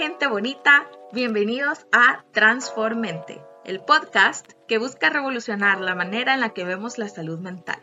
gente 0.00 0.26
bonita, 0.28 0.86
bienvenidos 1.12 1.86
a 1.92 2.24
Transformente, 2.32 3.42
el 3.66 3.80
podcast 3.80 4.50
que 4.66 4.78
busca 4.78 5.10
revolucionar 5.10 5.78
la 5.82 5.94
manera 5.94 6.32
en 6.32 6.40
la 6.40 6.54
que 6.54 6.64
vemos 6.64 6.96
la 6.96 7.10
salud 7.10 7.38
mental. 7.38 7.82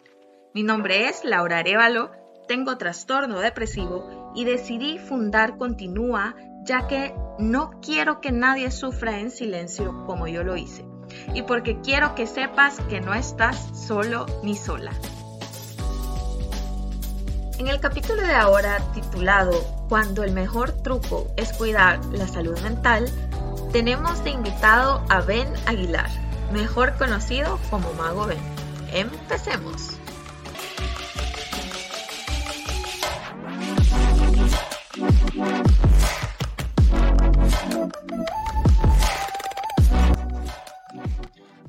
Mi 0.56 0.64
nombre 0.64 1.10
es 1.10 1.24
Laura 1.24 1.60
Arevalo, 1.60 2.10
tengo 2.48 2.80
trastorno 2.80 3.40
depresivo 3.40 4.32
y 4.34 4.46
decidí 4.46 4.98
fundar 4.98 5.60
Continúa 5.60 6.36
ya 6.64 6.88
que 6.88 7.14
no 7.38 7.80
quiero 7.82 8.20
que 8.20 8.32
nadie 8.32 8.72
sufra 8.72 9.20
en 9.20 9.30
silencio 9.30 10.04
como 10.08 10.28
yo 10.28 10.44
lo 10.44 10.58
hice 10.58 10.88
y 11.36 11.44
porque 11.44 11.82
quiero 11.82 12.16
que 12.16 12.26
sepas 12.26 12.80
que 12.90 13.00
no 13.00 13.14
estás 13.14 13.86
solo 13.86 14.26
ni 14.42 14.56
sola. 14.56 14.92
En 17.60 17.68
el 17.68 17.80
capítulo 17.80 18.22
de 18.22 18.36
ahora 18.36 18.80
titulado 18.94 19.52
Cuando 19.90 20.24
el 20.24 20.32
mejor 20.32 20.72
truco 20.84 21.28
es 21.38 21.54
cuidar 21.54 22.04
la 22.06 22.28
salud 22.28 22.58
mental, 22.60 23.10
tenemos 23.72 24.24
de 24.24 24.30
invitado 24.30 25.04
a 25.10 25.22
Ben 25.22 25.52
Aguilar, 25.66 26.10
mejor 26.54 26.96
conocido 26.98 27.60
como 27.72 27.92
Mago 27.94 28.28
Ben. 28.28 28.38
Empecemos. 28.94 29.98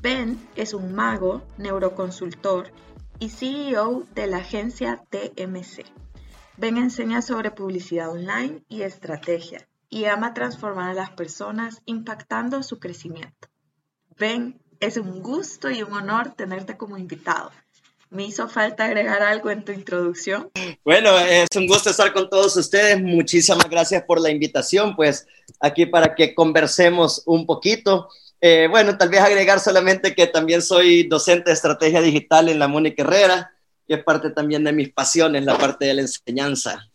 Ben 0.02 0.38
es 0.54 0.74
un 0.74 0.94
mago, 0.94 1.42
neuroconsultor 1.56 2.70
y 3.18 3.30
CEO 3.30 4.04
de 4.14 4.26
la 4.26 4.38
agencia 4.38 5.02
TMC. 5.10 5.84
Ben 6.56 6.76
enseña 6.76 7.22
sobre 7.22 7.50
publicidad 7.50 8.10
online 8.10 8.62
y 8.68 8.82
estrategia 8.82 9.68
y 9.88 10.04
ama 10.04 10.34
transformar 10.34 10.90
a 10.90 10.94
las 10.94 11.10
personas 11.10 11.82
impactando 11.86 12.62
su 12.62 12.78
crecimiento. 12.78 13.48
Ben, 14.18 14.60
es 14.80 14.96
un 14.96 15.22
gusto 15.22 15.70
y 15.70 15.82
un 15.82 15.92
honor 15.92 16.34
tenerte 16.34 16.76
como 16.76 16.98
invitado. 16.98 17.50
¿Me 18.10 18.24
hizo 18.24 18.48
falta 18.48 18.84
agregar 18.84 19.22
algo 19.22 19.50
en 19.50 19.64
tu 19.64 19.72
introducción? 19.72 20.50
Bueno, 20.82 21.18
es 21.18 21.48
un 21.56 21.66
gusto 21.66 21.90
estar 21.90 22.12
con 22.12 22.30
todos 22.30 22.56
ustedes. 22.56 23.00
Muchísimas 23.00 23.68
gracias 23.68 24.02
por 24.04 24.20
la 24.20 24.30
invitación, 24.30 24.96
pues 24.96 25.26
aquí 25.60 25.86
para 25.86 26.14
que 26.14 26.34
conversemos 26.34 27.22
un 27.26 27.44
poquito. 27.44 28.08
Eh, 28.40 28.68
bueno, 28.70 28.96
tal 28.96 29.08
vez 29.08 29.20
agregar 29.20 29.58
solamente 29.58 30.14
que 30.14 30.26
también 30.26 30.62
soy 30.62 31.04
docente 31.08 31.50
de 31.50 31.54
estrategia 31.54 32.00
digital 32.00 32.48
en 32.48 32.58
la 32.58 32.68
Mónica 32.68 33.02
Herrera, 33.02 33.52
que 33.86 33.94
es 33.94 34.04
parte 34.04 34.30
también 34.30 34.64
de 34.64 34.72
mis 34.72 34.92
pasiones, 34.92 35.44
la 35.44 35.58
parte 35.58 35.86
de 35.86 35.94
la 35.94 36.02
enseñanza. 36.02 36.88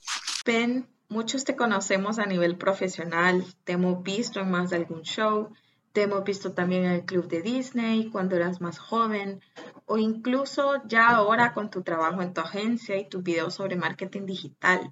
Ben, 0.46 0.88
muchos 1.10 1.44
te 1.44 1.56
conocemos 1.56 2.20
a 2.20 2.26
nivel 2.26 2.56
profesional, 2.56 3.44
te 3.64 3.74
hemos 3.74 4.04
visto 4.04 4.40
en 4.40 4.52
más 4.52 4.70
de 4.70 4.78
algún 4.78 5.02
show, 5.02 5.52
te 5.92 6.04
hemos 6.04 6.24
visto 6.24 6.54
también 6.54 6.86
en 6.86 6.92
el 6.92 7.06
club 7.06 7.28
de 7.28 7.42
Disney 7.42 8.10
cuando 8.10 8.36
eras 8.36 8.62
más 8.62 8.80
joven, 8.80 9.42
o 9.86 9.98
incluso 9.98 10.82
ya 10.88 11.10
ahora 11.10 11.54
con 11.54 11.70
tu 11.70 11.84
trabajo 11.84 12.22
en 12.22 12.34
tu 12.34 12.42
agencia 12.42 12.98
y 12.98 13.08
tus 13.08 13.22
videos 13.22 13.56
sobre 13.56 13.76
marketing 13.76 14.26
digital. 14.26 14.92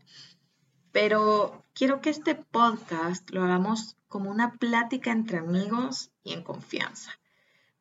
Pero 0.91 1.65
quiero 1.73 2.01
que 2.01 2.09
este 2.09 2.35
podcast 2.35 3.29
lo 3.31 3.43
hagamos 3.43 3.95
como 4.11 4.29
una 4.29 4.57
plática 4.57 5.09
entre 5.09 5.37
amigos 5.37 6.11
y 6.21 6.33
en 6.33 6.43
confianza. 6.43 7.17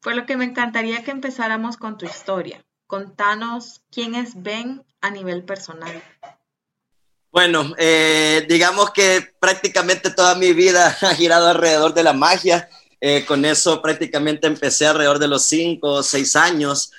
Por 0.00 0.14
lo 0.14 0.26
que 0.26 0.36
me 0.36 0.44
encantaría 0.44 1.02
que 1.02 1.10
empezáramos 1.10 1.76
con 1.76 1.98
tu 1.98 2.06
historia. 2.06 2.64
Contanos 2.86 3.82
quién 3.90 4.14
es 4.14 4.40
Ben 4.40 4.86
a 5.00 5.10
nivel 5.10 5.42
personal. 5.42 6.02
Bueno, 7.32 7.74
eh, 7.78 8.46
digamos 8.48 8.92
que 8.92 9.34
prácticamente 9.40 10.10
toda 10.10 10.36
mi 10.36 10.52
vida 10.52 10.96
ha 11.02 11.14
girado 11.14 11.48
alrededor 11.48 11.94
de 11.94 12.04
la 12.04 12.12
magia. 12.12 12.68
Eh, 13.00 13.24
con 13.26 13.44
eso 13.44 13.82
prácticamente 13.82 14.46
empecé 14.46 14.86
alrededor 14.86 15.18
de 15.18 15.28
los 15.28 15.44
cinco 15.44 15.94
o 15.94 16.02
seis 16.04 16.36
años. 16.36 16.92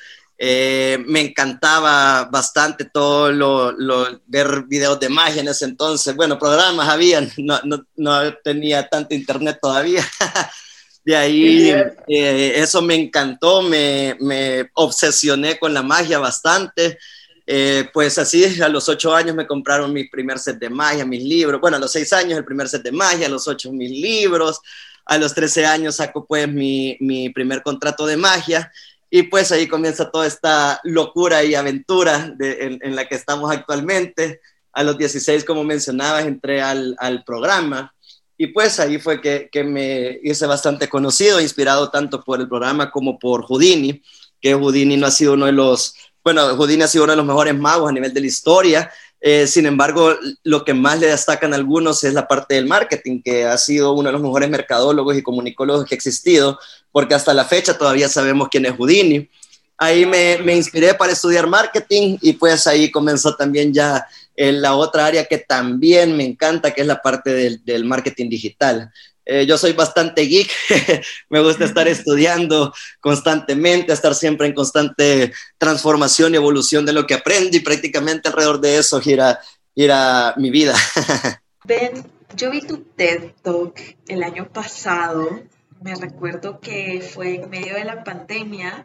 Eh, 0.44 0.98
me 1.06 1.20
encantaba 1.20 2.26
bastante 2.26 2.86
todo 2.86 3.32
lo, 3.32 4.22
ver 4.26 4.64
videos 4.64 5.00
de 5.00 5.08
magia 5.08 5.42
en 5.42 5.48
ese 5.48 5.66
entonces. 5.66 6.16
Bueno, 6.16 6.40
programas 6.40 6.90
habían, 6.90 7.32
no, 7.38 7.60
no, 7.64 7.86
no 7.98 8.34
tenía 8.44 8.90
tanto 8.90 9.14
internet 9.14 9.60
todavía. 9.62 10.04
De 11.06 11.16
ahí 11.16 11.70
eh, 12.08 12.54
eso 12.56 12.82
me 12.82 12.96
encantó, 12.96 13.62
me, 13.62 14.18
me, 14.20 14.68
obsesioné 14.74 15.60
con 15.60 15.76
la 15.76 15.84
magia 15.84 16.18
bastante. 16.18 16.98
Eh, 17.46 17.88
pues 17.94 18.18
así, 18.18 18.60
a 18.62 18.68
los 18.68 18.90
ocho 18.90 19.14
años 19.14 19.36
me 19.36 19.46
compraron 19.46 19.94
mi 19.94 20.06
primer 20.06 20.40
set 20.40 20.58
de 20.58 20.72
magia, 20.72 21.06
mis 21.06 21.24
libros. 21.24 21.62
Bueno, 21.62 21.78
a 21.78 21.80
los 21.80 21.92
seis 21.92 22.12
años 22.14 22.40
el 22.40 22.46
primer 22.46 22.68
set 22.68 22.82
de 22.82 22.92
magia, 22.92 23.28
a 23.28 23.30
los 23.30 23.48
ocho 23.48 23.72
mis 23.72 23.92
libros. 23.92 24.60
A 25.06 25.18
los 25.20 25.36
trece 25.36 25.66
años 25.66 25.98
saco 25.98 26.26
pues 26.26 26.48
mi, 26.48 26.98
mi 27.00 27.30
primer 27.30 27.62
contrato 27.62 28.08
de 28.08 28.18
magia. 28.18 28.72
Y 29.12 29.24
pues 29.24 29.52
ahí 29.52 29.68
comienza 29.68 30.10
toda 30.10 30.26
esta 30.26 30.80
locura 30.84 31.44
y 31.44 31.54
aventura 31.54 32.34
en, 32.40 32.80
en, 32.82 32.96
la 32.96 33.08
que 33.08 33.16
estamos 33.16 33.52
actualmente. 33.52 34.42
A 34.74 34.84
los 34.84 34.98
16, 34.98 35.44
como 35.44 35.64
mencionabas, 35.64 36.26
entré 36.26 36.62
al, 36.62 36.96
al 36.98 37.24
programa 37.24 37.94
y 38.42 38.48
pues 38.48 38.80
ahí 38.80 38.98
fue 38.98 39.22
que, 39.22 39.50
que, 39.52 39.64
me 39.64 40.20
hice 40.24 40.48
bastante 40.48 40.90
conocido, 40.90 41.40
inspirado 41.40 41.92
tanto 41.92 42.24
por 42.24 42.40
el 42.40 42.50
programa 42.50 42.90
como 42.90 43.20
por 43.20 43.44
Houdini, 43.44 44.02
que 44.42 44.56
Houdini 44.56 44.98
no 44.98 45.06
ha 45.06 45.12
sido 45.12 45.34
uno 45.34 45.46
de 45.46 45.52
los, 45.52 45.94
bueno, 46.24 46.56
Houdini 46.56 46.82
ha 46.82 46.88
sido 46.88 47.04
uno 47.04 47.14
de 47.14 47.18
los 47.18 47.26
mejores 47.28 47.56
magos 47.56 47.92
a 47.92 47.94
nivel 47.94 48.12
de 48.12 48.20
la 48.20 48.26
historia. 48.26 48.92
Eh, 49.24 49.46
sin 49.46 49.68
embargo, 49.68 50.16
lo 50.44 50.66
que 50.66 50.74
más 50.74 51.00
le 51.00 51.08
destacan 51.08 51.54
algunos 51.54 52.04
es 52.04 52.14
la 52.14 52.28
parte 52.28 52.56
del 52.56 52.66
marketing, 52.66 53.22
que 53.24 53.46
ha 53.46 53.58
sido 53.58 53.94
uno 53.94 54.10
de 54.10 54.14
los 54.14 54.22
mejores 54.22 54.50
mercadólogos 54.50 55.16
y 55.16 55.22
comunicólogos 55.22 55.86
que 55.86 55.94
ha 55.94 55.98
existido, 55.98 56.60
porque 56.92 57.14
hasta 57.14 57.34
la 57.34 57.46
fecha 57.46 57.78
todavía 57.78 58.10
sabemos 58.10 58.50
quién 58.50 58.66
es 58.66 58.76
Houdini. 58.76 59.30
Ahí 59.78 60.06
me, 60.06 60.40
me 60.40 60.56
inspiré 60.56 60.94
para 60.96 61.14
estudiar 61.14 61.48
marketing 61.48 62.18
y 62.22 62.34
pues 62.34 62.66
ahí 62.66 62.90
comenzó 62.90 63.36
también 63.36 63.72
ya 63.72 64.06
en 64.36 64.62
la 64.62 64.76
otra 64.76 65.06
área 65.06 65.26
que 65.26 65.38
también 65.38 66.18
me 66.18 66.24
encanta, 66.24 66.72
que 66.72 66.82
es 66.82 66.88
la 66.88 67.02
parte 67.02 67.32
del, 67.32 67.64
del 67.64 67.86
marketing 67.86 68.30
digital. 68.30 68.92
Eh, 69.26 69.46
yo 69.46 69.58
soy 69.58 69.74
bastante 69.74 70.24
geek, 70.24 70.52
me 71.30 71.42
gusta 71.42 71.66
estar 71.66 71.88
estudiando 71.88 72.74
constantemente, 73.00 73.94
estar 73.94 74.16
siempre 74.16 74.48
en 74.48 74.54
constante 74.54 75.32
transformación 75.58 76.34
y 76.34 76.38
evolución 76.38 76.86
de 76.86 76.94
lo 76.94 77.06
que 77.06 77.14
aprendo 77.14 77.56
y 77.56 77.60
prácticamente 77.60 78.30
alrededor 78.30 78.60
de 78.60 78.78
eso 78.78 79.00
gira, 79.00 79.40
gira 79.76 80.34
mi 80.38 80.50
vida. 80.50 80.76
Ben, 81.64 82.04
yo 82.36 82.50
vi 82.50 82.62
tu 82.62 82.80
TED 82.80 83.34
Talk 83.44 83.80
el 84.08 84.24
año 84.24 84.50
pasado, 84.52 85.44
me 85.80 85.94
recuerdo 85.94 86.60
que 86.60 87.02
fue 87.02 87.36
en 87.36 87.52
medio 87.52 87.76
de 87.76 87.86
la 87.86 88.04
pandemia 88.04 88.84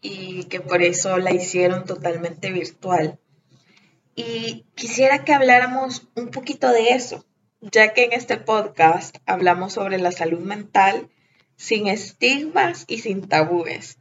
y 0.00 0.44
que 0.44 0.60
por 0.60 0.82
eso 0.82 1.18
la 1.18 1.32
hicieron 1.32 1.84
totalmente 1.84 2.50
virtual. 2.52 3.18
Y 4.14 4.64
quisiera 4.74 5.24
que 5.24 5.34
habláramos 5.34 6.08
un 6.14 6.28
poquito 6.28 6.70
de 6.70 6.94
eso, 6.94 7.26
ya 7.72 7.92
que 7.92 8.04
en 8.04 8.12
este 8.12 8.36
podcast 8.36 9.16
hablamos 9.26 9.72
sobre 9.74 9.98
la 9.98 10.12
salud 10.12 10.40
mental 10.40 11.08
sin 11.56 11.86
estigmas 11.86 12.84
y 12.86 12.98
sin 12.98 13.28
tabúes. 13.28 13.98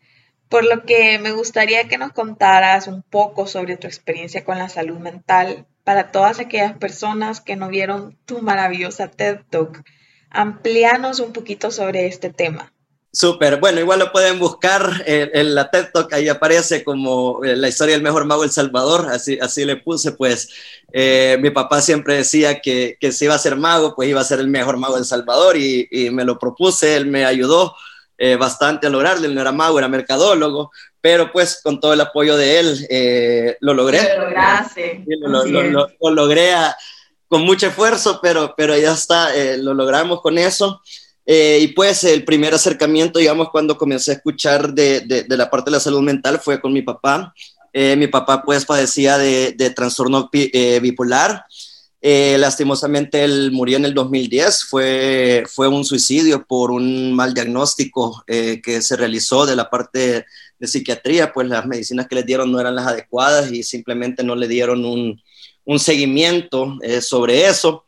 Por 0.49 0.65
lo 0.65 0.83
que 0.83 1.17
me 1.19 1.31
gustaría 1.31 1.87
que 1.87 1.97
nos 1.97 2.11
contaras 2.11 2.87
un 2.87 3.01
poco 3.01 3.47
sobre 3.47 3.77
tu 3.77 3.87
experiencia 3.87 4.43
con 4.43 4.59
la 4.59 4.69
salud 4.69 4.99
mental 4.99 5.65
para 5.83 6.11
todas 6.11 6.39
aquellas 6.39 6.77
personas 6.77 7.41
que 7.41 7.55
no 7.55 7.69
vieron 7.69 8.17
tu 8.25 8.41
maravillosa 8.41 9.07
TED 9.07 9.39
Talk. 9.49 9.83
Amplianos 10.29 11.19
un 11.19 11.33
poquito 11.33 11.71
sobre 11.71 12.07
este 12.07 12.29
tema. 12.29 12.74
Súper, 13.15 13.61
bueno, 13.61 13.79
igual 13.79 13.99
lo 13.99 14.11
pueden 14.11 14.39
buscar 14.39 15.01
en, 15.05 15.55
la 15.55 15.71
TED 15.71 15.85
Talk, 15.93 16.11
ahí 16.11 16.27
aparece 16.27 16.83
como 16.83 17.45
eh, 17.45 17.55
la 17.55 17.69
historia 17.69 17.93
del 17.95 18.03
mejor 18.03 18.25
mago 18.25 18.43
El 18.43 18.51
Salvador, 18.51 19.07
así, 19.09 19.39
así 19.39 19.63
le 19.63 19.77
puse, 19.77 20.11
pues 20.11 20.49
eh, 20.91 21.37
mi 21.39 21.49
papá 21.49 21.81
siempre 21.81 22.15
decía 22.15 22.59
que, 22.59 22.97
que, 22.99 23.13
si 23.13 23.23
iba 23.23 23.33
a 23.33 23.39
ser 23.39 23.55
mago, 23.55 23.95
pues 23.95 24.09
iba 24.09 24.19
a 24.19 24.25
ser 24.25 24.41
el 24.41 24.49
mejor 24.49 24.75
mago 24.75 24.95
del 24.95 25.05
Salvador 25.05 25.55
y, 25.55 25.87
y, 25.91 26.09
me 26.09 26.25
lo 26.25 26.37
propuse, 26.37 26.97
él 26.97 27.05
me 27.05 27.23
ayudó 27.23 27.73
eh, 28.17 28.35
bastante 28.35 28.87
a 28.87 28.89
lograrlo, 28.89 29.25
él 29.25 29.33
no 29.33 29.39
era 29.39 29.53
mago, 29.53 29.79
era 29.79 29.87
mercadólogo, 29.87 30.71
pero 30.99 31.31
pues 31.31 31.61
con 31.63 31.79
todo 31.79 31.93
el 31.93 32.01
apoyo 32.01 32.35
de 32.35 32.59
él 32.59 32.87
eh, 32.89 33.57
lo 33.61 33.73
logré. 33.73 34.01
Lo 34.17 34.25
lograste. 34.25 35.05
Lo, 35.07 35.29
lo, 35.29 35.45
lo, 35.45 35.87
lo, 36.01 36.09
logré 36.11 36.53
a, 36.53 36.75
con 37.29 37.43
mucho 37.43 37.67
esfuerzo, 37.67 38.19
pero, 38.21 38.53
pero 38.57 38.77
ya 38.77 38.91
está, 38.91 39.33
eh, 39.33 39.57
lo 39.57 39.73
logramos 39.73 40.19
con 40.19 40.37
eso. 40.37 40.81
Eh, 41.25 41.59
y 41.61 41.67
pues 41.69 42.03
el 42.03 42.23
primer 42.23 42.53
acercamiento, 42.53 43.17
digamos, 43.17 43.49
cuando 43.49 43.77
comencé 43.77 44.11
a 44.11 44.13
escuchar 44.15 44.73
de, 44.73 45.01
de, 45.01 45.23
de 45.23 45.37
la 45.37 45.49
parte 45.49 45.71
de 45.71 45.77
la 45.77 45.79
salud 45.79 46.01
mental 46.01 46.39
fue 46.39 46.61
con 46.61 46.71
mi 46.71 46.83
papá. 46.83 47.33
Eh, 47.73 47.95
mi 47.95 48.07
papá 48.07 48.43
pues 48.43 48.65
padecía 48.65 49.17
de, 49.17 49.53
de 49.53 49.69
trastorno 49.71 50.29
eh, 50.31 50.79
bipolar. 50.81 51.43
lastimosamente 52.01 53.23
él 53.23 53.51
murió 53.51 53.77
en 53.77 53.85
el 53.85 53.93
2010. 53.93 54.65
Fue, 54.65 55.43
fue 55.47 55.67
un 55.67 55.83
suicidio 55.83 56.45
por 56.45 56.71
un 56.71 57.13
mal 57.13 57.33
diagnóstico 57.33 58.23
que 58.27 58.81
se 58.81 58.95
realizó 58.95 59.45
de 59.45 59.55
la 59.55 59.69
parte 59.69 60.25
de 60.59 60.67
psiquiatría. 60.67 61.33
Pues 61.33 61.47
las 61.47 61.65
medicinas 61.65 62.07
que 62.07 62.15
le 62.15 62.23
dieron 62.23 62.51
no 62.51 62.59
eran 62.59 62.75
las 62.75 62.87
adecuadas 62.87 63.51
y 63.51 63.63
simplemente 63.63 64.23
no 64.23 64.35
le 64.35 64.47
dieron 64.47 64.85
un, 64.85 65.19
un 65.65 65.79
seguimiento 65.79 66.77
sobre 67.01 67.47
eso. 67.47 67.84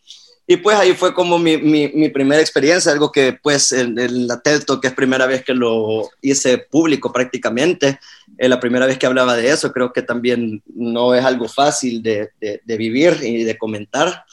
Y 0.49 0.55
pues 0.55 0.77
ahí 0.77 0.94
fue 0.94 1.13
como 1.13 1.38
mi, 1.38 1.57
mi, 1.57 2.07
primera 2.07 2.39
experiencia, 2.39 2.94
algo 2.94 3.11
que 3.11 3.33
pues 3.33 3.73
en, 3.73 3.99
el 3.99 4.27
la 4.27 4.39
TED 4.39 4.63
que 4.81 4.88
es 4.88 4.94
primera 4.94 5.25
vez 5.25 5.44
que 5.44 5.53
lo 5.53 6.09
hice 6.21 6.57
público 6.57 7.11
prácticamente, 7.11 7.99
eh, 8.38 8.47
la 8.47 8.57
primera 8.57 8.85
vez 8.85 8.97
que 8.97 9.05
hablaba 9.05 9.35
de 9.35 9.49
eso, 9.49 9.73
creo 9.73 9.91
que 9.91 10.03
también 10.03 10.63
no 10.73 11.13
es 11.13 11.25
algo 11.25 11.49
fácil 11.49 12.01
de, 12.01 12.29
de, 12.39 12.77
vivir 12.77 13.17
y 13.21 13.44
de 13.44 13.57
comentar. 13.57 14.23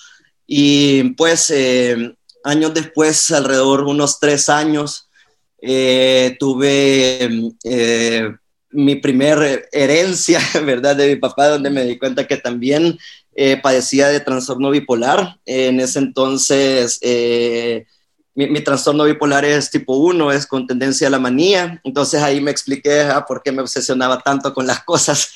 Y 0.46 1.02
pues 1.14 1.50
eh, 1.50 2.14
años 2.44 2.72
después, 2.72 3.32
alrededor 3.32 3.84
de 3.84 3.90
unos 3.90 4.20
tres 4.20 4.48
años, 4.48 5.08
eh, 5.60 6.36
tuve 6.38 7.52
mi 8.74 8.96
primer 8.96 9.68
herencia, 9.72 10.38
¿verdad? 10.64 10.94
De 10.94 11.08
mi 11.08 11.16
papá, 11.16 11.48
donde 11.48 11.70
me 11.70 11.84
di 11.84 11.98
cuenta 11.98 12.26
que 12.26 12.36
también 12.36 12.98
eh, 13.34 13.58
padecía 13.60 14.08
de 14.08 14.20
trastorno 14.20 14.70
bipolar. 14.70 15.38
en 15.46 15.80
ese 15.80 15.98
entonces, 15.98 16.98
eh, 17.02 17.86
mi, 18.34 18.60
trastorno 18.62 19.04
bipolar 19.04 19.44
es 19.44 19.70
tipo 19.70 19.96
1, 19.96 20.32
es 20.32 20.46
con 20.46 20.66
tendencia 20.66 21.08
a 21.08 21.10
la 21.10 21.18
manía. 21.18 21.80
Entonces 21.84 22.22
ahí 22.22 22.40
me 22.40 22.50
expliqué 22.50 23.02
ah, 23.02 23.24
por 23.26 23.42
qué 23.42 23.52
me 23.52 23.62
obsesionaba 23.62 24.20
tanto 24.20 24.52
con 24.52 24.66
las 24.66 24.82
cosas. 24.84 25.30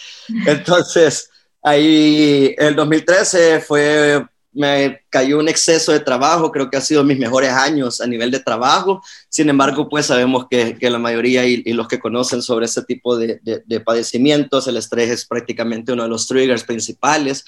Entonces, 0.47 1.31
ahí 1.63 2.55
el 2.59 2.75
2013 2.75 3.61
fue 3.61 4.25
me 4.59 5.03
cayó 5.09 5.39
un 5.39 5.49
exceso 5.49 5.93
de 5.93 6.01
trabajo, 6.01 6.51
creo 6.51 6.69
que 6.69 6.77
ha 6.77 6.81
sido 6.81 7.05
mis 7.05 7.19
mejores 7.19 7.51
años 7.51 8.01
a 8.01 8.07
nivel 8.07 8.31
de 8.33 8.41
trabajo. 8.41 9.03
Sin 9.29 9.49
embargo, 9.49 9.89
pues 9.89 10.07
sabemos 10.07 10.47
que, 10.51 10.77
que 10.77 10.91
la 10.91 10.99
mayoría 10.99 11.47
y, 11.47 11.63
los 11.73 11.87
que 11.87 12.01
conocen 12.01 12.43
sobre 12.43 12.67
ese 12.67 12.83
tipo 12.83 13.17
de, 13.17 13.41
de, 13.43 13.81
padecimientos, 13.81 14.67
el 14.67 14.77
estrés 14.77 15.11
es 15.11 15.25
prácticamente 15.27 15.93
uno 15.93 16.03
de 16.03 16.09
los 16.09 16.27
triggers 16.27 16.65
principales. 16.65 17.45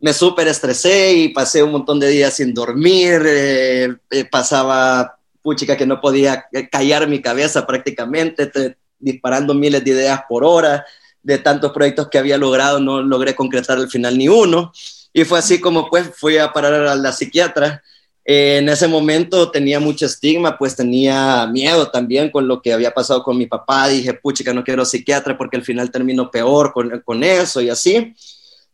Me 0.00 0.14
súper 0.14 0.48
estresé 0.48 1.12
y 1.12 1.28
pasé 1.28 1.62
un 1.62 1.72
montón 1.72 2.00
de 2.00 2.08
días 2.08 2.32
sin 2.32 2.54
dormir, 2.54 3.22
eh, 3.26 3.94
eh, 4.10 4.24
pasaba 4.24 5.18
puchica 5.42 5.76
que 5.76 5.84
no 5.84 6.00
podía 6.00 6.46
eh, 6.52 6.70
callar 6.70 7.06
mi 7.06 7.20
cabeza 7.20 7.66
prácticamente, 7.66 8.50
disparando 8.98 9.52
miles 9.52 9.84
de 9.84 9.90
ideas 9.90 10.22
por 10.26 10.42
hora, 10.42 10.86
de 11.22 11.36
tantos 11.36 11.72
proyectos 11.72 12.08
que 12.08 12.16
había 12.16 12.38
logrado, 12.38 12.80
no 12.80 13.02
logré 13.02 13.34
concretar 13.34 13.76
al 13.76 13.90
final 13.90 14.16
ni 14.16 14.26
uno. 14.26 14.72
Y 15.12 15.24
fue 15.24 15.38
así 15.38 15.60
como 15.60 15.90
pues 15.90 16.10
fui 16.16 16.38
a 16.38 16.50
parar 16.50 16.74
a 16.74 16.94
la 16.94 17.12
psiquiatra. 17.12 17.82
en 18.24 18.68
ese 18.70 18.88
momento 18.88 19.50
tenía 19.50 19.80
mucho 19.80 20.06
estigma, 20.06 20.56
pues 20.56 20.76
tenía 20.76 21.46
miedo 21.46 21.90
también 21.90 22.30
con 22.30 22.48
lo 22.48 22.62
que 22.62 22.72
había 22.72 22.92
pasado 22.92 23.22
con 23.22 23.36
mi 23.36 23.46
papá. 23.46 23.88
Dije, 23.88 24.14
puchica, 24.14 24.54
no 24.54 24.64
quiero 24.64 24.84
psiquiatra 24.86 25.36
porque 25.36 25.58
al 25.58 25.64
final 25.64 25.90
termino 25.90 26.30
peor 26.30 26.72
con, 26.72 27.02
con 27.04 27.22
eso 27.22 27.60
y 27.60 27.68
así. 27.68 28.14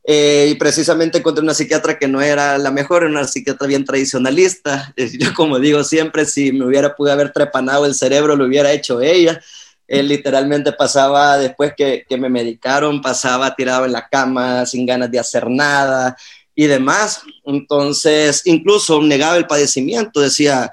Eh, 0.08 0.50
y 0.53 0.55
precisamente 0.55 1.19
encontré 1.19 1.43
una 1.43 1.53
psiquiatra 1.53 1.99
que 1.99 2.06
no 2.06 2.20
era 2.20 2.58
la 2.58 2.70
mejor, 2.70 3.03
una 3.03 3.26
psiquiatra 3.26 3.67
bien 3.67 3.85
tradicionalista. 3.85 4.94
Yo 5.19 5.35
como 5.35 5.58
digo 5.58 5.82
siempre, 5.82 6.25
si 6.26 6.53
me 6.53 6.64
hubiera 6.64 6.94
podido 6.94 7.14
haber 7.14 7.32
trepanado 7.32 7.85
el 7.87 7.94
cerebro, 7.94 8.37
lo 8.37 8.44
hubiera 8.44 8.70
hecho 8.70 9.00
ella. 9.00 9.41
Él 9.88 10.06
literalmente 10.06 10.73
pasaba, 10.73 11.38
después 11.38 11.75
que, 11.76 12.05
que, 12.08 12.17
me 12.17 12.29
medicaron, 12.29 13.03
pasaba 13.03 13.55
tirado 13.56 13.85
en 13.85 13.93
la 13.93 14.08
cama 14.08 14.64
sin 14.64 14.87
ganas 14.87 15.11
de 15.11 15.19
hacer 15.19 15.50
nada 15.50 16.17
y 16.55 16.67
demás. 16.67 17.23
Entonces, 17.44 18.43
incluso 18.44 19.03
negaba 19.03 19.37
el 19.37 19.49
padecimiento, 19.49 20.20
decía, 20.20 20.73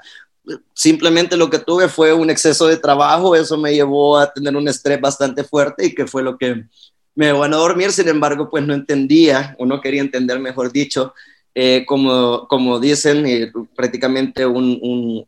simplemente 0.74 1.36
lo 1.36 1.50
que 1.50 1.58
tuve 1.58 1.88
fue 1.88 2.12
un 2.12 2.30
exceso 2.30 2.68
de 2.68 2.76
trabajo, 2.76 3.34
eso 3.34 3.56
me 3.56 3.74
llevó 3.74 4.16
a 4.16 4.32
tener 4.32 4.54
un 4.56 4.68
estrés 4.68 5.00
bastante 5.00 5.42
fuerte 5.42 5.86
y 5.86 5.94
que 5.94 6.06
fue 6.06 6.22
lo 6.22 6.38
que 6.38 6.66
me 7.14 7.26
llevó 7.26 7.44
a 7.44 7.48
dormir, 7.48 7.92
sin 7.92 8.08
embargo, 8.08 8.48
pues 8.50 8.64
no 8.64 8.74
entendía, 8.74 9.54
o 9.58 9.66
no 9.66 9.80
quería 9.80 10.00
entender, 10.00 10.38
mejor 10.40 10.72
dicho, 10.72 11.14
eh, 11.54 11.84
como, 11.86 12.48
como 12.48 12.80
dicen, 12.80 13.52
prácticamente 13.76 14.44
un, 14.44 15.26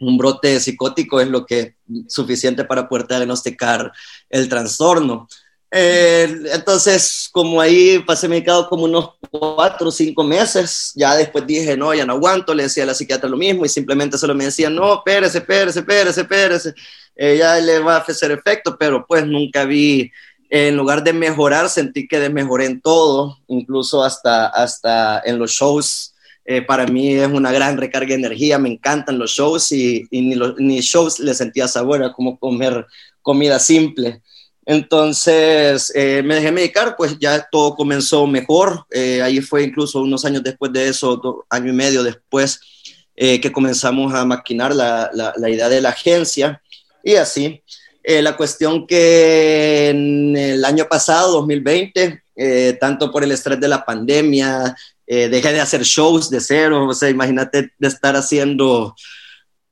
un 0.00 0.16
brote 0.18 0.60
psicótico 0.60 1.20
es 1.20 1.28
lo 1.28 1.44
que 1.44 1.60
es 1.60 1.74
suficiente 2.08 2.64
para 2.64 2.88
poder 2.88 3.06
diagnosticar 3.06 3.92
el 4.30 4.48
trastorno. 4.48 5.28
Eh, 5.70 6.34
entonces, 6.54 7.28
como 7.30 7.60
ahí 7.60 7.98
pasé 8.06 8.26
medicado 8.26 8.68
como 8.68 8.84
unos 8.84 9.10
cuatro 9.30 9.88
o 9.88 9.92
cinco 9.92 10.24
meses, 10.24 10.92
ya 10.94 11.14
después 11.14 11.46
dije, 11.46 11.76
no, 11.76 11.92
ya 11.92 12.06
no 12.06 12.14
aguanto, 12.14 12.54
le 12.54 12.62
decía 12.62 12.84
a 12.84 12.86
la 12.86 12.94
psiquiatra 12.94 13.28
lo 13.28 13.36
mismo 13.36 13.66
y 13.66 13.68
simplemente 13.68 14.16
solo 14.16 14.34
me 14.34 14.46
decía, 14.46 14.70
no, 14.70 14.94
espérese, 14.94 15.38
espérese, 15.38 15.80
espérese, 15.80 16.20
espérese, 16.22 16.74
eh, 17.16 17.36
ya 17.38 17.56
le 17.56 17.80
va 17.80 17.96
a 17.96 18.00
hacer 18.00 18.30
efecto, 18.30 18.78
pero 18.78 19.04
pues 19.06 19.26
nunca 19.26 19.64
vi, 19.64 20.10
en 20.50 20.76
lugar 20.76 21.04
de 21.04 21.12
mejorar, 21.12 21.68
sentí 21.68 22.08
que 22.08 22.20
desmejoré 22.20 22.66
en 22.66 22.80
todo, 22.80 23.38
incluso 23.48 24.02
hasta, 24.02 24.46
hasta 24.46 25.20
en 25.24 25.38
los 25.38 25.50
shows 25.50 26.14
eh, 26.50 26.62
para 26.62 26.86
mí 26.86 27.12
es 27.12 27.28
una 27.28 27.52
gran 27.52 27.76
recarga 27.76 28.08
de 28.08 28.14
energía, 28.14 28.58
me 28.58 28.70
encantan 28.70 29.18
los 29.18 29.32
shows 29.32 29.70
y, 29.70 30.08
ni, 30.10 30.34
los, 30.34 30.58
ni 30.58 30.80
shows 30.80 31.20
le 31.20 31.34
sentía 31.34 31.68
sabor, 31.68 32.00
era 32.00 32.14
como 32.14 32.38
comer 32.38 32.86
comida 33.20 33.58
simple. 33.58 34.22
Entonces 34.64 35.92
eh, 35.94 36.22
me 36.24 36.36
dejé 36.36 36.50
medicar, 36.50 36.96
pues 36.96 37.18
ya 37.18 37.46
todo 37.52 37.74
comenzó 37.74 38.26
mejor. 38.26 38.86
Eh, 38.90 39.20
ahí 39.20 39.42
fue 39.42 39.64
incluso 39.64 40.00
unos 40.00 40.24
años 40.24 40.42
después 40.42 40.72
de 40.72 40.88
eso, 40.88 41.44
año 41.50 41.68
y 41.68 41.74
medio 41.74 42.02
después, 42.02 42.60
que 43.14 43.52
comenzamos 43.52 44.14
a 44.14 44.24
maquinar 44.24 44.74
la, 44.74 45.10
la, 45.12 45.34
la, 45.36 45.50
idea 45.50 45.68
de 45.68 45.82
la 45.82 45.88
agencia 45.90 46.62
y 47.04 47.16
así. 47.16 47.62
La 48.08 48.36
cuestión 48.36 48.86
que 48.86 49.90
en 49.90 50.36
el 50.36 50.64
año 50.64 50.86
pasado, 50.88 51.32
2020, 51.32 52.22
tanto 52.80 53.10
por 53.12 53.22
el 53.22 53.32
estrés 53.32 53.60
de 53.60 53.68
la 53.68 53.84
pandemia, 53.84 54.74
eh, 55.10 55.30
dejé 55.30 55.54
de 55.54 55.60
hacer 55.62 55.82
shows 55.84 56.28
de 56.28 56.38
cero, 56.38 56.86
o 56.86 56.92
sea, 56.92 57.08
imagínate 57.08 57.72
de 57.78 57.88
estar 57.88 58.14
haciendo 58.14 58.94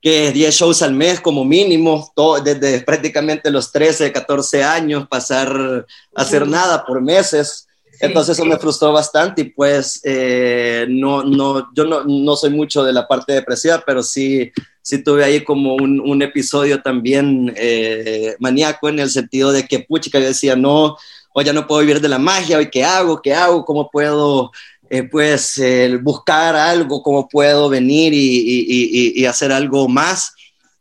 que 0.00 0.32
10 0.32 0.54
shows 0.54 0.80
al 0.80 0.94
mes 0.94 1.20
como 1.20 1.44
mínimo, 1.44 2.10
todo, 2.16 2.40
desde 2.40 2.80
prácticamente 2.80 3.50
los 3.50 3.70
13, 3.70 4.12
14 4.12 4.64
años, 4.64 5.06
pasar 5.08 5.84
a 6.14 6.22
hacer 6.22 6.48
nada 6.48 6.86
por 6.86 7.02
meses. 7.02 7.66
Entonces 8.00 8.38
eso 8.38 8.46
me 8.46 8.56
frustró 8.56 8.92
bastante 8.92 9.42
y 9.42 9.50
pues 9.50 10.00
eh, 10.04 10.86
no, 10.88 11.22
no, 11.22 11.68
yo 11.74 11.84
no, 11.84 12.02
no, 12.04 12.34
soy 12.34 12.50
mucho 12.50 12.82
de 12.82 12.94
la 12.94 13.06
parte 13.06 13.34
depresiva, 13.34 13.82
pero 13.86 14.02
sí, 14.02 14.50
sí 14.86 15.02
tuve 15.02 15.24
ahí 15.24 15.42
como 15.42 15.74
un, 15.74 15.98
un 15.98 16.22
episodio 16.22 16.80
también 16.80 17.52
eh, 17.56 18.36
maníaco 18.38 18.88
en 18.88 19.00
el 19.00 19.10
sentido 19.10 19.50
de 19.50 19.66
que 19.66 19.80
puchica 19.80 20.20
yo 20.20 20.26
decía, 20.26 20.54
no, 20.54 20.96
hoy 21.32 21.44
ya 21.44 21.52
no 21.52 21.66
puedo 21.66 21.80
vivir 21.80 22.00
de 22.00 22.08
la 22.08 22.20
magia, 22.20 22.56
hoy 22.56 22.70
qué 22.70 22.84
hago, 22.84 23.20
qué 23.20 23.34
hago, 23.34 23.64
cómo 23.64 23.90
puedo 23.90 24.52
eh, 24.88 25.02
pues 25.02 25.60
buscar 26.02 26.54
algo, 26.54 27.02
cómo 27.02 27.28
puedo 27.28 27.68
venir 27.68 28.12
y, 28.14 29.26
hacer 29.26 29.50
algo 29.50 29.88
más. 29.88 30.32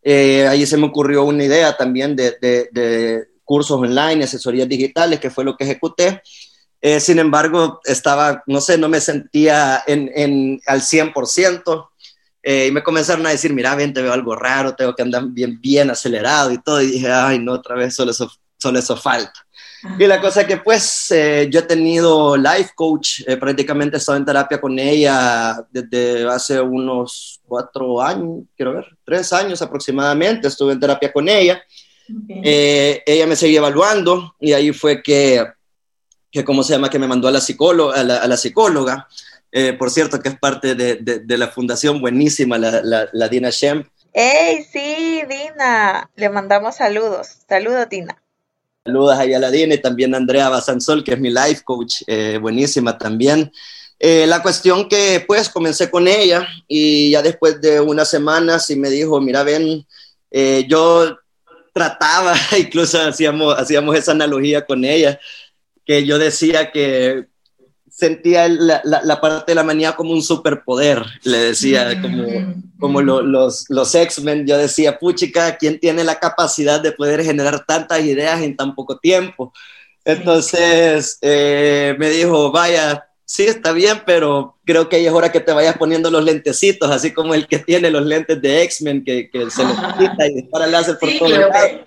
Eh, 0.03 0.47
ahí 0.47 0.67
se 0.67 0.77
me 0.77 0.85
ocurrió 0.85 1.23
una 1.23 1.43
idea 1.43 1.75
también 1.75 2.15
de, 2.15 3.25
cursos 3.43 3.79
online, 3.79 4.23
asesorías 4.23 4.69
digitales, 4.69 5.19
que 5.19 5.31
fue 5.31 5.43
lo 5.43 5.57
que 5.57 5.63
ejecuté. 5.63 6.21
Eh, 6.79 6.99
sin 6.99 7.17
embargo, 7.17 7.79
estaba, 7.85 8.43
no 8.45 8.61
sé, 8.61 8.77
no 8.77 8.87
me 8.87 9.01
sentía 9.01 9.83
en, 9.87 10.61
al 10.67 10.81
100%. 10.81 11.87
Y 12.45 12.71
me 12.71 12.83
comenzaron 12.83 13.25
a 13.25 13.31
decir, 13.31 13.53
mira, 13.53 13.75
bien, 13.75 13.91
te 13.91 14.01
veo 14.01 14.13
algo 14.13 14.35
raro, 14.35 14.75
tengo 14.75 14.93
que 14.95 15.01
andar 15.01 15.23
bien, 15.27 15.59
bien 15.59 15.89
acelerado 15.89 16.51
y 16.51 16.61
todo. 16.61 16.81
Y 16.81 16.91
dije, 16.91 17.11
ay, 17.11 17.39
no, 17.39 17.53
otra 17.53 17.75
vez 17.75 17.95
solo 17.95 18.11
eso, 18.11 18.31
solo 18.57 18.77
eso 18.77 18.95
falta. 18.95 19.45
Y 19.99 20.07
la 20.07 20.19
cosa 20.19 20.45
que 20.45 20.57
pues 20.57 21.11
eh, 21.11 21.47
yo 21.51 21.59
he 21.59 21.63
tenido 21.63 22.35
life 22.35 22.71
coach, 22.75 23.21
eh, 23.27 23.37
prácticamente 23.37 23.95
he 23.95 23.99
estado 23.99 24.17
en 24.17 24.25
terapia 24.25 24.59
con 24.59 24.77
ella 24.79 25.63
desde 25.69 26.27
hace 26.27 26.59
unos 26.59 27.39
cuatro 27.45 28.01
años, 28.01 28.45
quiero 28.55 28.73
ver, 28.73 28.85
tres 29.03 29.31
años 29.31 29.61
aproximadamente, 29.61 30.47
estuve 30.47 30.73
en 30.73 30.79
terapia 30.79 31.13
con 31.13 31.29
ella. 31.29 31.61
Eh, 32.43 33.03
ella 33.05 33.27
me 33.27 33.35
seguía 33.35 33.59
evaluando 33.59 34.35
y 34.39 34.53
ahí 34.53 34.71
fue 34.73 35.01
que, 35.01 35.45
que 36.31 36.43
¿cómo 36.43 36.63
se 36.63 36.73
llama? 36.73 36.89
Que 36.89 36.99
me 36.99 37.07
mandó 37.07 37.27
a 37.27 37.31
la, 37.31 37.41
psicóloga, 37.41 37.99
a 37.99 38.27
la, 38.27 38.37
psicóloga, 38.37 39.07
por 39.77 39.89
cierto, 39.89 40.19
que 40.19 40.29
es 40.29 40.37
parte 40.37 40.75
de, 40.75 40.95
de, 40.95 41.37
la 41.37 41.47
fundación 41.47 42.01
buenísima, 42.01 42.57
la, 42.57 42.81
la, 42.83 43.07
la 43.13 43.29
Dina 43.29 43.49
Shem. 43.49 43.85
¡Hey, 44.13 44.65
sí, 44.71 45.23
Dina! 45.29 46.09
Le 46.15 46.29
mandamos 46.29 46.75
saludos. 46.75 47.27
Saludos, 47.47 47.87
Dina. 47.89 48.21
Saludos 48.85 49.17
a 49.17 49.25
Yaladina 49.25 49.73
y 49.73 49.81
también 49.81 50.13
a 50.13 50.17
Andrea 50.17 50.47
Basansol, 50.47 51.03
que 51.03 51.13
es 51.13 51.19
mi 51.19 51.31
life 51.31 51.63
coach, 51.63 52.03
eh, 52.05 52.37
buenísima 52.39 52.97
también. 52.97 53.51
Eh, 53.97 54.27
la 54.27 54.43
cuestión 54.43 54.87
que 54.87 55.23
pues 55.25 55.49
comencé 55.49 55.89
con 55.89 56.07
ella 56.07 56.47
y 56.67 57.09
ya 57.09 57.23
después 57.23 57.59
de 57.61 57.79
unas 57.79 58.09
semanas 58.09 58.69
y 58.69 58.75
me 58.75 58.89
dijo, 58.89 59.19
mira, 59.19 59.41
ven, 59.41 59.87
eh, 60.29 60.65
yo 60.69 61.17
trataba, 61.73 62.35
incluso 62.59 63.01
hacíamos, 63.01 63.57
hacíamos 63.57 63.95
esa 63.97 64.11
analogía 64.11 64.65
con 64.65 64.85
ella, 64.85 65.19
que 65.83 66.05
yo 66.05 66.19
decía 66.19 66.71
que 66.71 67.25
sentía 67.95 68.49
la, 68.49 68.81
la, 68.83 69.21
parte 69.21 69.51
de 69.51 69.55
la 69.55 69.63
manía 69.63 69.93
como 69.93 70.11
un 70.11 70.21
superpoder, 70.21 71.01
le 71.23 71.37
decía, 71.37 72.01
como, 72.01 72.25
como 72.77 73.01
los, 73.01 73.69
los 73.69 73.95
X-Men, 73.95 74.45
yo 74.45 74.57
decía, 74.57 74.99
puchica, 74.99 75.55
¿quién 75.55 75.79
tiene 75.79 76.03
la 76.03 76.19
capacidad 76.19 76.81
de 76.81 76.91
poder 76.91 77.23
generar 77.23 77.65
tantas 77.65 78.03
ideas 78.03 78.41
en 78.41 78.57
tan 78.57 78.75
poco 78.75 78.97
tiempo? 78.97 79.53
Entonces 80.03 81.17
eh, 81.21 81.95
me 81.97 82.09
dijo, 82.09 82.51
vaya, 82.51 83.07
sí, 83.23 83.43
está 83.45 83.71
bien, 83.71 84.01
pero 84.05 84.57
creo 84.65 84.89
que 84.89 84.97
ahí 84.97 85.05
es 85.05 85.13
hora 85.13 85.31
que 85.31 85.39
te 85.39 85.53
vayas 85.53 85.77
poniendo 85.77 86.11
los 86.11 86.23
lentecitos, 86.23 86.91
así 86.91 87.13
como 87.13 87.33
el 87.33 87.47
que 87.47 87.59
tiene 87.59 87.89
los 87.89 88.05
lentes 88.05 88.41
de 88.41 88.61
X-Men, 88.63 89.05
que, 89.05 89.29
que, 89.29 89.49
se 89.49 89.63
les 89.63 89.77
quita 89.97 90.27
y 90.27 90.33
dispara 90.33 90.67
láser 90.67 90.97
por 90.99 91.09
todo 91.17 91.33
el 91.33 91.85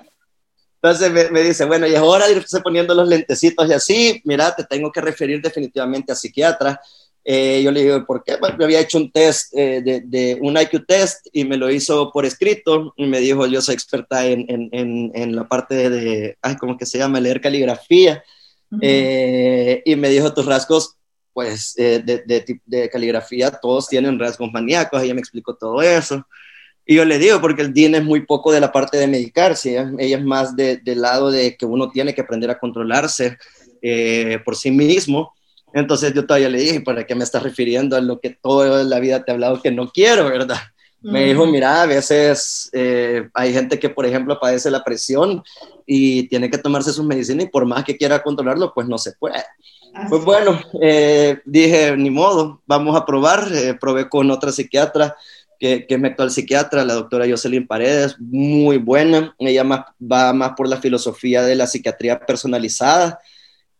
Entonces 0.80 1.10
me, 1.10 1.30
me, 1.30 1.42
dice, 1.42 1.64
bueno, 1.64 1.86
y 1.86 1.94
es 1.94 2.00
hora 2.00 2.26
de 2.26 2.34
irse 2.34 2.60
poniendo 2.60 2.94
los 2.94 3.08
lentecitos 3.08 3.68
y 3.68 3.72
así, 3.72 4.20
mira, 4.24 4.54
te 4.54 4.64
tengo 4.64 4.92
que 4.92 5.00
referir 5.00 5.42
definitivamente 5.42 6.12
a 6.12 6.14
psiquiatra. 6.14 6.80
Eh, 7.24 7.60
yo 7.62 7.70
le 7.70 7.82
digo, 7.82 8.06
¿por 8.06 8.22
qué? 8.22 8.36
Bueno, 8.36 8.56
me 8.56 8.64
había 8.64 8.80
hecho 8.80 8.96
un 8.96 9.10
test, 9.10 9.52
eh, 9.54 9.82
de, 9.82 10.00
de, 10.00 10.38
un 10.40 10.56
IQ 10.56 10.86
test 10.86 11.26
y 11.32 11.44
me 11.44 11.56
lo 11.56 11.70
hizo 11.70 12.10
por 12.12 12.24
escrito 12.24 12.94
y 12.96 13.06
me 13.06 13.20
dijo, 13.20 13.46
yo 13.46 13.60
soy 13.60 13.74
experta 13.74 14.24
en, 14.24 14.46
en, 14.48 15.10
en, 15.14 15.36
la 15.36 15.46
parte 15.46 15.90
de, 15.90 16.38
ay, 16.40 16.56
¿cómo 16.56 16.78
que 16.78 16.86
se 16.86 16.96
llama? 16.96 17.20
Leer 17.20 17.40
caligrafía. 17.40 18.22
Uh 18.70 18.76
-huh. 18.76 18.80
eh, 18.82 19.82
y 19.84 19.96
me 19.96 20.08
dijo, 20.08 20.32
tus 20.32 20.46
rasgos 20.46 20.98
pues 21.38 21.78
eh, 21.78 22.02
de, 22.04 22.24
de, 22.26 22.60
de, 22.66 22.90
caligrafía 22.90 23.52
todos 23.52 23.86
tienen 23.86 24.18
rasgos 24.18 24.50
maníacos, 24.52 25.00
ella 25.00 25.14
me 25.14 25.20
explicó 25.20 25.54
todo 25.54 25.80
eso. 25.82 26.26
Y 26.90 26.94
yo 26.94 27.04
le 27.04 27.18
digo, 27.18 27.38
porque 27.38 27.60
el 27.60 27.74
DIN 27.74 27.96
es 27.96 28.02
muy 28.02 28.24
poco 28.24 28.50
de 28.50 28.60
la 28.60 28.72
parte 28.72 28.96
de 28.96 29.06
medicarse, 29.06 29.72
ella, 29.72 29.92
ella 29.98 30.16
es 30.16 30.24
más 30.24 30.56
de, 30.56 30.78
del 30.78 31.02
lado 31.02 31.30
de 31.30 31.54
que 31.54 31.66
uno 31.66 31.90
tiene 31.90 32.14
que 32.14 32.22
aprender 32.22 32.50
a 32.50 32.58
controlarse 32.58 33.36
eh, 33.82 34.38
por 34.42 34.56
sí 34.56 34.70
mismo. 34.70 35.34
Entonces 35.74 36.14
yo 36.14 36.24
todavía 36.24 36.48
le 36.48 36.60
dije, 36.60 36.80
¿para 36.80 37.04
qué 37.04 37.14
me 37.14 37.24
estás 37.24 37.42
refiriendo 37.42 37.94
a 37.94 38.00
lo 38.00 38.20
que 38.20 38.30
toda 38.30 38.82
la 38.84 39.00
vida 39.00 39.22
te 39.22 39.30
he 39.30 39.34
hablado 39.34 39.60
que 39.60 39.70
no 39.70 39.90
quiero, 39.90 40.30
verdad? 40.30 40.56
Mm. 41.02 41.12
Me 41.12 41.24
dijo, 41.26 41.46
mira, 41.46 41.82
a 41.82 41.86
veces 41.86 42.70
eh, 42.72 43.28
hay 43.34 43.52
gente 43.52 43.78
que, 43.78 43.90
por 43.90 44.06
ejemplo, 44.06 44.40
padece 44.40 44.70
la 44.70 44.82
presión 44.82 45.42
y 45.84 46.26
tiene 46.28 46.48
que 46.50 46.56
tomarse 46.56 46.94
sus 46.94 47.04
medicinas 47.04 47.44
y 47.44 47.50
por 47.50 47.66
más 47.66 47.84
que 47.84 47.98
quiera 47.98 48.22
controlarlo, 48.22 48.72
pues 48.72 48.88
no 48.88 48.96
se 48.96 49.12
puede. 49.12 49.44
Pues 50.08 50.24
bueno, 50.24 50.58
eh, 50.80 51.38
dije, 51.44 51.96
ni 51.96 52.10
modo, 52.10 52.62
vamos 52.66 52.96
a 52.96 53.04
probar. 53.04 53.46
Eh, 53.52 53.74
probé 53.74 54.08
con 54.08 54.30
otra 54.30 54.52
psiquiatra, 54.52 55.16
que, 55.58 55.86
que, 55.86 55.94
es 55.94 56.00
mi 56.00 56.08
actual 56.08 56.30
psiquiatra, 56.30 56.84
la 56.84 56.94
doctora 56.94 57.26
Jocelyn 57.28 57.66
Paredes, 57.66 58.16
muy 58.18 58.78
buena. 58.78 59.34
Ella 59.38 59.64
más, 59.64 59.86
va 60.00 60.32
más 60.32 60.52
por 60.56 60.68
la 60.68 60.78
filosofía 60.78 61.42
de 61.42 61.54
la 61.56 61.66
psiquiatría 61.66 62.20
personalizada. 62.20 63.20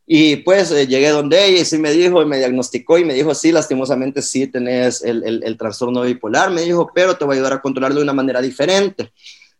Y 0.07 0.37
pues 0.37 0.71
eh, 0.71 0.87
llegué 0.87 1.11
donde 1.11 1.45
ella 1.45 1.61
y 1.61 1.65
sí 1.65 1.79
me 1.79 1.93
dijo, 1.93 2.23
y 2.23 2.27
me 2.27 2.39
diagnosticó 2.39 2.99
y 2.99 3.05
me 3.05 3.15
dijo, 3.15 3.35
sí, 3.35 3.53
lastimosamente 3.53 4.23
sí 4.23 4.47
tenés 4.47 5.03
el, 5.05 5.23
el, 5.25 5.43
el 5.45 5.57
trastorno 5.59 6.03
bipolar, 6.03 6.51
me 6.51 6.63
dijo, 6.63 6.91
pero 6.95 7.17
te 7.17 7.25
voy 7.25 7.35
a 7.35 7.37
ayudar 7.37 7.53
a 7.53 7.61
controlarlo 7.61 7.99
de 7.99 8.05
una 8.05 8.15
manera 8.15 8.41
diferente. 8.41 9.13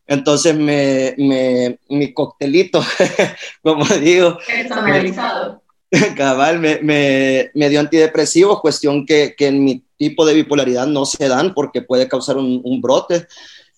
Entonces 0.07 0.57
me, 0.57 1.15
me 1.19 1.79
mi 1.91 2.15
coctelito, 2.15 2.83
como 3.63 3.85
digo. 3.85 4.39
Personalizado 4.47 5.63
cabal, 6.17 6.59
me, 6.59 6.81
me, 6.83 7.51
me, 7.55 7.69
dio 7.69 7.81
antidepresivos, 7.81 8.61
cuestión 8.61 9.07
que, 9.07 9.35
que, 9.37 9.47
en 9.47 9.65
mi 9.65 9.85
tipo 9.99 10.25
de 10.25 10.35
bipolaridad 10.35 10.87
no 10.87 11.05
se 11.05 11.29
dan 11.29 11.53
porque 11.53 11.83
puede 11.83 12.09
causar 12.09 12.37
un, 12.37 12.61
un 12.65 12.81
brote 12.81 13.27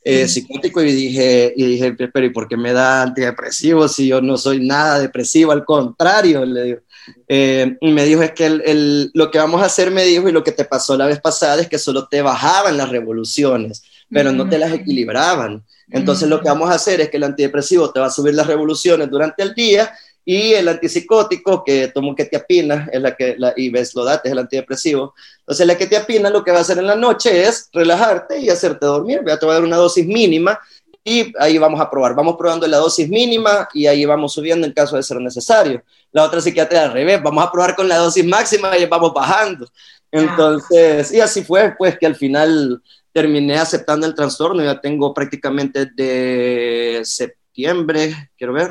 eh, 0.02 0.26
psicótico 0.28 0.82
y 0.82 0.92
dije, 0.92 1.52
y 1.54 1.64
dije, 1.66 1.92
pero 1.92 2.24
¿y 2.24 2.30
por 2.30 2.48
qué 2.48 2.56
me 2.56 2.72
da 2.72 3.02
antidepresivos 3.02 3.94
si 3.94 4.08
yo 4.08 4.22
no 4.22 4.38
soy 4.38 4.64
nada 4.64 4.98
depresivo? 4.98 5.52
Al 5.52 5.64
contrario, 5.64 6.44
le 6.46 6.62
digo. 6.62 6.80
Eh, 7.28 7.76
y 7.80 7.92
me 7.92 8.04
dijo, 8.04 8.22
es 8.22 8.32
que 8.32 8.46
el, 8.46 8.62
el, 8.64 9.10
lo 9.14 9.30
que 9.30 9.38
vamos 9.38 9.62
a 9.62 9.66
hacer, 9.66 9.90
me 9.90 10.04
dijo, 10.04 10.28
y 10.28 10.32
lo 10.32 10.42
que 10.42 10.52
te 10.52 10.64
pasó 10.64 10.96
la 10.96 11.06
vez 11.06 11.20
pasada 11.20 11.60
es 11.60 11.68
que 11.68 11.78
solo 11.78 12.08
te 12.08 12.22
bajaban 12.22 12.78
las 12.78 12.88
revoluciones, 12.88 13.82
pero 14.08 14.32
no 14.32 14.48
te 14.48 14.58
las 14.58 14.72
equilibraban. 14.72 15.64
Entonces 15.90 16.28
lo 16.28 16.40
que 16.40 16.48
vamos 16.48 16.70
a 16.70 16.74
hacer 16.74 17.00
es 17.00 17.10
que 17.10 17.16
el 17.16 17.24
antidepresivo 17.24 17.90
te 17.90 18.00
va 18.00 18.06
a 18.06 18.10
subir 18.10 18.34
las 18.34 18.46
revoluciones 18.46 19.10
durante 19.10 19.42
el 19.42 19.54
día 19.54 19.92
y 20.24 20.52
el 20.52 20.68
antipsicótico 20.68 21.64
que 21.64 21.88
tomo 21.88 22.14
ketiapina, 22.14 22.88
es 22.92 23.00
la 23.00 23.16
que, 23.16 23.34
la, 23.38 23.52
y 23.56 23.70
Veslodat 23.70 24.24
es 24.26 24.32
el 24.32 24.38
antidepresivo. 24.38 25.14
Entonces 25.40 25.66
la 25.66 25.76
ketiapina 25.76 26.30
lo 26.30 26.44
que 26.44 26.52
va 26.52 26.58
a 26.58 26.60
hacer 26.60 26.78
en 26.78 26.86
la 26.86 26.96
noche 26.96 27.42
es 27.42 27.68
relajarte 27.72 28.38
y 28.38 28.50
hacerte 28.50 28.86
dormir, 28.86 29.22
te 29.24 29.46
va 29.46 29.52
a 29.52 29.54
dar 29.54 29.64
una 29.64 29.76
dosis 29.76 30.06
mínima 30.06 30.58
y 31.02 31.32
ahí 31.38 31.56
vamos 31.58 31.80
a 31.80 31.90
probar, 31.90 32.14
vamos 32.14 32.36
probando 32.36 32.66
la 32.66 32.76
dosis 32.76 33.08
mínima 33.08 33.68
y 33.72 33.86
ahí 33.86 34.04
vamos 34.04 34.34
subiendo 34.34 34.66
en 34.66 34.72
caso 34.72 34.96
de 34.96 35.02
ser 35.02 35.18
necesario. 35.20 35.82
La 36.12 36.24
otra 36.24 36.40
psiquiatra 36.40 36.84
al 36.84 36.92
revés, 36.92 37.22
vamos 37.22 37.44
a 37.44 37.50
probar 37.50 37.74
con 37.74 37.88
la 37.88 37.96
dosis 37.96 38.24
máxima 38.24 38.76
y 38.76 38.86
vamos 38.86 39.12
bajando. 39.14 39.66
Entonces, 40.12 41.12
y 41.12 41.20
así 41.20 41.42
fue, 41.42 41.74
pues 41.78 41.98
que 41.98 42.06
al 42.06 42.16
final 42.16 42.82
terminé 43.12 43.58
aceptando 43.58 44.06
el 44.06 44.14
trastorno, 44.14 44.62
ya 44.62 44.80
tengo 44.80 45.14
prácticamente 45.14 45.86
de 45.86 47.00
septiembre, 47.04 48.30
quiero 48.36 48.52
ver, 48.52 48.70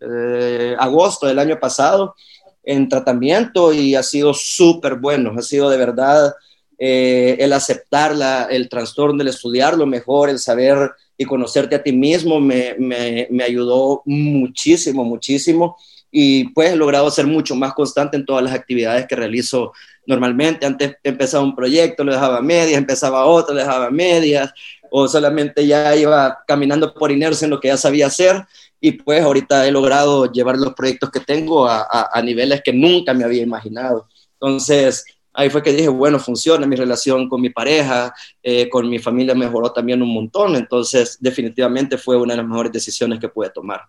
eh, 0.00 0.76
agosto 0.78 1.26
del 1.26 1.38
año 1.38 1.58
pasado 1.58 2.14
en 2.62 2.88
tratamiento 2.88 3.72
y 3.72 3.94
ha 3.94 4.02
sido 4.02 4.34
súper 4.34 4.96
bueno, 4.96 5.32
ha 5.36 5.42
sido 5.42 5.70
de 5.70 5.78
verdad 5.78 6.34
eh, 6.78 7.36
el 7.40 7.52
aceptar 7.52 8.14
la, 8.14 8.44
el 8.44 8.68
trastorno, 8.68 9.22
el 9.22 9.28
estudiarlo 9.28 9.86
mejor, 9.86 10.30
el 10.30 10.38
saber 10.38 10.92
y 11.16 11.24
conocerte 11.24 11.74
a 11.74 11.82
ti 11.82 11.92
mismo 11.92 12.40
me, 12.40 12.76
me, 12.78 13.42
ayudó 13.42 14.02
muchísimo, 14.04 15.04
muchísimo. 15.04 15.76
Y 16.10 16.50
pues 16.50 16.70
he 16.70 16.76
logrado 16.76 17.10
ser 17.10 17.26
mucho 17.26 17.56
más 17.56 17.74
constante 17.74 18.16
en 18.16 18.24
todas 18.24 18.44
las 18.44 18.54
actividades 18.54 19.06
que 19.06 19.16
realizo 19.16 19.72
normalmente. 20.06 20.64
Antes 20.64 20.96
empezaba 21.02 21.42
un 21.42 21.56
proyecto, 21.56 22.04
lo 22.04 22.12
dejaba 22.12 22.38
a 22.38 22.42
medias, 22.42 22.78
empezaba 22.78 23.26
otro, 23.26 23.54
dejaba 23.54 23.86
a 23.86 23.90
medias, 23.90 24.52
o 24.90 25.08
solamente 25.08 25.66
ya 25.66 25.94
iba 25.96 26.38
caminando 26.46 26.94
por 26.94 27.10
inercia 27.10 27.44
en 27.44 27.50
lo 27.50 27.60
que 27.60 27.68
ya 27.68 27.76
sabía 27.76 28.06
hacer 28.06 28.46
y 28.80 28.92
pues 28.92 29.22
ahorita 29.22 29.66
he 29.66 29.72
logrado 29.72 30.30
llevar 30.30 30.56
los 30.56 30.74
proyectos 30.74 31.10
que 31.10 31.20
tengo 31.20 31.66
a, 31.66 31.80
a, 31.80 32.10
a, 32.12 32.22
niveles 32.22 32.62
que 32.62 32.72
nunca 32.72 33.12
me 33.12 33.24
había 33.24 33.42
imaginado. 33.42 34.08
Entonces, 34.34 35.04
ahí 35.32 35.50
fue 35.50 35.62
que 35.62 35.72
dije, 35.72 35.88
bueno, 35.88 36.18
funciona 36.18 36.66
mi 36.66 36.76
relación 36.76 37.28
con 37.28 37.40
mi 37.40 37.50
pareja, 37.50 38.12
eh, 38.42 38.68
con 38.68 38.88
mi 38.88 38.98
familia 38.98 39.34
mejoró 39.34 39.72
también 39.72 40.02
un 40.02 40.12
montón, 40.12 40.56
entonces 40.56 41.16
definitivamente 41.20 41.96
fue 41.96 42.16
una 42.16 42.32
de 42.32 42.38
las 42.38 42.46
mejores 42.46 42.72
decisiones 42.72 43.20
que 43.20 43.28
pude 43.28 43.50
tomar. 43.50 43.82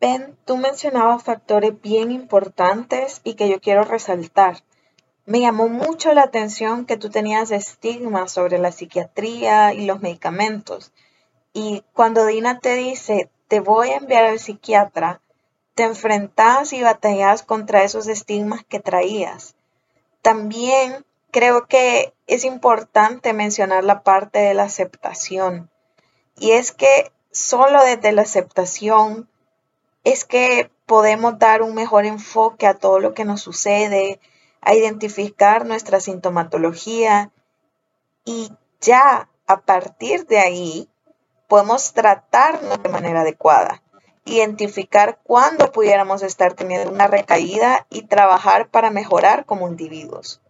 Ben, 0.00 0.36
tú 0.46 0.56
mencionabas 0.56 1.22
factores 1.22 1.80
bien 1.82 2.12
importantes 2.12 3.20
y 3.24 3.34
que 3.34 3.48
yo 3.48 3.60
quiero 3.60 3.84
resaltar. 3.84 4.62
Me 5.26 5.40
llamó 5.40 5.68
mucho 5.68 6.14
la 6.14 6.22
atención 6.22 6.86
que 6.86 6.96
tú 6.96 7.10
tenías 7.10 7.50
estigma 7.50 8.28
sobre 8.28 8.58
la 8.58 8.72
psiquiatría 8.72 9.74
y 9.74 9.84
los 9.84 10.00
medicamentos. 10.00 10.92
Y 11.52 11.82
cuando 11.92 12.24
Dina 12.24 12.60
te 12.60 12.76
dice, 12.76 13.28
te 13.48 13.60
voy 13.60 13.90
a 13.90 13.96
enviar 13.96 14.24
al 14.24 14.38
psiquiatra, 14.38 15.20
te 15.74 15.84
enfrentas 15.84 16.72
y 16.72 16.82
batallas 16.82 17.42
contra 17.42 17.82
esos 17.82 18.06
estigmas 18.06 18.64
que 18.64 18.80
traías. 18.80 19.54
También 20.22 21.04
creo 21.30 21.66
que 21.66 22.14
es 22.26 22.44
importante 22.44 23.32
mencionar 23.32 23.84
la 23.84 24.02
parte 24.02 24.38
de 24.38 24.54
la 24.54 24.64
aceptación. 24.64 25.70
Y 26.36 26.52
es 26.52 26.72
que 26.72 27.10
solo 27.30 27.82
desde 27.84 28.12
la 28.12 28.22
aceptación 28.22 29.28
es 30.04 30.24
que 30.24 30.70
podemos 30.86 31.38
dar 31.38 31.62
un 31.62 31.74
mejor 31.74 32.06
enfoque 32.06 32.66
a 32.66 32.74
todo 32.74 32.98
lo 32.98 33.14
que 33.14 33.24
nos 33.24 33.40
sucede, 33.40 34.20
a 34.60 34.74
identificar 34.74 35.66
nuestra 35.66 36.00
sintomatología 36.00 37.30
y 38.24 38.50
ya 38.80 39.28
a 39.46 39.60
partir 39.60 40.26
de 40.26 40.38
ahí 40.38 40.88
podemos 41.48 41.92
tratarnos 41.94 42.82
de 42.82 42.88
manera 42.88 43.22
adecuada, 43.22 43.82
identificar 44.24 45.18
cuándo 45.22 45.72
pudiéramos 45.72 46.22
estar 46.22 46.52
teniendo 46.52 46.90
una 46.90 47.06
recaída 47.08 47.86
y 47.90 48.02
trabajar 48.02 48.68
para 48.68 48.90
mejorar 48.90 49.46
como 49.46 49.66
individuos. 49.66 50.40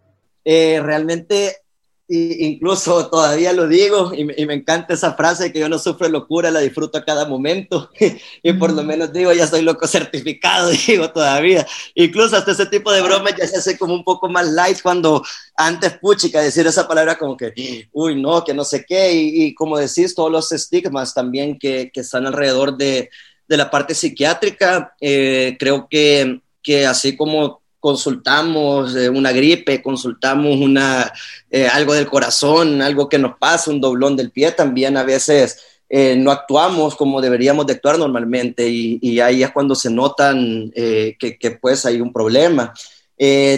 Eh, 0.45 0.81
realmente, 0.83 1.62
incluso 2.08 3.08
todavía 3.08 3.52
lo 3.52 3.68
digo, 3.68 4.12
y 4.14 4.24
me, 4.24 4.34
y 4.36 4.46
me, 4.46 4.54
encanta 4.54 4.94
esa 4.94 5.12
frase 5.12 5.52
que 5.52 5.58
yo 5.58 5.68
no 5.68 5.78
sufro 5.78 6.08
locura, 6.08 6.50
la 6.50 6.60
disfruto 6.60 6.96
a 6.96 7.04
cada 7.04 7.26
momento, 7.26 7.90
y 8.42 8.52
por 8.54 8.72
lo 8.72 8.82
menos 8.82 9.12
digo, 9.12 9.32
ya 9.32 9.46
soy 9.46 9.62
loco 9.62 9.86
certificado, 9.86 10.70
digo 10.86 11.10
todavía. 11.10 11.66
Incluso 11.94 12.36
hasta 12.36 12.52
ese 12.52 12.66
tipo 12.66 12.90
de 12.92 13.02
bromas 13.02 13.34
ya 13.36 13.46
se 13.46 13.58
hace 13.58 13.78
como 13.78 13.94
un 13.94 14.04
poco 14.04 14.28
más 14.28 14.48
light 14.48 14.80
cuando 14.82 15.22
antes, 15.54 15.98
puchica, 15.98 16.40
decir 16.40 16.66
esa 16.66 16.88
palabra 16.88 17.18
como 17.18 17.36
que, 17.36 17.88
uy, 17.92 18.20
no, 18.20 18.42
que 18.42 18.54
no 18.54 18.64
sé 18.64 18.86
qué, 18.88 19.12
y, 19.12 19.44
y 19.44 19.54
como 19.54 19.76
decís, 19.76 20.14
todos 20.14 20.32
los 20.32 20.50
estigmas 20.52 21.12
también 21.12 21.58
que, 21.58 21.90
que 21.92 22.00
están 22.00 22.26
alrededor 22.26 22.76
de, 22.78 23.10
de, 23.46 23.56
la 23.56 23.70
parte 23.70 23.94
psiquiátrica, 23.94 24.94
eh, 25.00 25.56
creo 25.58 25.88
que, 25.90 26.40
que 26.62 26.86
así 26.86 27.16
como 27.16 27.60
consultamos 27.80 28.94
eh, 28.97 29.08
una 29.08 29.32
gripe, 29.32 29.82
consultamos 29.82 30.56
una, 30.56 31.12
eh, 31.50 31.66
algo 31.66 31.94
del 31.94 32.06
corazón, 32.06 32.82
algo 32.82 33.08
que 33.08 33.18
nos 33.18 33.37
pasa, 33.38 33.70
un 33.70 33.80
doblón 33.80 34.16
del 34.16 34.30
pie, 34.30 34.52
también 34.52 34.97
a 34.97 35.04
veces 35.04 35.61
eh, 35.88 36.16
no 36.16 36.30
actuamos 36.30 36.97
como 36.97 37.20
deberíamos 37.20 37.66
de 37.66 37.75
actuar 37.75 37.99
normalmente 37.99 38.68
y, 38.68 39.20
ahí 39.20 39.42
es 39.42 39.50
cuando 39.52 39.75
se 39.75 39.90
notan 39.90 40.70
que, 40.73 41.58
pues 41.61 41.87
hay 41.87 42.00
un 42.00 42.12
problema. 42.12 42.75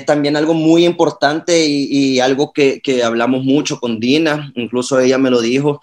También 0.06 0.36
algo 0.36 0.54
muy 0.54 0.86
importante 0.86 1.66
y, 1.66 1.88
y 1.90 2.20
algo 2.20 2.52
que, 2.52 2.80
que, 2.80 3.02
hablamos 3.02 3.44
mucho 3.44 3.78
con 3.80 4.00
Dina, 4.00 4.52
incluso 4.54 4.98
ella 5.00 5.18
me 5.18 5.30
lo 5.30 5.40
dijo, 5.40 5.80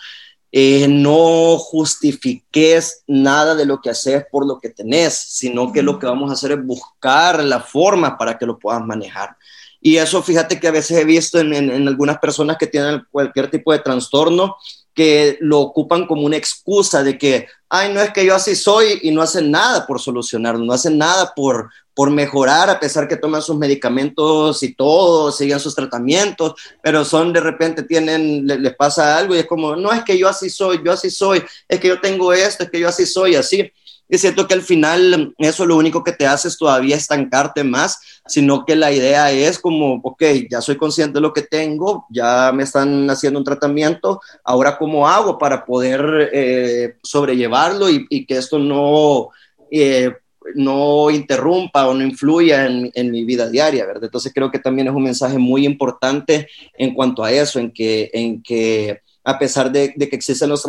eh, 0.51 0.87
no 0.87 1.57
justifiques 1.57 3.03
nada 3.05 3.53
de 3.55 3.65
lo 3.65 3.81
que 3.81 3.89
haces 3.89 4.25
por 4.31 4.47
lo 4.47 4.59
que 4.59 4.69
tenés, 4.69 5.13
sino 5.13 5.71
que 5.71 5.81
lo 5.81 5.99
que 5.99 6.05
vamos 6.05 6.29
a 6.29 6.33
hacer 6.33 6.53
es 6.53 6.65
buscar 6.65 7.43
la 7.43 7.59
forma 7.59 8.17
para 8.17 8.37
que 8.37 8.45
lo 8.45 8.57
puedas 8.57 8.81
manejar. 8.81 9.35
Y 9.81 9.97
eso, 9.97 10.23
fíjate 10.23 10.59
que 10.59 10.67
a 10.67 10.71
veces 10.71 10.97
he 10.97 11.05
visto 11.05 11.39
en, 11.39 11.53
en, 11.53 11.87
algunas 11.87 12.17
personas 12.17 12.57
que 12.57 12.67
tienen 12.67 13.05
cualquier 13.11 13.49
tipo 13.51 13.71
de 13.71 13.79
trastorno, 13.79 14.55
que 14.97 15.37
lo 15.41 15.59
ocupan 15.59 16.07
como 16.07 16.23
una 16.23 16.37
excusa 16.37 17.03
de 17.03 17.19
que, 17.19 17.45
ay, 17.69 17.93
no 17.93 18.01
es 18.01 18.11
que 18.11 18.25
yo 18.25 18.33
así 18.33 18.55
soy 18.55 18.97
y 19.03 19.11
no 19.11 19.21
hacen 19.21 19.51
nada 19.51 19.85
por 19.85 20.01
solucionarlo, 20.01 20.65
no 20.65 20.73
hacen 20.73 20.97
nada 20.97 21.33
por, 21.35 21.69
por 21.93 22.09
mejorar, 22.09 22.67
a 22.71 22.79
pesar 22.79 23.07
que 23.07 23.15
toman 23.15 23.43
sus 23.43 23.55
medicamentos 23.55 24.63
y 24.63 24.73
todo, 24.73 25.31
siguen 25.31 25.59
sus 25.59 25.75
tratamientos, 25.75 26.55
pero 26.81 27.05
son 27.05 27.31
de 27.31 27.41
repente 27.41 27.83
tienen, 27.83 28.47
les, 28.47 28.59
les 28.59 28.75
pasa 28.75 29.15
algo 29.15 29.35
y 29.35 29.37
es 29.37 29.45
como, 29.45 29.75
no 29.75 29.93
es 29.93 30.01
que 30.03 30.17
yo 30.17 30.27
así 30.27 30.49
soy, 30.49 30.81
yo 30.83 30.91
así 30.91 31.11
soy, 31.11 31.43
es 31.67 31.79
que 31.79 31.89
yo 31.89 32.01
tengo 32.01 32.33
esto, 32.33 32.63
es 32.63 32.71
que 32.71 32.79
yo 32.79 32.89
así 32.89 33.05
soy, 33.05 33.35
así. 33.35 33.71
Y 34.09 34.17
siento 34.17 34.47
que 34.47 34.53
al 34.53 34.61
final 34.61 35.33
eso 35.37 35.65
lo 35.65 35.75
único 35.75 36.03
que 36.03 36.13
te 36.13 36.25
hace 36.25 36.47
es 36.47 36.57
todavía 36.57 36.95
estancarte 36.95 37.63
más, 37.63 37.99
sino 38.25 38.65
que 38.65 38.75
la 38.75 38.91
idea 38.91 39.31
es 39.31 39.59
como, 39.59 39.99
ok, 40.01 40.23
ya 40.49 40.61
soy 40.61 40.77
consciente 40.77 41.15
de 41.15 41.21
lo 41.21 41.33
que 41.33 41.41
tengo, 41.41 42.05
ya 42.09 42.51
me 42.53 42.63
están 42.63 43.09
haciendo 43.09 43.39
un 43.39 43.45
tratamiento, 43.45 44.21
ahora 44.45 44.77
cómo 44.77 45.07
hago 45.09 45.37
para 45.37 45.65
poder 45.65 46.29
eh, 46.31 46.95
sobrellevarlo 47.03 47.89
y, 47.89 48.25
que 48.25 48.37
esto 48.37 48.59
no, 48.59 49.29
eh, 49.71 50.13
no 50.55 51.11
interrumpa 51.11 51.87
o 51.87 51.93
no 51.93 52.03
influya 52.03 52.65
en, 52.65 53.11
mi 53.11 53.25
vida 53.25 53.49
diaria, 53.49 53.85
¿verdad? 53.85 54.05
Entonces 54.05 54.31
creo 54.33 54.49
que 54.49 54.59
también 54.59 54.87
es 54.87 54.93
un 54.93 55.03
mensaje 55.03 55.37
muy 55.37 55.65
importante 55.65 56.47
en 56.77 56.93
cuanto 56.93 57.25
a 57.25 57.31
eso, 57.31 57.59
en 57.59 57.71
que, 57.71 58.09
en 58.13 58.41
que 58.41 59.01
a 59.25 59.37
pesar 59.37 59.69
de 59.69 59.93
que 59.93 60.15
existen 60.15 60.49
los 60.49 60.65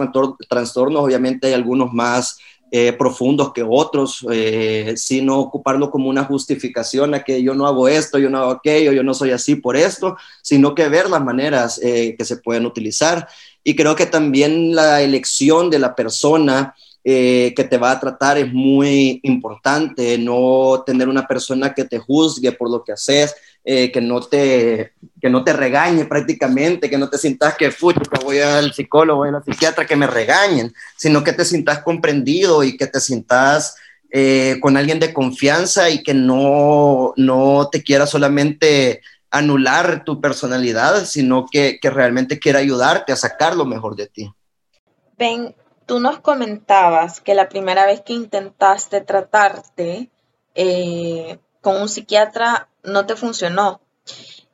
trastornos, 0.49 1.05
obviamente 1.05 1.47
hay 1.47 1.53
algunos 1.53 1.93
más 1.93 2.39
eh, 2.71 2.93
profundos 2.93 3.53
que 3.55 3.65
otros, 3.67 4.27
eh, 4.31 4.93
sino 4.97 5.39
ocuparlo 5.39 5.91
como 5.91 6.11
una 6.11 6.25
justificación 6.25 7.15
a 7.15 7.25
que 7.25 7.43
yo 7.43 7.55
no 7.55 7.67
hago 7.67 7.89
esto, 7.89 8.19
yo 8.19 8.29
no 8.29 8.39
hago 8.39 8.51
aquello, 8.51 8.93
yo 8.93 9.03
no 9.03 9.15
soy 9.15 9.31
así 9.31 9.55
por 9.55 9.75
esto, 9.75 10.19
sino 10.43 10.75
que 10.75 10.89
ver 10.91 11.09
las 11.09 11.25
maneras 11.25 11.81
eh, 11.83 12.15
que 12.19 12.25
se 12.27 12.37
pueden 12.37 12.67
utilizar. 12.67 13.27
Y 13.65 13.75
creo 13.75 13.97
que 13.97 14.05
también 14.05 14.75
la 14.75 15.01
elección 15.01 15.71
de 15.71 15.79
la 15.79 15.95
persona 15.95 16.75
que 17.05 17.67
te 17.71 17.79
va 17.79 17.93
a 17.93 18.01
tratar 18.01 18.37
es 18.37 18.53
muy 18.53 19.19
importante, 19.23 20.19
no 20.19 20.83
tener 20.85 21.09
una 21.09 21.27
persona 21.27 21.73
que 21.73 21.85
te 21.85 21.99
juzgue 21.99 22.53
por 22.53 22.71
lo 22.71 22.85
que 22.85 22.93
haces, 22.93 23.35
eh, 23.65 23.93
que, 23.93 24.01
no 24.01 24.21
te, 24.21 24.93
que 25.21 25.29
no 25.29 25.45
te 25.45 25.53
regañe 25.53 26.05
prácticamente, 26.07 26.89
que 26.89 26.99
no 26.99 27.09
te 27.11 27.19
sientas 27.19 27.57
que, 27.57 27.69
que 27.71 28.25
voy 28.25 28.39
al 28.39 28.73
psicólogo, 28.73 29.19
voy 29.19 29.29
al 29.29 29.45
psiquiatra, 29.45 29.87
que 29.87 29.97
me 29.97 30.07
regañen, 30.07 30.73
sino 30.97 31.23
que 31.23 31.33
te 31.33 31.45
sientas 31.45 31.83
comprendido 31.83 32.65
y 32.65 32.77
que 32.77 32.87
te 32.87 33.01
sientas 33.01 33.77
eh, 34.11 34.57
con 34.63 34.77
alguien 34.77 34.99
de 34.99 35.13
confianza 35.13 35.91
y 35.91 36.03
que 36.03 36.15
no, 36.15 37.13
no 37.17 37.69
te 37.71 37.83
quiera 37.83 38.07
solamente 38.07 39.03
anular 39.31 40.05
tu 40.05 40.21
personalidad, 40.21 41.05
sino 41.05 41.47
que, 41.51 41.79
que 41.79 41.91
realmente 41.91 42.39
quiera 42.39 42.61
ayudarte 42.61 43.13
a 43.13 43.17
sacar 43.17 43.55
lo 43.55 43.67
mejor 43.67 43.97
de 43.97 44.07
ti. 44.07 44.33
Ben, 45.19 45.55
tú 45.85 46.01
nos 46.01 46.21
comentabas 46.21 47.21
que 47.21 47.35
la 47.35 47.49
primera 47.49 47.85
vez 47.85 48.01
que 48.01 48.15
intentaste 48.15 49.01
tratarte 49.01 50.11
eh, 50.55 51.39
con 51.61 51.83
un 51.83 51.89
psiquiatra 51.89 52.69
no 52.89 53.07
te 53.07 53.17
funcionó. 53.17 53.81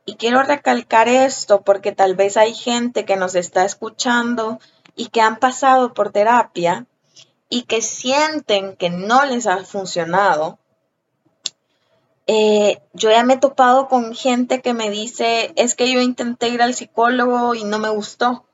Y 0.05 0.15
quiero 0.15 0.43
recalcar 0.43 1.07
esto 1.07 1.61
porque 1.61 1.91
tal 1.91 2.15
vez 2.15 2.37
hay 2.37 2.53
gente 2.53 3.05
que 3.05 3.15
nos 3.15 3.35
está 3.35 3.65
escuchando 3.65 4.59
y 4.95 5.07
que 5.07 5.21
han 5.21 5.37
pasado 5.37 5.93
por 5.93 6.11
terapia 6.11 6.85
y 7.49 7.63
que 7.63 7.81
sienten 7.81 8.75
que 8.75 8.89
no 8.89 9.25
les 9.25 9.47
ha 9.47 9.63
funcionado. 9.65 10.59
Eh, 12.27 12.81
yo 12.93 13.11
ya 13.11 13.23
me 13.23 13.35
he 13.35 13.37
topado 13.37 13.87
con 13.87 14.15
gente 14.15 14.61
que 14.61 14.73
me 14.73 14.89
dice, 14.89 15.53
es 15.55 15.75
que 15.75 15.91
yo 15.91 16.01
intenté 16.01 16.49
ir 16.49 16.61
al 16.61 16.73
psicólogo 16.73 17.55
y 17.55 17.63
no 17.63 17.79
me 17.79 17.89
gustó. 17.89 18.45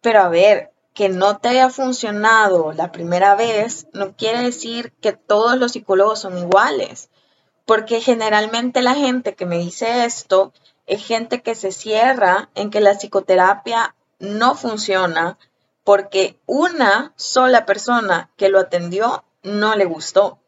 Pero 0.00 0.20
a 0.20 0.28
ver, 0.28 0.70
que 0.94 1.08
no 1.08 1.38
te 1.38 1.48
haya 1.48 1.70
funcionado 1.70 2.72
la 2.72 2.90
primera 2.90 3.34
vez 3.34 3.86
no 3.92 4.16
quiere 4.16 4.42
decir 4.42 4.92
que 5.00 5.12
todos 5.12 5.56
los 5.56 5.72
psicólogos 5.72 6.20
son 6.20 6.38
iguales 6.38 7.09
porque 7.70 8.00
generalmente 8.00 8.82
la 8.82 8.96
gente 8.96 9.36
que 9.36 9.46
me 9.46 9.56
dice 9.56 10.04
esto 10.04 10.52
es 10.88 11.06
gente 11.06 11.40
que 11.40 11.54
se 11.54 11.70
cierra 11.70 12.50
en 12.56 12.68
que 12.68 12.80
la 12.80 12.94
psicoterapia 12.94 13.94
no 14.18 14.56
funciona 14.56 15.38
porque 15.84 16.36
una 16.46 17.12
sola 17.14 17.66
persona 17.66 18.28
que 18.36 18.48
lo 18.48 18.58
atendió 18.58 19.22
no 19.44 19.76
le 19.76 19.84
gustó. 19.84 20.40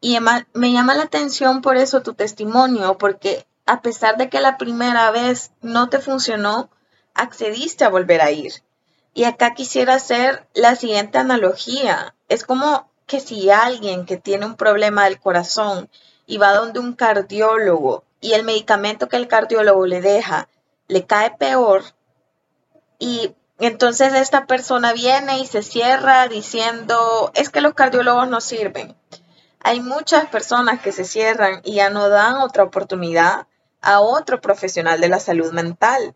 Y 0.00 0.18
me 0.20 0.72
llama 0.72 0.94
la 0.94 1.02
atención 1.02 1.62
por 1.62 1.76
eso 1.76 2.02
tu 2.02 2.14
testimonio, 2.14 2.96
porque 2.96 3.44
a 3.66 3.82
pesar 3.82 4.16
de 4.16 4.28
que 4.28 4.40
la 4.40 4.56
primera 4.56 5.10
vez 5.10 5.50
no 5.62 5.88
te 5.88 5.98
funcionó, 5.98 6.70
accediste 7.14 7.82
a 7.82 7.88
volver 7.88 8.20
a 8.20 8.30
ir. 8.30 8.52
Y 9.14 9.24
acá 9.24 9.54
quisiera 9.54 9.94
hacer 9.94 10.46
la 10.54 10.76
siguiente 10.76 11.18
analogía. 11.18 12.14
Es 12.28 12.44
como 12.44 12.88
que 13.06 13.18
si 13.18 13.50
alguien 13.50 14.06
que 14.06 14.16
tiene 14.16 14.46
un 14.46 14.54
problema 14.54 15.06
del 15.06 15.18
corazón 15.18 15.90
y 16.26 16.38
va 16.38 16.52
donde 16.52 16.80
un 16.80 16.94
cardiólogo 16.94 18.04
y 18.20 18.32
el 18.32 18.44
medicamento 18.44 19.08
que 19.08 19.16
el 19.16 19.28
cardiólogo 19.28 19.86
le 19.86 20.00
deja 20.00 20.48
le 20.88 21.06
cae 21.06 21.30
peor 21.36 21.82
y 22.98 23.34
entonces 23.58 24.12
esta 24.14 24.46
persona 24.46 24.92
viene 24.92 25.38
y 25.38 25.46
se 25.46 25.62
cierra 25.62 26.28
diciendo, 26.28 27.30
es 27.34 27.48
que 27.48 27.60
los 27.60 27.74
cardiólogos 27.74 28.28
no 28.28 28.40
sirven. 28.40 28.94
Hay 29.60 29.80
muchas 29.80 30.26
personas 30.26 30.80
que 30.80 30.92
se 30.92 31.04
cierran 31.04 31.60
y 31.64 31.74
ya 31.74 31.90
no 31.90 32.08
dan 32.08 32.36
otra 32.36 32.64
oportunidad 32.64 33.46
a 33.80 34.00
otro 34.00 34.40
profesional 34.40 35.00
de 35.00 35.08
la 35.08 35.20
salud 35.20 35.52
mental. 35.52 36.14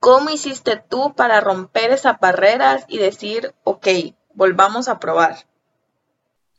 ¿Cómo 0.00 0.30
hiciste 0.30 0.82
tú 0.88 1.14
para 1.14 1.40
romper 1.40 1.92
esas 1.92 2.18
barreras 2.18 2.84
y 2.88 2.98
decir, 2.98 3.54
ok, 3.64 3.86
volvamos 4.34 4.88
a 4.88 4.98
probar? 4.98 5.46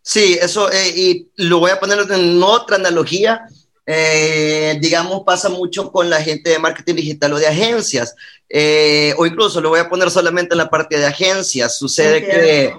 Sí, 0.05 0.37
eso, 0.39 0.69
eh, 0.69 0.89
y 0.89 1.31
lo 1.37 1.59
voy 1.59 1.71
a 1.71 1.79
poner 1.79 1.97
en 2.11 2.43
otra 2.43 2.75
analogía. 2.75 3.47
Eh, 3.85 4.77
digamos, 4.81 5.23
pasa 5.25 5.49
mucho 5.49 5.91
con 5.91 6.09
la 6.09 6.21
gente 6.21 6.49
de 6.49 6.59
marketing 6.59 6.95
digital 6.95 7.33
o 7.33 7.39
de 7.39 7.47
agencias, 7.47 8.15
eh, 8.47 9.13
o 9.17 9.25
incluso 9.25 9.59
lo 9.59 9.69
voy 9.69 9.79
a 9.79 9.89
poner 9.89 10.09
solamente 10.09 10.53
en 10.53 10.59
la 10.59 10.69
parte 10.69 10.97
de 10.97 11.05
agencias. 11.05 11.77
Sucede 11.77 12.23
que 12.25 12.75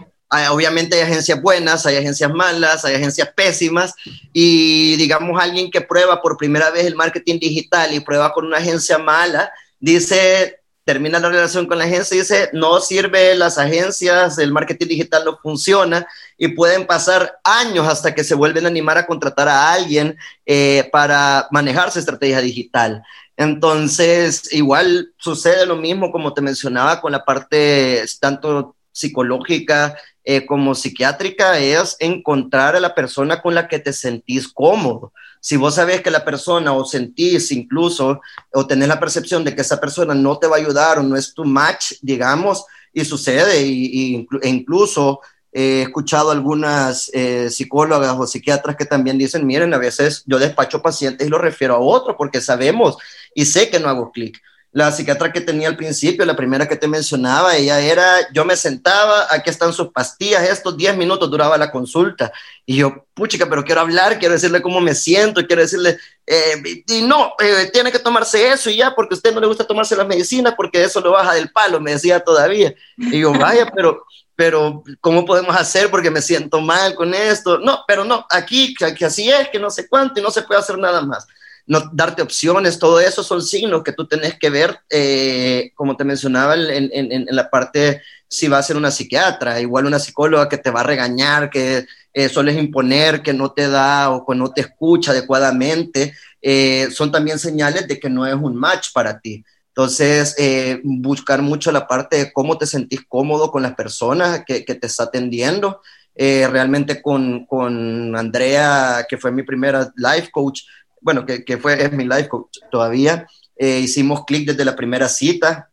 obviamente 0.51 0.97
hay 0.97 1.03
agencias 1.03 1.41
buenas, 1.41 1.87
hay 1.87 1.97
agencias 1.97 2.33
malas, 2.33 2.85
hay 2.85 2.95
agencias 2.95 3.29
pésimas, 3.35 3.95
y 4.33 4.97
digamos, 4.97 5.41
alguien 5.41 5.71
que 5.71 5.81
prueba 5.81 6.21
por 6.21 6.37
primera 6.37 6.71
vez 6.71 6.87
el 6.87 6.95
marketing 6.95 7.39
digital 7.39 7.93
y 7.95 8.01
prueba 8.01 8.33
con 8.33 8.47
una 8.47 8.59
agencia 8.59 8.99
mala, 8.99 9.51
dice, 9.79 10.61
termina 10.85 11.19
la 11.19 11.29
relación 11.31 11.67
con 11.67 11.79
la 11.79 11.85
agencia 11.85 12.15
y 12.15 12.21
dice, 12.21 12.51
no 12.53 12.81
sirve 12.81 13.35
las 13.35 13.59
agencias, 13.59 14.39
el 14.39 14.53
marketing 14.53 14.89
digital 14.89 15.25
no 15.25 15.39
funciona 15.43 16.07
y 16.37 16.49
pueden 16.49 16.87
pasar 16.87 17.39
años 17.45 17.87
hasta 17.87 18.15
que 18.15 18.25
se 18.25 18.35
vuelven 18.35 18.65
a 18.65 18.69
animar 18.69 18.99
a 18.99 19.07
contratar 19.07 19.49
a 19.49 19.73
alguien 19.73 20.17
eh, 20.47 20.89
para 20.93 21.49
manejar 21.51 21.91
su 21.91 21.99
estrategia 21.99 22.41
digital. 22.41 23.03
Entonces, 23.37 24.53
igual 24.53 25.13
sucede 25.19 25.67
lo 25.67 25.77
mismo 25.77 26.13
como 26.13 26.33
te 26.33 26.41
mencionaba 26.41 27.01
con 27.01 27.13
la 27.13 27.25
parte 27.25 28.05
tanto 28.21 28.77
psicológica 28.93 29.97
eh, 30.23 30.47
como 30.47 30.75
psiquiátrica, 30.75 31.59
es 31.59 31.97
encontrar 31.99 32.77
a 32.77 32.81
la 32.81 32.95
persona 32.95 33.43
con 33.43 33.55
la 33.55 33.67
que 33.67 33.79
te 33.79 33.93
sentís 33.93 34.49
cómodo 34.49 35.13
si 35.45 35.59
vos 35.59 35.75
sabés 35.75 36.01
que 36.01 36.11
la 36.11 36.25
persona 36.25 36.73
o 36.73 36.87
sentís 36.87 37.53
incluso 37.53 38.23
o 38.51 38.67
tenés 38.67 38.89
la 38.89 38.99
percepción 38.99 39.45
de 39.45 39.55
que 39.55 39.61
esa 39.61 39.79
persona 39.79 40.15
no 40.15 40.39
te 40.39 40.47
va 40.47 40.57
a 40.57 40.59
ayudar 40.59 40.99
o 40.99 41.03
no 41.03 41.17
es 41.17 41.35
tu 41.35 41.45
match, 41.45 41.97
digamos, 42.01 42.65
y 42.95 43.05
sucede, 43.05 43.61
y, 43.61 44.27
e 44.41 44.49
incluso 44.49 45.21
he 45.55 45.83
escuchado 45.83 46.33
algunas 46.33 47.11
eh, 47.15 47.49
psicólogas 47.49 48.17
o 48.19 48.27
psiquiatras 48.27 48.75
que 48.77 48.85
también 48.85 49.17
dicen, 49.17 49.47
miren, 49.47 49.73
a 49.73 49.79
veces 49.79 50.25
yo 50.27 50.41
despacho 50.41 50.83
pacientes 50.83 51.27
y 51.27 51.31
lo 51.31 51.39
refiero 51.39 51.77
a 51.77 51.79
otro 51.79 52.17
porque 52.17 52.41
sabemos 52.41 52.99
y 53.35 53.45
sé 53.45 53.71
que 53.71 53.79
no 53.79 53.89
hago 53.89 54.11
clic 54.11 54.43
la 54.75 54.91
psiquiatra 54.91 55.33
que 55.33 55.41
tenía 55.41 55.69
al 55.69 55.77
principio, 55.77 56.27
la 56.27 56.35
primera 56.35 56.67
que 56.67 56.75
te 56.75 56.89
mencionaba, 56.89 57.57
ella 57.57 57.79
era, 57.79 58.29
yo 58.33 58.45
me 58.45 58.57
sentaba, 58.57 59.29
aquí 59.31 59.49
están 59.49 59.73
sus 59.73 59.93
pastillas, 59.93 60.43
estos 60.43 60.77
10 60.77 60.97
minutos 60.97 61.31
duraba 61.31 61.57
la 61.57 61.71
consulta. 61.71 62.33
Y 62.67 62.79
yo, 62.79 63.07
puchica, 63.15 63.49
pero 63.49 63.63
quiero 63.63 63.83
hablar, 63.83 64.19
quiero 64.19 64.35
decirle 64.35 64.61
cómo 64.61 64.81
me 64.81 64.97
siento, 64.97 65.47
quiero 65.47 65.63
decirle, 65.63 65.97
eh, 66.27 66.61
y 66.89 67.03
no, 67.03 67.35
eh, 67.39 67.71
tiene 67.73 67.93
que 67.93 68.01
tomarse 68.01 68.49
eso 68.49 68.69
y 68.69 68.79
ya, 68.79 68.93
porque 68.97 69.15
a 69.15 69.19
usted 69.19 69.33
no 69.33 69.41
le 69.41 69.47
gusta 69.47 69.65
tomarse 69.65 69.95
las 69.95 70.09
medicinas, 70.09 70.55
porque 70.57 70.83
eso 70.83 71.01
lo 71.01 71.13
baja 71.13 71.35
del 71.35 71.53
palo, 71.53 71.81
me 71.81 71.93
decía 71.93 72.19
todavía. 72.19 72.75
Y 72.97 73.21
yo, 73.21 73.33
vaya, 73.33 73.71
pero, 73.73 74.05
pero, 74.35 74.83
¿cómo 75.01 75.25
podemos 75.25 75.55
hacer? 75.55 75.89
Porque 75.89 76.11
me 76.11 76.21
siento 76.21 76.61
mal 76.61 76.97
con 76.97 77.15
esto. 77.15 77.59
No, 77.59 77.85
pero 77.87 78.05
no, 78.05 78.27
aquí, 78.29 78.75
que 78.75 79.05
así 79.05 79.31
es, 79.31 79.51
que 79.51 79.61
no 79.61 79.71
sé 79.71 79.89
cuánto, 79.89 80.19
y 80.19 80.23
no 80.25 80.33
se 80.33 80.43
puede 80.43 80.59
hacer 80.59 80.79
nada 80.79 81.01
más. 81.01 81.29
No 81.67 81.91
darte 81.93 82.23
opciones, 82.23 82.79
todo 82.79 83.01
eso 83.01 83.23
son 83.23 83.43
signos 83.43 83.83
que 83.83 83.93
tú 83.93 84.07
tenés 84.07 84.39
que 84.39 84.51
ver, 84.51 84.79
eh, 84.91 85.73
como 85.75 85.97
te 85.97 86.05
mencionaba 86.05 86.55
en, 86.55 86.91
en, 86.93 87.27
la 87.31 87.49
parte 87.49 88.03
si 88.29 88.49
va 88.49 88.59
a 88.59 88.63
ser 88.63 88.77
una 88.77 88.91
psiquiatra, 88.91 89.61
igual 89.61 89.87
una 89.87 89.99
psicóloga 89.99 90.49
que 90.49 90.59
te 90.59 90.71
va 90.71 90.81
a 90.81 90.85
regañar, 90.85 91.51
que 91.51 91.87
eh, 92.13 92.29
sueles 92.29 92.57
imponer, 92.57 93.23
que 93.23 93.33
no 93.33 93.53
te 93.53 93.69
da 93.69 94.11
o 94.11 94.27
que 94.27 94.37
no 94.37 94.53
te 94.53 94.63
escucha 94.63 95.13
adecuadamente, 95.13 96.15
eh, 96.43 96.89
son 96.91 97.11
también 97.11 97.39
señales 97.39 97.87
de 97.89 97.99
que 97.99 98.11
no 98.11 98.27
es 98.27 98.35
un 98.35 98.57
match 98.57 98.89
para 98.93 99.21
ti. 99.21 99.45
Entonces, 99.69 100.37
eh, 100.39 100.81
buscar 100.85 101.43
mucho 101.43 101.73
la 101.73 101.89
parte 101.89 102.17
de 102.17 102.33
cómo 102.33 102.57
te 102.57 102.67
sentís 102.67 103.01
cómodo 103.09 103.51
con 103.51 103.63
las 103.63 103.75
personas 103.75 104.45
que, 104.47 104.65
que 104.65 104.75
te 104.75 104.87
está 104.87 105.05
atendiendo. 105.05 105.81
Realmente 106.17 107.03
con, 107.03 107.45
con, 107.45 108.15
Andrea, 108.15 109.05
que 109.09 109.19
fue 109.19 109.33
mi 109.33 109.43
primera 109.43 109.93
life 109.97 110.31
coach, 110.31 110.61
bueno, 111.05 111.25
que, 111.25 111.59
fue, 111.59 111.81
es 111.85 111.93
mi 111.93 112.05
life 112.05 112.29
todavía, 112.71 113.29
eh, 113.57 113.79
hicimos 113.79 114.25
clic 114.25 114.49
desde 114.49 114.65
la 114.65 114.75
primera 114.75 115.09
cita. 115.09 115.71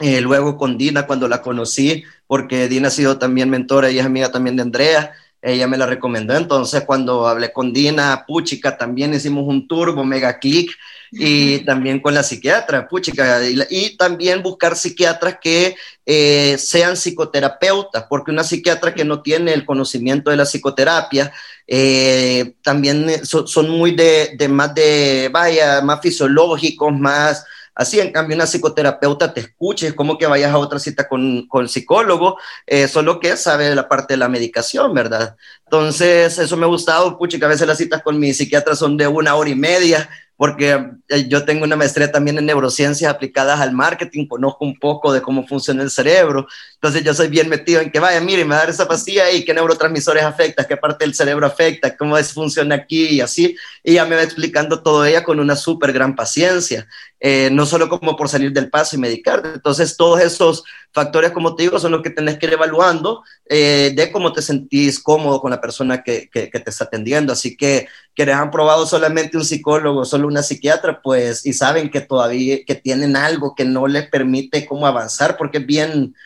luego 0.00 0.56
con 0.56 0.76
Dina, 0.76 1.06
cuando 1.06 1.28
la 1.28 1.42
conocí, 1.42 2.02
porque 2.26 2.68
Dina 2.68 2.88
ha 2.88 2.90
sido 2.90 3.18
también 3.18 3.50
mentora 3.50 3.90
y 3.90 3.98
es 4.00 4.04
amiga 4.04 4.32
también 4.32 4.56
de 4.56 4.62
Andrea, 4.62 5.12
ella 5.42 5.68
me 5.68 5.76
la 5.76 5.86
recomendó. 5.86 6.34
Entonces, 6.34 6.84
cuando 6.84 7.28
hablé 7.28 7.52
con 7.52 7.72
Dina, 7.72 8.24
puchica, 8.26 8.76
también 8.76 9.12
hicimos 9.14 9.44
un 9.46 9.68
turbo, 9.68 10.04
mega 10.04 10.38
click, 10.38 10.72
y 11.12 11.58
también 11.66 12.00
con 12.00 12.14
la 12.14 12.22
psiquiatra, 12.22 12.88
puchica, 12.88 13.40
y, 13.46 13.96
también 13.96 14.42
buscar 14.42 14.74
psiquiatras 14.74 15.36
que 15.40 15.76
eh, 16.06 16.56
sean 16.58 16.96
psicoterapeutas, 16.96 18.04
porque 18.08 18.30
una 18.30 18.42
psiquiatra 18.42 18.94
que 18.94 19.04
no 19.04 19.20
tiene 19.20 19.52
el 19.52 19.66
conocimiento 19.66 20.30
de 20.30 20.38
la 20.38 20.46
psicoterapia, 20.46 21.30
eh, 21.66 22.54
también 22.62 23.26
son 23.26 23.68
muy 23.68 23.92
de, 23.92 24.34
de, 24.38 24.48
más 24.48 24.74
de, 24.74 25.28
vaya, 25.30 25.82
más 25.82 26.00
fisiológicos, 26.00 26.92
más 26.98 27.44
Así, 27.74 27.98
en 28.00 28.12
cambio, 28.12 28.36
una 28.36 28.46
psicoterapeuta 28.46 29.32
te 29.32 29.40
escuche, 29.40 29.88
es 29.88 29.94
como 29.94 30.18
que 30.18 30.26
vayas 30.26 30.52
a 30.52 30.58
otra 30.58 30.78
cita 30.78 31.08
con, 31.08 31.46
con 31.48 31.68
psicólogo, 31.70 32.38
eh, 32.66 32.86
solo 32.86 33.18
que 33.18 33.36
sabe 33.36 33.74
la 33.74 33.88
parte 33.88 34.12
de 34.14 34.18
la 34.18 34.28
medicación, 34.28 34.92
¿verdad? 34.92 35.36
Entonces, 35.64 36.38
eso 36.38 36.56
me 36.58 36.64
ha 36.64 36.68
gustado, 36.68 37.16
pucha, 37.16 37.38
que 37.38 37.44
a 37.46 37.48
veces 37.48 37.66
las 37.66 37.78
citas 37.78 38.02
con 38.02 38.18
mi 38.18 38.34
psiquiatra 38.34 38.76
son 38.76 38.98
de 38.98 39.06
una 39.06 39.34
hora 39.36 39.48
y 39.48 39.54
media, 39.54 40.10
porque 40.42 40.90
eh, 41.08 41.28
yo 41.28 41.44
tengo 41.44 41.62
una 41.62 41.76
maestría 41.76 42.10
también 42.10 42.36
en 42.36 42.46
neurociencias 42.46 43.08
aplicadas 43.08 43.60
al 43.60 43.70
marketing, 43.70 44.26
conozco 44.26 44.64
un 44.64 44.76
poco 44.76 45.12
de 45.12 45.22
cómo 45.22 45.46
funciona 45.46 45.84
el 45.84 45.90
cerebro, 45.92 46.48
entonces 46.82 47.04
yo 47.04 47.14
soy 47.14 47.28
bien 47.28 47.48
metido 47.48 47.80
en 47.80 47.92
que 47.92 48.00
vaya, 48.00 48.20
mire, 48.20 48.44
me 48.44 48.50
va 48.50 48.56
a 48.56 48.60
dar 48.62 48.70
esa 48.70 48.88
pastilla 48.88 49.30
y 49.30 49.44
qué 49.44 49.54
neurotransmisores 49.54 50.24
afecta, 50.24 50.66
qué 50.66 50.76
parte 50.76 51.04
del 51.04 51.14
cerebro 51.14 51.46
afecta, 51.46 51.96
cómo 51.96 52.18
es, 52.18 52.32
funciona 52.32 52.74
aquí 52.74 53.06
y 53.06 53.20
así, 53.20 53.54
y 53.84 53.92
ya 53.94 54.04
me 54.04 54.16
va 54.16 54.24
explicando 54.24 54.82
todo 54.82 55.04
ella 55.04 55.22
con 55.22 55.38
una 55.38 55.54
súper 55.54 55.92
gran 55.92 56.16
paciencia, 56.16 56.88
eh, 57.20 57.50
no 57.52 57.66
solo 57.66 57.88
como 57.88 58.16
por 58.16 58.28
salir 58.28 58.52
del 58.52 58.68
paso 58.68 58.96
y 58.96 58.98
medicar, 58.98 59.42
entonces 59.54 59.96
todos 59.96 60.20
esos 60.22 60.64
factores, 60.90 61.30
como 61.30 61.54
te 61.54 61.62
digo, 61.62 61.78
son 61.78 61.92
los 61.92 62.02
que 62.02 62.10
tenés 62.10 62.36
que 62.38 62.46
ir 62.46 62.54
evaluando 62.54 63.22
eh, 63.46 63.92
de 63.94 64.10
cómo 64.10 64.32
te 64.32 64.42
sentís 64.42 64.98
cómodo 64.98 65.40
con 65.40 65.52
la 65.52 65.60
persona 65.60 66.02
que, 66.02 66.28
que, 66.30 66.50
que 66.50 66.58
te 66.58 66.70
está 66.70 66.86
atendiendo, 66.86 67.32
así 67.32 67.56
que 67.56 67.86
quienes 68.12 68.34
han 68.34 68.50
probado 68.50 68.86
solamente 68.86 69.36
un 69.36 69.44
psicólogo, 69.44 70.04
solo 70.04 70.26
una 70.26 70.42
psiquiatra, 70.42 71.00
pues, 71.00 71.46
y 71.46 71.52
saben 71.52 71.92
que 71.92 72.00
todavía, 72.00 72.64
que 72.66 72.74
tienen 72.74 73.14
algo 73.14 73.54
que 73.54 73.64
no 73.64 73.86
les 73.86 74.08
permite 74.08 74.66
cómo 74.66 74.84
avanzar, 74.84 75.36
porque 75.36 75.58
es 75.58 75.66
bien 75.66 76.16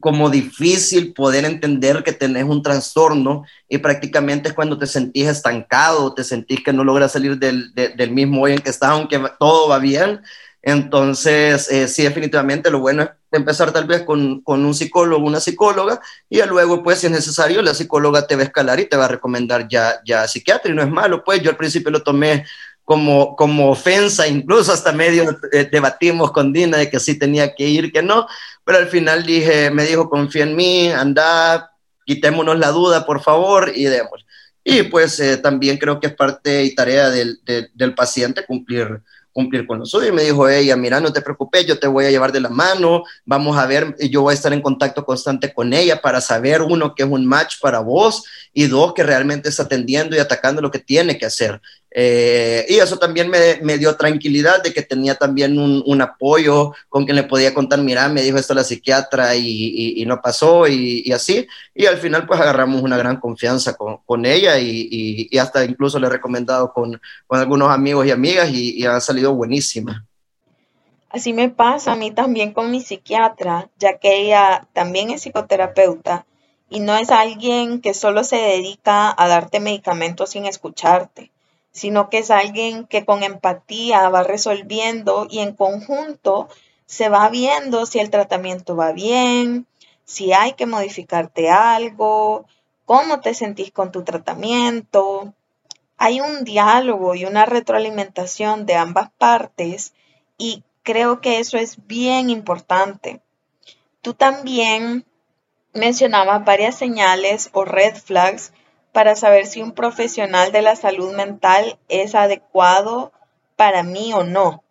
como 0.00 0.30
difícil 0.30 1.12
poder 1.12 1.44
entender 1.44 2.02
que 2.02 2.12
tenés 2.12 2.44
un 2.44 2.62
trastorno 2.62 3.44
y 3.68 3.78
prácticamente 3.78 4.48
es 4.48 4.54
cuando 4.54 4.78
te 4.78 4.86
sentís 4.86 5.28
estancado, 5.28 6.14
te 6.14 6.24
sentís 6.24 6.64
que 6.64 6.72
no 6.72 6.84
logras 6.84 7.12
salir 7.12 7.38
del, 7.38 7.72
del 7.74 8.10
mismo 8.10 8.42
hoy 8.42 8.52
en 8.52 8.58
que 8.60 8.70
estás, 8.70 8.90
aunque 8.90 9.20
todo 9.38 9.68
va 9.68 9.78
bien. 9.78 10.20
Entonces, 10.62 11.70
eh, 11.70 11.88
sí, 11.88 12.02
definitivamente 12.02 12.70
lo 12.70 12.80
bueno 12.80 13.02
es 13.02 13.10
empezar 13.32 13.72
tal 13.72 13.86
vez 13.86 14.02
con, 14.02 14.42
con, 14.42 14.64
un 14.64 14.74
psicólogo, 14.74 15.26
una 15.26 15.40
psicóloga, 15.40 16.00
y 16.28 16.42
luego, 16.42 16.82
pues, 16.82 16.98
si 16.98 17.06
es 17.06 17.12
necesario, 17.12 17.62
la 17.62 17.72
psicóloga 17.72 18.26
te 18.26 18.36
va 18.36 18.42
a 18.42 18.44
escalar 18.44 18.78
y 18.78 18.86
te 18.86 18.96
va 18.96 19.06
a 19.06 19.08
recomendar 19.08 19.68
ya, 19.68 20.00
ya 20.04 20.28
psiquiatra, 20.28 20.70
y 20.70 20.74
no 20.74 20.82
es 20.82 20.90
malo, 20.90 21.24
pues, 21.24 21.40
yo 21.40 21.50
al 21.50 21.56
principio 21.56 21.90
lo 21.90 22.02
tomé 22.02 22.44
como, 22.84 23.36
como 23.36 23.70
ofensa, 23.70 24.26
incluso 24.26 24.72
hasta 24.72 24.92
medio 24.92 25.38
eh, 25.52 25.68
debatimos 25.70 26.32
con 26.32 26.52
Dina 26.52 26.78
de 26.78 26.90
que 26.90 27.00
sí 27.00 27.18
tenía 27.18 27.54
que 27.54 27.68
ir, 27.68 27.92
que 27.92 28.02
no, 28.02 28.26
pero 28.64 28.78
al 28.78 28.88
final 28.88 29.24
dije, 29.24 29.70
me 29.70 29.84
dijo, 29.84 30.10
confía 30.10 30.42
en 30.42 30.56
mí, 30.56 30.88
anda, 30.90 31.72
quitémonos 32.04 32.58
la 32.58 32.70
duda, 32.70 33.06
por 33.06 33.22
favor, 33.22 33.72
y 33.74 33.84
demos. 33.84 34.26
Y 34.64 34.82
pues 34.84 35.20
eh, 35.20 35.36
también 35.36 35.78
creo 35.78 36.00
que 36.00 36.08
es 36.08 36.14
parte 36.14 36.64
y 36.64 36.74
tarea 36.74 37.10
del, 37.10 37.40
del 37.74 37.94
paciente 37.94 38.44
cumplir 38.44 39.02
cumplir 39.32 39.66
con 39.66 39.78
lo 39.78 39.86
suyo. 39.86 40.08
Y 40.08 40.12
me 40.12 40.22
dijo 40.22 40.48
ella, 40.48 40.76
mira, 40.76 41.00
no 41.00 41.12
te 41.12 41.22
preocupes, 41.22 41.66
yo 41.66 41.78
te 41.78 41.86
voy 41.86 42.06
a 42.06 42.10
llevar 42.10 42.32
de 42.32 42.40
la 42.40 42.48
mano, 42.48 43.04
vamos 43.24 43.56
a 43.56 43.66
ver, 43.66 43.94
yo 44.10 44.22
voy 44.22 44.32
a 44.32 44.34
estar 44.34 44.52
en 44.52 44.62
contacto 44.62 45.04
constante 45.04 45.52
con 45.52 45.72
ella 45.72 46.00
para 46.00 46.20
saber, 46.20 46.62
uno, 46.62 46.94
que 46.94 47.02
es 47.02 47.08
un 47.08 47.26
match 47.26 47.56
para 47.60 47.80
vos 47.80 48.24
y 48.52 48.66
dos, 48.66 48.94
que 48.94 49.02
realmente 49.02 49.48
está 49.48 49.64
atendiendo 49.64 50.16
y 50.16 50.18
atacando 50.18 50.60
lo 50.60 50.70
que 50.70 50.78
tiene 50.78 51.18
que 51.18 51.26
hacer. 51.26 51.60
Eh, 51.92 52.66
y 52.68 52.78
eso 52.78 52.98
también 52.98 53.28
me, 53.30 53.78
dio 53.78 53.96
tranquilidad 53.96 54.62
de 54.62 54.72
que 54.72 54.82
tenía 54.82 55.16
también 55.16 55.58
un, 55.58 56.00
apoyo 56.00 56.72
con 56.88 57.04
quien 57.04 57.16
le 57.16 57.24
podía 57.24 57.52
contar, 57.52 57.80
mira, 57.80 58.08
me 58.08 58.22
dijo 58.22 58.38
esto 58.38 58.54
la 58.54 58.62
psiquiatra 58.62 59.34
y, 59.34 60.04
no 60.06 60.20
pasó 60.20 60.68
y, 60.68 61.02
y, 61.04 61.12
así. 61.12 61.46
Y 61.74 61.86
al 61.86 61.98
final 61.98 62.26
pues 62.26 62.40
agarramos 62.40 62.82
una 62.82 62.96
gran 62.96 63.18
confianza 63.18 63.74
con, 63.74 63.98
con 64.06 64.24
ella 64.24 64.58
y, 64.58 65.28
hasta 65.38 65.64
incluso 65.64 65.98
le 65.98 66.06
he 66.06 66.10
recomendado 66.10 66.72
con, 66.72 67.00
con 67.26 67.40
algunos 67.40 67.70
amigos 67.70 68.06
y 68.06 68.10
amigas 68.10 68.50
y, 68.50 68.84
ha 68.86 69.00
salido 69.00 69.34
buenísima. 69.34 70.04
Así 71.10 71.32
me 71.32 71.48
pasa 71.48 71.92
a 71.92 71.96
mí 71.96 72.12
también 72.12 72.52
con 72.52 72.70
mi 72.70 72.80
psiquiatra, 72.80 73.68
ya 73.78 73.98
que 73.98 74.22
ella 74.22 74.68
también 74.72 75.10
es 75.10 75.22
psicoterapeuta 75.22 76.24
y 76.68 76.78
no 76.78 76.96
es 76.96 77.10
alguien 77.10 77.80
que 77.80 77.94
solo 77.94 78.22
se 78.22 78.36
dedica 78.36 79.12
a 79.16 79.26
darte 79.26 79.58
medicamentos 79.58 80.30
sin 80.30 80.46
escucharte 80.46 81.32
sino 81.72 82.10
que 82.10 82.18
es 82.18 82.30
alguien 82.30 82.86
que 82.86 83.04
con 83.04 83.22
empatía 83.22 84.08
va 84.08 84.22
resolviendo 84.22 85.26
y 85.30 85.40
en 85.40 85.54
conjunto 85.54 86.48
se 86.86 87.08
va 87.08 87.28
viendo 87.28 87.86
si 87.86 88.00
el 88.00 88.10
tratamiento 88.10 88.74
va 88.74 88.92
bien, 88.92 89.66
si 90.04 90.32
hay 90.32 90.54
que 90.54 90.66
modificarte 90.66 91.48
algo, 91.48 92.46
cómo 92.84 93.20
te 93.20 93.34
sentís 93.34 93.70
con 93.70 93.92
tu 93.92 94.02
tratamiento. 94.02 95.32
Hay 95.96 96.20
un 96.20 96.42
diálogo 96.42 97.14
y 97.14 97.24
una 97.24 97.46
retroalimentación 97.46 98.66
de 98.66 98.74
ambas 98.74 99.10
partes 99.18 99.94
y 100.36 100.64
creo 100.82 101.20
que 101.20 101.38
eso 101.38 101.58
es 101.58 101.86
bien 101.86 102.30
importante. 102.30 103.20
Tú 104.02 104.14
también 104.14 105.04
mencionabas 105.72 106.44
varias 106.44 106.76
señales 106.76 107.50
o 107.52 107.64
red 107.64 107.94
flags 107.94 108.52
para 108.92 109.14
saber 109.14 109.46
si 109.46 109.62
un 109.62 109.72
profesional 109.72 110.52
de 110.52 110.62
la 110.62 110.76
salud 110.76 111.14
mental 111.14 111.78
es 111.88 112.14
adecuado 112.14 113.12
para 113.56 113.82
mí 113.82 114.12
o 114.12 114.24
no. 114.24 114.64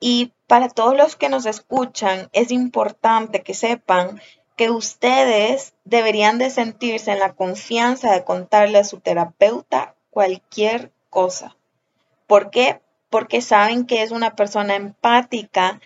Y 0.00 0.32
para 0.46 0.68
todos 0.68 0.96
los 0.96 1.16
que 1.16 1.28
nos 1.28 1.46
escuchan, 1.46 2.28
es 2.32 2.50
importante 2.50 3.42
que 3.42 3.54
sepan 3.54 4.20
que 4.56 4.70
ustedes 4.70 5.74
deberían 5.84 6.38
de 6.38 6.50
sentirse 6.50 7.12
en 7.12 7.20
la 7.20 7.34
confianza 7.34 8.12
de 8.12 8.24
contarle 8.24 8.78
a 8.78 8.84
su 8.84 8.98
terapeuta 8.98 9.94
cualquier 10.10 10.90
cosa. 11.10 11.56
¿Por 12.26 12.50
qué? 12.50 12.80
Porque 13.08 13.40
saben 13.40 13.86
que 13.86 14.02
es 14.02 14.10
una 14.10 14.34
persona 14.34 14.74
empática 14.74 15.80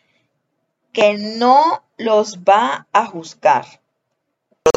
que 0.92 1.18
no 1.18 1.82
los 1.96 2.38
va 2.40 2.86
a 2.92 3.04
juzgar. 3.06 3.81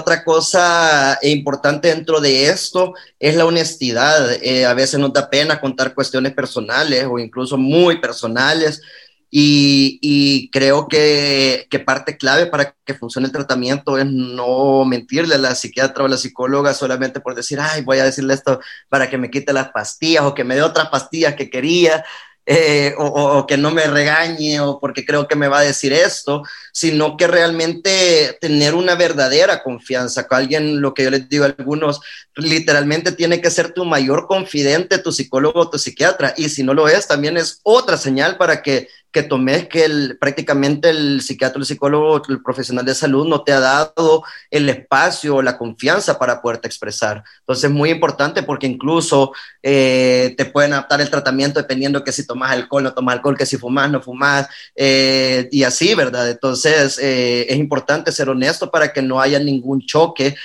Otra 0.06 0.24
cosa 0.24 1.18
importante 1.24 1.88
dentro 1.88 2.22
de 2.22 2.48
esto 2.48 2.94
es 3.20 3.36
la 3.36 3.48
honestidad. 3.48 4.34
Eh, 4.44 4.63
a 4.63 4.76
veces 4.76 5.00
nos 5.00 5.12
da 5.12 5.32
pena 5.32 5.60
contar 5.60 5.96
cuestiones 5.96 6.32
personales 6.32 7.08
o 7.10 7.18
incluso 7.18 7.58
muy 7.58 8.00
personales. 8.00 8.84
Y, 9.32 9.98
y 10.04 10.52
creo 10.52 10.88
que, 10.88 11.65
que, 11.72 11.80
parte 11.80 12.18
clave 12.18 12.46
para 12.46 12.76
que 12.86 12.94
funcione 12.94 13.26
el 13.26 13.34
tratamiento 13.34 13.98
es 13.98 14.06
no 14.06 14.86
mentirle 14.86 15.34
a 15.36 15.39
la 15.39 15.56
psiquiatra 15.56 16.04
o 16.04 16.06
a 16.06 16.10
la 16.10 16.18
psicóloga 16.18 16.76
solamente 16.76 17.20
por 17.20 17.34
decir, 17.34 17.60
ay, 17.60 17.82
voy 17.82 17.98
a 17.98 18.06
decirle 18.06 18.36
esto 18.36 18.60
para 18.88 19.10
que 19.10 19.18
me 19.18 19.32
quite 19.32 19.54
las 19.54 19.72
pastillas 19.72 20.24
o 20.26 20.36
que 20.36 20.44
me 20.44 20.54
dé 20.54 20.62
otras 20.62 20.89
pastillas 20.89 21.34
que 21.34 21.50
quería. 21.50 22.06
Eh, 22.47 22.93
o, 22.99 23.47
que 23.47 23.58
no 23.58 23.71
me 23.71 23.88
regañe 23.88 24.60
o 24.60 24.79
porque 24.79 25.03
creo 25.03 25.27
que 25.27 25.36
me 25.36 25.47
va 25.47 25.60
a 25.60 25.63
decir 25.63 25.91
esto, 25.93 26.43
sino 26.71 27.17
que 27.17 27.25
realmente 27.25 28.38
tener 28.39 28.75
una 28.75 28.93
verdadera 28.93 29.63
confianza 29.63 30.27
con 30.27 30.38
alguien, 30.38 30.79
lo 30.79 30.93
que 30.93 31.05
yo 31.05 31.10
les 31.10 31.27
digo 31.27 31.45
a 31.45 31.55
algunos, 31.58 32.01
literalmente 32.36 33.13
tiene 33.13 33.41
que 33.41 33.49
ser 33.49 33.71
tu 33.71 33.84
mayor 33.84 34.27
confidente, 34.27 34.99
tu 34.99 35.12
psicólogo 35.12 35.71
tu 35.71 35.79
psiquiatra, 35.79 36.36
y 36.38 36.49
si 36.49 36.62
no 36.62 36.75
lo 36.75 36.88
es, 36.88 37.08
también 37.08 37.36
es 37.36 37.62
otra 37.63 37.97
señal 37.97 38.38
para 38.38 38.62
que, 38.62 38.89
que 39.15 39.23
tomes 39.23 39.69
que 39.69 39.86
el, 39.86 40.17
prácticamente 40.19 40.89
el 40.89 41.21
psiquiatra, 41.21 41.60
el 41.60 41.65
psicólogo, 41.65 42.21
el 42.28 42.43
profesional 42.43 42.84
de 42.84 42.93
salud 42.93 43.25
no 43.25 43.43
te 43.45 43.54
ha 43.54 43.62
dado 43.62 44.25
el 44.51 44.67
espacio 44.67 45.41
la 45.41 45.58
confianza 45.58 46.19
para 46.19 46.41
poderte 46.41 46.67
expresar. 46.67 47.23
Entonces 47.39 47.63
es 47.63 47.71
muy 47.71 47.91
importante 47.91 48.43
porque 48.43 48.67
incluso 48.67 49.32
eh, 49.63 50.36
te 50.38 50.43
pueden 50.43 50.73
adaptar 50.73 50.99
el 50.99 51.10
tratamiento 51.10 51.62
dependiendo 51.62 52.04
que 52.04 52.12
si 52.12 52.28
tomas 52.28 52.51
alcohol, 52.51 52.84
no 52.84 52.93
tomas 52.93 53.15
alcohol, 53.15 53.38
que 53.38 53.45
si 53.45 53.56
fumas, 53.56 53.89
no 53.89 54.01
fumas, 54.01 54.49
eh, 54.75 55.47
y 55.49 55.63
así, 55.63 55.95
¿verdad? 55.95 56.30
Entonces 56.30 56.99
eh, 57.01 57.45
es 57.47 57.56
importante 57.56 58.12
ser 58.12 58.28
honesto 58.28 58.69
para 58.69 58.91
que 58.91 59.01
no 59.01 59.21
haya 59.21 59.39
ningún 59.39 59.80
choque 59.86 60.36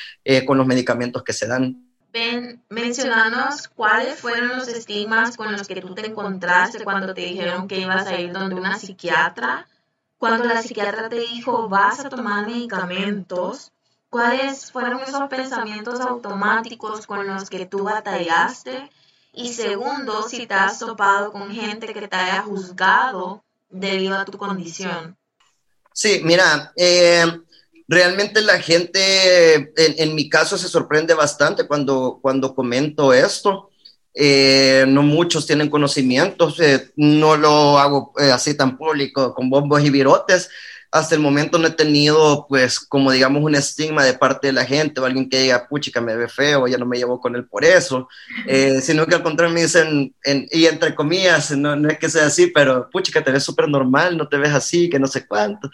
con 0.46 0.56
los 0.56 0.66
medicamentos 0.66 1.24
que 1.24 1.32
se 1.32 1.48
dan. 1.48 1.89
Ben, 2.12 2.60
mencionanos 2.68 3.68
cuáles 3.68 4.18
fueron 4.18 4.48
los 4.48 4.66
estigmas 4.66 5.36
con 5.36 5.52
los 5.52 5.68
que 5.68 5.80
tú 5.80 5.94
te 5.94 6.06
encontraste 6.06 6.82
cuando 6.82 7.14
te 7.14 7.20
dijeron 7.20 7.68
que 7.68 7.78
ibas 7.78 8.06
a 8.06 8.18
ir 8.18 8.32
donde 8.32 8.56
una 8.56 8.78
psiquiatra. 8.78 9.68
Cuando 10.18 10.44
la 10.44 10.60
psiquiatra 10.60 11.08
te 11.08 11.20
dijo 11.20 11.68
vas 11.68 12.00
a 12.00 12.08
tomar 12.08 12.46
medicamentos, 12.46 13.70
¿cuáles 14.08 14.72
fueron 14.72 15.00
esos 15.00 15.28
pensamientos 15.28 16.00
automáticos 16.00 17.06
con 17.06 17.26
los 17.26 17.48
que 17.48 17.66
tú 17.66 17.84
batallaste? 17.84 18.90
Y 19.32 19.52
segundo, 19.52 20.28
si 20.28 20.46
te 20.48 20.54
has 20.54 20.80
topado 20.80 21.30
con 21.30 21.52
gente 21.52 21.92
que 21.94 22.08
te 22.08 22.16
haya 22.16 22.42
juzgado 22.42 23.44
debido 23.68 24.18
a 24.18 24.24
tu 24.24 24.36
condición. 24.36 25.16
Sí, 25.92 26.20
mira, 26.24 26.72
eh, 26.76 27.24
realmente 27.90 28.40
la 28.40 28.60
gente, 28.60 29.72
en, 29.76 30.14
mi 30.14 30.28
caso, 30.28 30.56
se 30.56 30.68
sorprende 30.68 31.12
bastante 31.12 31.66
cuando, 31.66 32.20
cuando 32.22 32.54
comento 32.54 33.12
esto. 33.12 33.70
Eh, 34.14 34.84
no 34.88 35.02
muchos 35.02 35.46
tienen 35.46 35.68
conocimientos, 35.68 36.58
eh, 36.60 36.90
no 36.96 37.36
lo 37.36 37.78
hago 37.78 38.12
eh, 38.18 38.30
así 38.30 38.56
tan 38.56 38.76
público, 38.76 39.34
con 39.34 39.50
bombos 39.50 39.84
y 39.84 39.90
virotes, 39.90 40.50
hasta 40.92 41.14
el 41.14 41.20
momento 41.20 41.56
no 41.58 41.68
he 41.68 41.70
tenido, 41.70 42.46
pues, 42.48 42.80
como 42.80 43.12
digamos, 43.12 43.44
un 43.44 43.54
estigma 43.54 44.04
de 44.04 44.14
parte 44.14 44.48
de 44.48 44.52
la 44.52 44.64
gente 44.64 45.00
o 45.00 45.04
alguien 45.04 45.28
que 45.28 45.40
diga, 45.40 45.68
puchica, 45.68 46.00
me 46.00 46.16
ve 46.16 46.28
feo, 46.28 46.66
ya 46.66 46.78
no 46.78 46.86
me 46.86 46.98
llevo 46.98 47.20
con 47.20 47.36
él 47.36 47.46
por 47.46 47.64
eso, 47.64 48.08
eh, 48.46 48.80
sino 48.82 49.06
que 49.06 49.14
al 49.14 49.22
contrario 49.22 49.54
me 49.54 49.62
dicen, 49.62 50.12
y 50.24 50.66
entre 50.66 50.94
comillas, 50.96 51.52
no, 51.52 51.76
no, 51.76 51.88
es 51.88 51.98
que 51.98 52.08
sea 52.08 52.26
así, 52.26 52.48
pero 52.48 52.90
puchica, 52.90 53.22
te 53.22 53.30
ves 53.30 53.44
súper 53.44 53.68
normal, 53.68 54.16
no 54.16 54.26
te 54.28 54.36
ves 54.36 54.52
así, 54.52 54.90
que 54.90 54.98
no 54.98 55.06
sé 55.06 55.26
cuánto. 55.26 55.70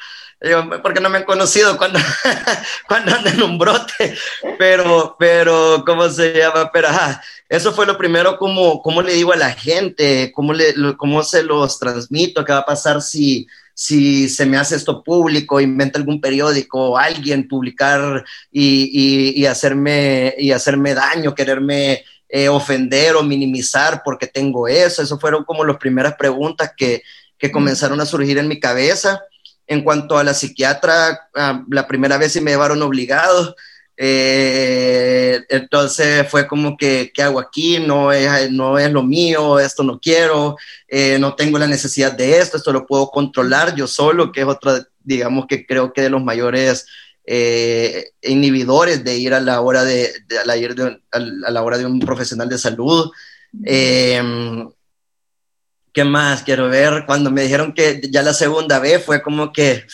porque 0.83 1.01
no 1.01 1.09
me 1.09 1.19
han 1.19 1.25
conocido 1.25 1.79
cuando, 1.79 1.99
cuando 2.89 3.15
andan 3.15 3.35
en 3.37 3.43
un 3.43 3.59
brote, 3.59 4.15
pero, 4.59 5.17
pero, 5.19 5.83
¿cómo 5.87 6.11
se 6.11 6.35
llama? 6.35 6.71
Pero, 6.71 6.89
ajá, 6.89 7.23
eso 7.49 7.73
fue 7.73 7.87
lo 7.87 7.97
primero, 7.97 8.37
como, 8.37 8.83
cómo 8.83 9.01
le 9.01 9.15
digo 9.15 9.33
a 9.33 9.37
la 9.37 9.53
gente, 9.53 10.31
cómo, 10.35 10.53
le, 10.53 10.75
cómo 10.99 11.23
se 11.23 11.43
los 11.43 11.79
transmito, 11.79 12.45
qué 12.45 12.53
va 12.53 12.59
a 12.59 12.67
pasar 12.67 13.01
si 13.01 13.47
si 13.79 14.31
se 14.31 14.47
me 14.47 14.57
hace 14.57 14.75
esto 14.75 15.05
público, 15.05 15.61
inventa 15.61 15.99
algún 15.99 16.19
periódico 16.19 16.93
o 16.93 16.97
alguien 16.97 17.47
publicar 17.47 18.25
y, 18.51 19.45
hacerme, 19.45 20.35
y 20.39 20.53
hacerme 20.53 20.95
daño, 20.95 21.35
quererme 21.35 22.03
eh, 22.27 22.49
ofender 22.49 23.17
o 23.17 23.23
minimizar 23.23 24.01
porque 24.03 24.29
tengo 24.29 24.67
eso. 24.67 25.03
Eso 25.03 25.21
fueron 25.21 25.45
como 25.45 25.63
las 25.63 25.77
primeras 25.77 26.15
preguntas 26.15 26.73
que, 26.75 27.03
que 27.37 27.53
comenzaron 27.53 28.01
a 28.01 28.07
surgir 28.07 28.39
en 28.39 28.49
mi 28.49 28.59
cabeza. 28.59 29.21
En 29.67 29.83
cuanto 29.83 30.17
a 30.17 30.25
la 30.25 30.33
psiquiatra, 30.33 31.29
ah, 31.35 31.63
la 31.69 31.87
primera 31.87 32.17
vez 32.17 32.33
sí 32.33 32.41
me 32.41 32.53
llevaron 32.53 32.81
obligado. 32.81 33.57
Eh, 33.99 35.41
entonces 35.49 36.29
fue 36.29 36.47
como 36.47 36.77
que, 36.77 37.11
¿qué 37.15 37.23
hago 37.23 37.41
aquí? 37.41 37.79
No 37.79 38.13
es, 38.13 38.51
no 38.51 38.79
es 38.79 38.93
lo 38.93 39.03
mío, 39.03 39.59
esto 39.59 39.83
no 39.83 39.99
quiero, 39.99 40.57
eh, 40.87 41.19
no 41.19 41.35
tengo 41.35 41.59
la 41.59 41.67
necesidad 41.67 42.13
de 42.13 42.39
esto, 42.39 42.59
esto 42.59 42.73
lo 42.73 42.87
puedo 42.87 43.11
controlar 43.11 43.75
yo 43.75 43.87
solo, 43.87 44.33
que 44.33 44.43
es 44.43 44.47
otra, 44.47 44.87
digamos 45.03 45.47
que 45.47 45.65
creo 45.65 45.93
que 45.93 46.03
de 46.03 46.11
los 46.11 46.23
mayores 46.23 46.87
eh, 47.25 48.11
inhibidores 48.23 49.03
de 49.03 49.17
ir 49.19 49.35
a 49.35 49.41
la 49.41 49.61
hora 49.61 49.83
de, 49.85 50.13
a, 50.41 50.45
la, 50.45 50.55
a, 50.55 51.51
la, 51.51 51.63
hora 51.63 51.79
de 51.79 51.87
un 51.87 51.99
profesional 51.99 52.49
de 52.49 52.59
salud. 52.59 53.11
Em, 53.65 54.69
¿Qué 55.93 56.05
más 56.05 56.43
quiero 56.43 56.69
ver? 56.69 57.05
Cuando 57.07 57.31
me 57.31 57.43
dijeron 57.43 57.73
que 57.73 58.01
ya 58.11 58.23
la 58.23 58.35
segunda 58.35 58.79
vez 58.79 59.03
fue 59.03 59.23
como 59.23 59.53
que 59.53 59.87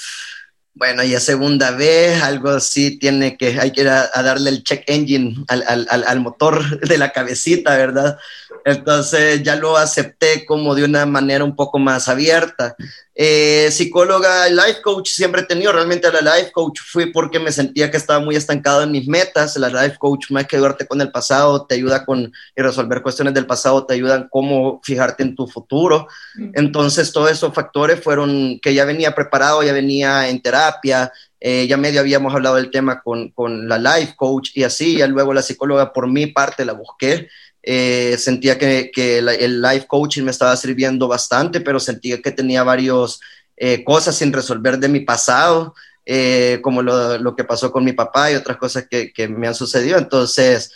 bueno, 0.75 1.03
y 1.05 1.15
a 1.15 1.21
segunda 1.21 1.71
vez, 1.71 2.23
algo 2.23 2.51
así 2.51 2.99
tiene 2.99 3.37
que, 3.37 3.61
hay 3.61 3.73
que 3.73 3.83
ir 3.83 3.89
a, 3.89 4.09
darle 4.23 4.51
el 4.51 4.65
check 4.65 4.85
engine 4.87 5.45
al, 5.49 5.63
al, 5.67 6.05
al, 6.07 6.21
motor 6.21 6.81
de 6.81 6.99
la 6.99 7.13
cabecita, 7.13 7.77
¿verdad? 7.77 8.19
Entonces 8.65 9.43
ya 9.43 9.57
lo 9.57 9.77
acepté 9.77 10.45
como 10.45 10.75
de 10.75 10.85
una 10.85 11.07
manera 11.07 11.45
un 11.45 11.57
poco 11.57 11.79
más 11.79 12.09
abierta. 12.09 12.77
Eh, 13.15 13.69
psicóloga, 13.71 14.49
life 14.49 14.81
coach, 14.83 15.11
siempre 15.11 15.43
he 15.43 15.45
tenido 15.45 15.71
realmente 15.73 16.11
la 16.11 16.37
life 16.37 16.51
coach, 16.51 16.81
fui 16.81 17.13
porque 17.13 17.39
me 17.39 17.53
sentía 17.53 17.91
que 17.91 17.99
estaba 17.99 18.21
muy 18.21 18.37
estancado 18.37 18.83
en 18.83 18.93
mis 18.93 19.07
metas. 19.09 19.57
La 19.57 19.69
life 19.69 19.97
coach, 19.99 20.31
más 20.31 20.47
que 20.47 20.57
ayudarte 20.57 20.87
con 20.87 21.01
el 21.01 21.11
pasado, 21.11 21.67
te 21.67 21.75
ayuda 21.75 22.05
con 22.05 22.33
y 22.57 22.63
resolver 22.63 23.03
cuestiones 23.03 23.35
del 23.35 23.47
pasado, 23.47 23.85
te 23.85 23.95
ayudan 23.95 24.29
cómo 24.31 24.81
fijarte 24.83 25.23
en 25.23 25.35
tu 25.35 25.47
futuro. 25.47 26.07
Entonces, 26.55 27.13
todos 27.13 27.31
esos 27.31 27.53
factores 27.53 28.01
fueron 28.01 28.59
que 28.61 28.75
ya 28.75 28.85
venía 28.85 29.15
preparado, 29.15 29.63
ya 29.63 29.73
venía 29.73 30.29
en 30.29 30.41
terapia, 30.41 31.13
eh, 31.41 31.67
ya 31.67 31.77
medio 31.77 32.01
habíamos 32.01 32.33
hablado 32.33 32.57
del 32.57 32.71
tema 32.71 33.03
con, 33.03 33.31
con 33.31 33.69
la 33.69 33.77
life 33.77 34.15
coach 34.17 34.51
y 34.55 34.63
así, 34.63 34.99
ya 34.99 35.09
luego 35.09 35.35
la 35.35 35.43
psicóloga 35.43 35.93
por 35.93 36.09
mi 36.09 36.29
parte 36.29 36.65
la 36.65 36.73
busqué 36.73 37.29
eh, 37.63 38.17
sentía 38.19 38.59
que, 38.59 38.91
que 38.93 39.19
el 39.19 39.63
life 39.63 39.87
coaching 39.87 40.25
me 40.25 40.33
estaba 40.33 40.57
sirviendo 40.57 41.07
bastante, 41.07 41.61
pero 41.61 41.79
sentía 41.79 42.21
que 42.21 42.33
tenía 42.33 42.65
varias 42.65 43.21
eh, 43.57 43.85
cosas 43.85 44.17
sin 44.17 44.33
resolver 44.33 44.79
de 44.79 44.89
mi 44.89 45.01
pasado, 45.01 45.75
eh, 46.05 46.59
como 46.63 46.83
lo, 46.83 47.19
lo, 47.19 47.37
que 47.37 47.45
pasó 47.45 47.71
con 47.71 47.85
mi 47.85 47.93
papá 47.93 48.33
y 48.33 48.35
otras 48.35 48.57
cosas 48.57 48.87
que, 48.91 49.13
que 49.13 49.29
me 49.29 49.47
han 49.47 49.55
sucedido. 49.55 49.99
Entonces, 49.99 50.73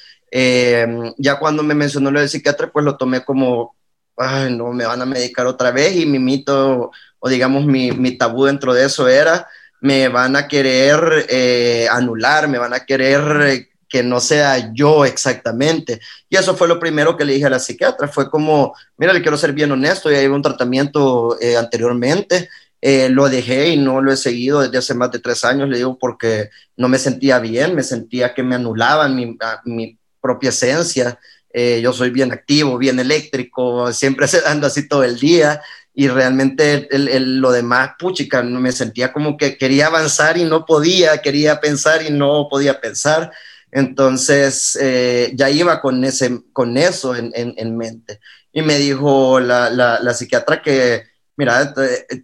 ya 1.19 1.39
cuando 1.39 1.63
me 1.63 1.75
mencionó 1.75 2.11
lo 2.11 2.21
del 2.21 2.29
psiquiatra, 2.29 2.71
pues 2.71 2.85
lo 2.85 2.97
tomé 2.97 3.25
como, 3.25 3.75
ay, 4.17 4.55
no, 4.55 4.73
me 4.73 4.87
van 4.87 5.03
a 5.03 5.07
medicar 5.07 5.47
otra 5.47 5.71
vez 5.71 5.97
y 5.97 6.07
mi 6.07 6.19
mito, 6.19 6.91
o 7.19 7.29
digamos, 7.29 7.65
mi, 7.65 7.91
mi 7.91 8.17
tabú 8.19 8.45
dentro 8.45 8.75
de 8.75 8.85
eso 8.85 9.09
era, 9.09 9.49
me 9.81 10.09
van 10.09 10.37
a 10.37 10.47
querer 10.47 11.89
anular, 11.91 12.49
me 12.49 12.59
van 12.59 12.75
a 12.75 12.85
querer 12.85 13.69
no 14.03 14.21
sea 14.21 14.73
yo 14.73 15.05
exactamente. 15.05 16.01
Y 16.29 16.37
eso 16.37 16.57
fue 16.57 16.69
lo 16.69 16.79
primero 16.79 17.17
que 17.17 17.25
le 17.25 17.35
dije 17.35 17.47
a 17.47 17.51
la 17.51 17.59
psiquiatra, 17.59 18.09
fue 18.09 18.31
como, 18.31 18.75
mira, 18.97 19.13
le 19.13 19.23
quiero 19.23 19.37
ser 19.37 19.53
bien 19.53 19.73
honesto, 19.73 20.11
ya 20.11 20.21
llevo 20.21 20.37
un 20.37 20.43
tratamiento 20.43 21.37
eh, 21.41 21.57
anteriormente, 21.57 22.49
eh, 22.81 23.09
lo 23.09 23.29
dejé 23.29 23.71
y 23.71 23.77
no 23.77 24.01
lo 24.01 24.13
he 24.13 24.17
seguido 24.17 24.61
desde 24.61 24.79
hace 24.79 24.95
más 24.95 25.11
de 25.11 25.19
tres 25.19 25.45
años, 25.45 25.69
le 25.69 25.79
digo, 25.79 25.99
porque 25.99 26.51
no 26.77 26.89
me 26.89 26.99
sentía 26.99 27.39
bien, 27.39 27.75
me 27.75 27.83
sentía 27.83 28.35
que 28.35 28.43
me 28.43 28.55
anulaban 28.55 29.17
mi, 29.17 29.99
propia 30.21 30.51
esencia. 30.51 31.19
Eh, 31.53 31.81
yo 31.83 31.93
soy 31.93 32.11
bien 32.11 32.33
activo, 32.33 32.77
bien 32.79 32.99
eléctrico, 32.99 33.93
siempre 33.93 34.27
ando 34.47 34.67
así 34.67 34.89
todo 34.89 35.05
el 35.05 35.19
día 35.19 35.63
y 35.99 36.09
realmente 36.09 36.87
el, 36.91 37.39
lo 37.39 37.51
demás, 37.51 37.93
puchica, 37.99 38.43
me 38.43 38.71
sentía 38.71 39.15
como 39.15 39.39
que 39.39 39.57
quería 39.57 39.87
avanzar 39.87 40.37
y 40.37 40.45
no 40.45 40.67
podía, 40.67 41.23
quería 41.23 41.59
pensar 41.59 42.03
y 42.07 42.11
no 42.11 42.49
podía 42.51 42.83
pensar. 42.83 43.33
Entonces, 43.71 44.79
eh, 44.81 45.33
ya 45.35 45.51
iba 45.51 45.81
con, 45.81 46.05
ese, 46.05 46.43
con 46.53 46.77
eso 46.77 47.15
en, 47.15 47.33
en, 47.35 47.77
mente. 47.77 48.21
Y 48.53 48.63
me 48.63 48.79
dijo 48.79 49.41
la, 49.41 49.71
la, 49.71 50.15
psiquiatra 50.15 50.63
que, 50.63 51.05
mira, 51.37 51.75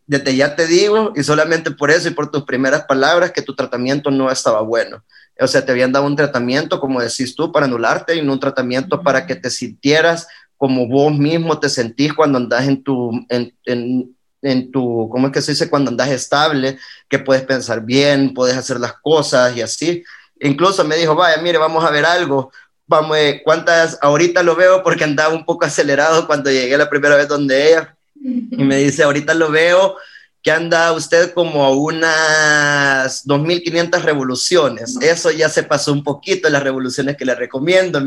desde 0.07 0.37
ya 0.37 0.57
te 0.57 0.67
digo, 0.67 1.13
y 1.15 1.23
solamente 1.23 1.71
por 1.73 1.91
eso 1.91 2.09
y 2.09 2.13
por 2.13 2.31
tus 2.31 2.45
primeras 2.45 2.85
palabras, 2.85 3.33
que 3.33 3.43
tu 3.43 3.55
tratamiento 3.55 4.11
no 4.11 4.31
estaba 4.31 4.63
bueno. 4.63 5.05
O 5.41 5.47
sea, 5.47 5.65
te 5.65 5.73
habían 5.73 5.93
dado 5.93 6.07
un 6.07 6.17
tratamiento, 6.17 6.79
como 6.81 7.01
decís 7.01 7.35
tú, 7.35 7.51
para 7.51 7.67
anularte 7.67 8.15
y 8.15 8.23
no 8.23 8.33
un 8.33 8.41
tratamiento 8.41 9.03
para 9.03 9.27
que 9.27 9.35
te 9.35 9.51
sintieras 9.51 10.29
como 10.63 10.87
vos 10.87 11.19
mismo 11.19 11.59
te 11.59 11.69
sentís 11.69 12.13
cuando 12.13 12.39
andas 12.39 12.69
en 12.69 12.85
tu, 12.85 13.11
en, 13.29 13.53
en, 13.65 14.17
en 14.43 14.71
tu, 14.71 15.09
¿cómo 15.11 15.27
es 15.27 15.33
que 15.33 15.43
se 15.43 15.51
dice? 15.51 15.69
Cuando 15.69 15.91
andas 15.91 16.09
estable, 16.09 16.79
que 17.09 17.19
puedes 17.19 17.43
pensar 17.43 17.85
bien, 17.85 18.33
puedes 18.33 18.57
hacer 18.57 18.79
las 18.79 18.93
cosas 19.03 19.57
y 19.57 19.61
así. 19.61 20.05
Incluso 20.43 20.85
me 20.85 20.97
dijo, 20.97 21.15
vaya, 21.15 21.41
mire, 21.41 21.59
vamos 21.59 21.85
a 21.85 21.91
ver 21.91 22.05
algo. 22.05 22.53
Vamos, 22.87 23.17
eh, 23.17 23.43
¿cuántas? 23.45 23.99
Ahorita 24.03 24.43
lo 24.43 24.57
veo 24.57 24.83
porque 24.83 25.05
andaba 25.05 25.35
un 25.35 25.45
poco 25.45 25.65
acelerado 25.65 26.27
cuando 26.27 26.51
llegué 26.51 26.77
la 26.77 26.91
primera 26.91 27.17
vez 27.17 27.29
donde 27.29 27.69
ella. 27.69 27.97
Y 28.15 28.65
me 28.65 28.77
dice, 28.77 29.03
ahorita 29.03 29.35
lo 29.35 29.51
veo 29.51 29.97
que 30.43 30.51
anda 30.51 30.93
usted 30.93 31.33
como 31.35 31.65
a 31.65 31.71
unas 31.71 33.25
2.500 33.25 34.03
revoluciones. 34.03 34.97
Eso 35.01 35.31
ya 35.31 35.49
se 35.49 35.63
pasó 35.63 35.93
un 35.93 36.03
poquito 36.03 36.51
las 36.51 36.65
revoluciones 36.65 37.17
que 37.17 37.25
le 37.25 37.37
recomiendo, 37.37 38.03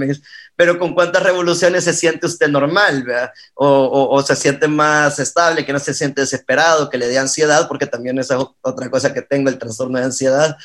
pero 0.58 0.78
¿con 0.78 0.93
cuántas 0.93 1.24
revoluciones 1.24 1.86
se 1.86 1.93
siente 1.93 2.28
usted 2.28 2.50
normal? 2.50 3.06
O, 3.54 4.10
o, 4.12 4.21
se 4.21 4.36
siente 4.36 4.67
más 4.67 5.17
estable, 5.19 5.65
que 5.65 5.71
no 5.71 5.80
se 5.80 5.93
siente 5.93 6.21
desesperado, 6.21 6.89
que 6.89 6.98
le 6.98 7.08
dé 7.08 7.17
ansiedad, 7.17 7.69
porque 7.69 7.88
también 7.88 8.19
esa 8.19 8.36
es 8.36 8.45
otra 8.62 8.89
cosa 8.89 9.13
que 9.13 9.21
tengo, 9.21 9.50
el 9.50 9.58
trastorno 9.58 9.98
de 9.98 10.06
ansiedad. 10.06 10.58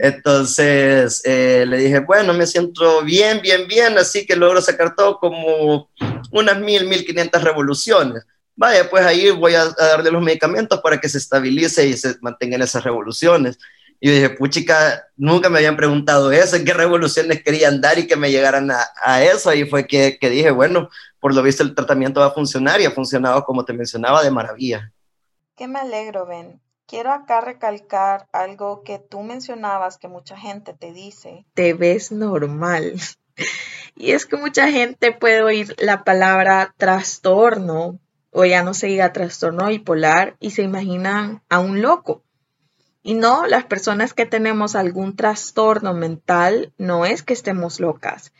Entonces 0.00 1.22
eh, 1.24 1.64
le 1.66 1.78
dije, 1.78 2.00
bueno, 2.00 2.34
me 2.34 2.46
siento 2.46 3.02
bien, 3.02 3.40
bien, 3.40 3.66
bien, 3.66 3.96
así 3.96 4.26
que 4.26 4.36
logro 4.36 4.60
sacar 4.60 4.94
todo 4.94 5.18
como 5.18 5.88
unas 6.32 6.58
1.000, 6.58 6.86
1.500 6.86 7.40
revoluciones 7.40 8.24
vaya, 8.56 8.88
pues 8.88 9.04
ahí 9.04 9.30
voy 9.30 9.54
a, 9.54 9.66
darle 9.70 10.10
los 10.10 10.22
medicamentos 10.22 10.80
para 10.80 11.00
que 11.00 11.08
se 11.08 11.18
estabilice 11.18 11.86
y 11.86 11.96
se 11.96 12.16
mantengan 12.20 12.62
esas 12.62 12.84
revoluciones. 12.84 13.58
Y 14.00 14.10
dije, 14.10 14.30
puchica, 14.30 15.06
nunca 15.16 15.48
me 15.48 15.58
habían 15.58 15.76
preguntado 15.76 16.30
eso, 16.30 16.56
en 16.56 16.64
qué 16.64 16.74
revoluciones 16.74 17.42
querían 17.42 17.80
dar 17.80 17.98
y 17.98 18.06
que 18.06 18.16
me 18.16 18.30
llegaran 18.30 18.70
a, 18.70 18.86
a 19.02 19.22
eso. 19.22 19.54
Y 19.54 19.64
fue 19.64 19.86
que, 19.86 20.18
que, 20.20 20.28
dije, 20.28 20.50
bueno, 20.50 20.90
por 21.20 21.34
lo 21.34 21.42
visto 21.42 21.62
el 21.62 21.74
tratamiento 21.74 22.20
va 22.20 22.26
a 22.26 22.32
funcionar 22.32 22.80
y 22.80 22.84
ha 22.84 22.90
funcionado, 22.90 23.44
como 23.44 23.64
te 23.64 23.72
mencionaba, 23.72 24.22
de 24.22 24.30
maravilla. 24.30 24.92
Qué 25.56 25.68
me 25.68 25.78
alegro, 25.78 26.26
Ben. 26.26 26.60
Quiero 26.86 27.12
acá 27.12 27.40
recalcar 27.40 28.26
algo 28.32 28.82
que 28.82 28.98
tú 28.98 29.22
mencionabas 29.22 29.96
que 29.96 30.08
mucha 30.08 30.36
gente 30.36 30.74
te 30.74 30.92
dice. 30.92 31.46
Te 31.54 31.72
ves 31.72 32.12
normal. 32.12 32.94
Y 33.96 34.10
es 34.10 34.26
que 34.26 34.36
mucha 34.36 34.68
gente 34.72 35.12
puede 35.12 35.42
oír 35.42 35.76
la 35.78 36.02
palabra 36.02 36.74
trastorno 36.76 38.00
o 38.34 38.44
ya 38.44 38.64
no 38.64 38.74
se 38.74 38.88
diga 38.88 39.12
trastorno 39.12 39.68
bipolar 39.68 40.36
y 40.40 40.50
se 40.50 40.62
imaginan 40.62 41.40
a 41.48 41.60
un 41.60 41.82
loco. 41.82 42.24
Y 43.00 43.14
no, 43.14 43.46
las 43.46 43.64
personas 43.64 44.12
que 44.12 44.26
tenemos 44.26 44.74
algún 44.74 45.14
trastorno 45.14 45.94
mental 45.94 46.72
no 46.76 47.06
es 47.06 47.22
que 47.22 47.32
estemos 47.32 47.78
locas. 47.78 48.32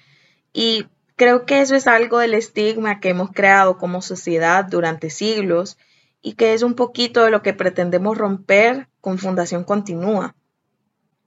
Y 0.52 0.88
creo 1.14 1.46
que 1.46 1.60
eso 1.60 1.76
es 1.76 1.86
algo 1.86 2.18
del 2.18 2.34
estigma 2.34 2.98
que 2.98 3.10
hemos 3.10 3.30
creado 3.30 3.78
como 3.78 4.02
sociedad 4.02 4.64
durante 4.64 5.10
siglos 5.10 5.78
y 6.20 6.32
que 6.32 6.54
es 6.54 6.64
un 6.64 6.74
poquito 6.74 7.22
de 7.22 7.30
lo 7.30 7.42
que 7.42 7.54
pretendemos 7.54 8.18
romper 8.18 8.88
con 9.00 9.18
Fundación 9.18 9.62
Continúa. 9.62 10.34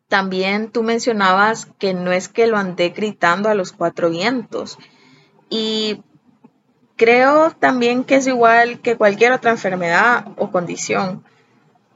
También 0.09 0.71
tú 0.71 0.83
mencionabas 0.83 1.67
que 1.79 1.93
no 1.93 2.11
es 2.11 2.27
que 2.27 2.47
lo 2.47 2.57
andé 2.57 2.89
gritando 2.89 3.47
a 3.47 3.55
los 3.55 3.71
cuatro 3.71 4.09
vientos 4.09 4.77
y 5.49 6.01
creo 6.97 7.51
también 7.51 8.03
que 8.03 8.15
es 8.15 8.27
igual 8.27 8.81
que 8.81 8.97
cualquier 8.97 9.31
otra 9.31 9.51
enfermedad 9.51 10.25
o 10.35 10.51
condición. 10.51 11.23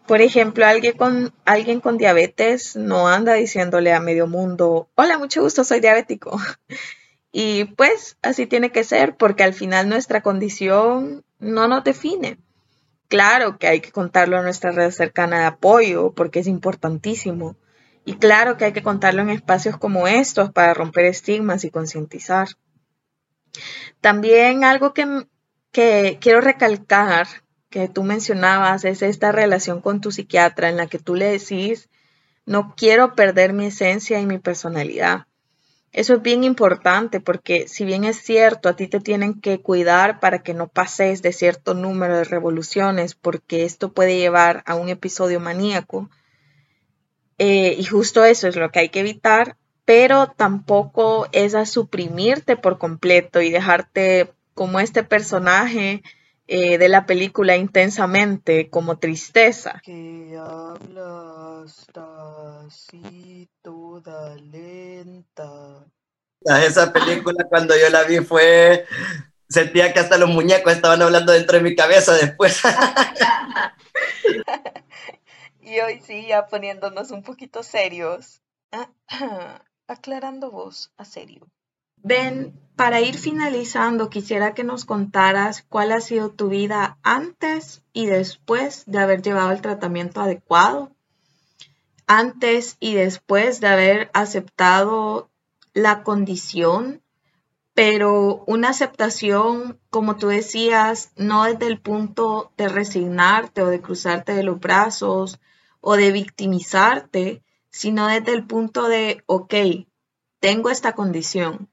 Por 0.07 0.21
ejemplo, 0.21 0.65
alguien 0.65 0.97
con, 0.97 1.33
alguien 1.45 1.81
con 1.81 1.97
diabetes 1.97 2.75
no 2.75 3.07
anda 3.07 3.33
diciéndole 3.33 3.93
a 3.93 3.99
medio 3.99 4.27
mundo, 4.27 4.89
hola, 4.95 5.17
mucho 5.17 5.41
gusto, 5.41 5.63
soy 5.63 5.79
diabético. 5.81 6.39
Y 7.33 7.63
pues 7.63 8.17
así 8.21 8.45
tiene 8.45 8.73
que 8.73 8.83
ser 8.83 9.15
porque 9.15 9.43
al 9.43 9.53
final 9.53 9.87
nuestra 9.87 10.21
condición 10.21 11.23
no 11.39 11.69
nos 11.69 11.85
define. 11.85 12.37
Claro 13.07 13.57
que 13.57 13.67
hay 13.67 13.79
que 13.79 13.93
contarlo 13.93 14.37
a 14.37 14.41
nuestra 14.41 14.71
red 14.71 14.91
cercana 14.91 15.39
de 15.39 15.45
apoyo 15.45 16.11
porque 16.11 16.39
es 16.39 16.47
importantísimo. 16.47 17.55
Y 18.03 18.15
claro 18.15 18.57
que 18.57 18.65
hay 18.65 18.73
que 18.73 18.83
contarlo 18.83 19.21
en 19.21 19.29
espacios 19.29 19.77
como 19.77 20.07
estos 20.07 20.51
para 20.51 20.73
romper 20.73 21.05
estigmas 21.05 21.63
y 21.63 21.71
concientizar. 21.71 22.49
También 24.01 24.63
algo 24.63 24.93
que, 24.93 25.25
quiero 25.71 26.41
recalcar 26.41 27.27
que 27.69 27.87
tú 27.87 28.03
mencionabas 28.03 28.83
es 28.83 29.01
esta 29.01 29.31
relación 29.31 29.81
con 29.81 30.01
tu 30.01 30.11
psiquiatra 30.11 30.69
en 30.69 30.77
la 30.77 30.87
que 30.87 30.99
tú 30.99 31.15
le 31.15 31.25
decís, 31.25 31.89
no 32.45 32.73
quiero 32.75 33.15
perder 33.15 33.53
mi 33.53 33.67
esencia 33.67 34.19
y 34.19 34.25
mi 34.25 34.39
personalidad. 34.39 35.27
Eso 35.93 36.15
es 36.15 36.21
bien 36.21 36.43
importante 36.43 37.19
porque 37.19 37.67
si 37.67 37.83
bien 37.83 38.05
es 38.05 38.17
cierto, 38.17 38.69
a 38.69 38.75
ti 38.75 38.87
te 38.87 38.99
tienen 38.99 39.39
que 39.41 39.61
cuidar 39.61 40.19
para 40.19 40.41
que 40.41 40.53
no 40.53 40.67
pases 40.67 41.21
de 41.21 41.33
cierto 41.33 41.73
número 41.73 42.17
de 42.17 42.23
revoluciones 42.23 43.13
porque 43.15 43.65
esto 43.65 43.93
puede 43.93 44.17
llevar 44.17 44.63
a 44.65 44.75
un 44.75 44.89
episodio 44.89 45.39
maníaco. 45.39 46.09
Eh, 47.37 47.75
y 47.77 47.83
justo 47.85 48.23
eso 48.23 48.47
es 48.47 48.55
lo 48.55 48.69
que 48.71 48.79
hay 48.79 48.89
que 48.89 49.01
evitar, 49.01 49.57
pero 49.91 50.27
tampoco 50.27 51.27
es 51.34 51.54
a 51.54 51.65
suprimirte 51.65 52.56
por 52.56 52.77
completo 52.77 53.41
y 53.41 53.51
dejarte 53.51 54.34
como 54.54 54.80
este 54.80 55.04
personaje 55.04 56.01
eh, 56.47 56.77
de 56.77 56.88
la 56.88 57.06
película 57.06 57.58
intensamente 57.58 58.69
como 58.69 58.99
tristeza. 58.99 59.82
Que 59.84 60.39
hablas 60.39 61.88
así 62.65 63.49
toda 63.62 64.38
lenta. 64.38 65.86
Esa 66.39 66.93
película 66.93 67.43
cuando 67.49 67.77
yo 67.77 67.89
la 67.89 68.04
vi 68.04 68.19
fue, 68.19 68.86
sentía 69.49 69.91
que 69.91 69.99
hasta 69.99 70.17
los 70.17 70.30
muñecos 70.30 70.71
estaban 70.71 71.01
hablando 71.01 71.34
dentro 71.34 71.58
de 71.58 71.63
mi 71.65 71.75
cabeza 71.75 72.13
después. 72.13 72.62
y 75.60 75.82
hoy 75.82 75.99
sí, 75.99 76.27
ya 76.27 76.47
poniéndonos 76.47 77.12
un 77.12 77.23
poquito 77.23 77.62
serios, 77.62 78.41
aclarando 79.91 80.51
vos 80.51 80.91
a 80.97 81.06
serio. 81.06 81.47
Ben, 82.04 82.60
para 82.75 82.99
ir 83.01 83.15
finalizando, 83.15 84.10
quisiera 84.10 84.56
que 84.56 84.63
nos 84.63 84.86
contaras 84.86 85.62
cuál 85.62 85.91
ha 85.91 86.01
sido 86.01 86.32
tu 86.32 86.49
vida 86.49 86.97
antes 87.04 87.84
y 87.93 88.08
después 88.08 88.84
de 88.88 88.99
haber 88.99 89.21
llevado 89.21 89.51
el 89.51 89.62
tratamiento 89.62 90.21
adecuado, 90.21 90.91
antes 92.08 92.77
y 92.80 92.95
después 92.95 93.62
de 93.62 93.67
haber 93.67 94.10
aceptado 94.13 95.30
la 95.73 96.04
condición, 96.04 97.01
pero 97.73 98.43
una 98.47 98.69
aceptación, 98.69 99.80
como 99.89 100.17
tú 100.17 100.27
decías, 100.27 101.12
no 101.15 101.43
desde 101.43 101.67
el 101.67 101.80
punto 101.80 102.51
de 102.58 102.67
resignarte 102.67 103.62
o 103.62 103.67
de 103.67 103.80
cruzarte 103.80 104.34
de 104.34 104.43
los 104.43 104.60
brazos 104.60 105.39
o 105.80 105.95
de 105.95 106.12
victimizarte, 106.12 107.43
sino 107.71 108.07
desde 108.07 108.34
el 108.34 108.45
punto 108.45 108.88
de, 108.88 109.23
ok, 109.25 109.53
tengo 110.39 110.69
esta 110.69 110.93
condición, 110.93 111.69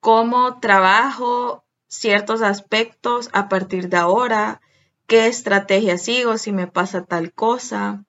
cómo 0.00 0.60
trabajo 0.60 1.64
ciertos 1.86 2.42
aspectos 2.42 3.30
a 3.32 3.48
partir 3.48 3.88
de 3.88 3.96
ahora, 3.96 4.60
qué 5.06 5.26
estrategia 5.26 5.96
sigo 5.96 6.36
si 6.38 6.52
me 6.52 6.66
pasa 6.66 7.04
tal 7.04 7.32
cosa. 7.32 8.04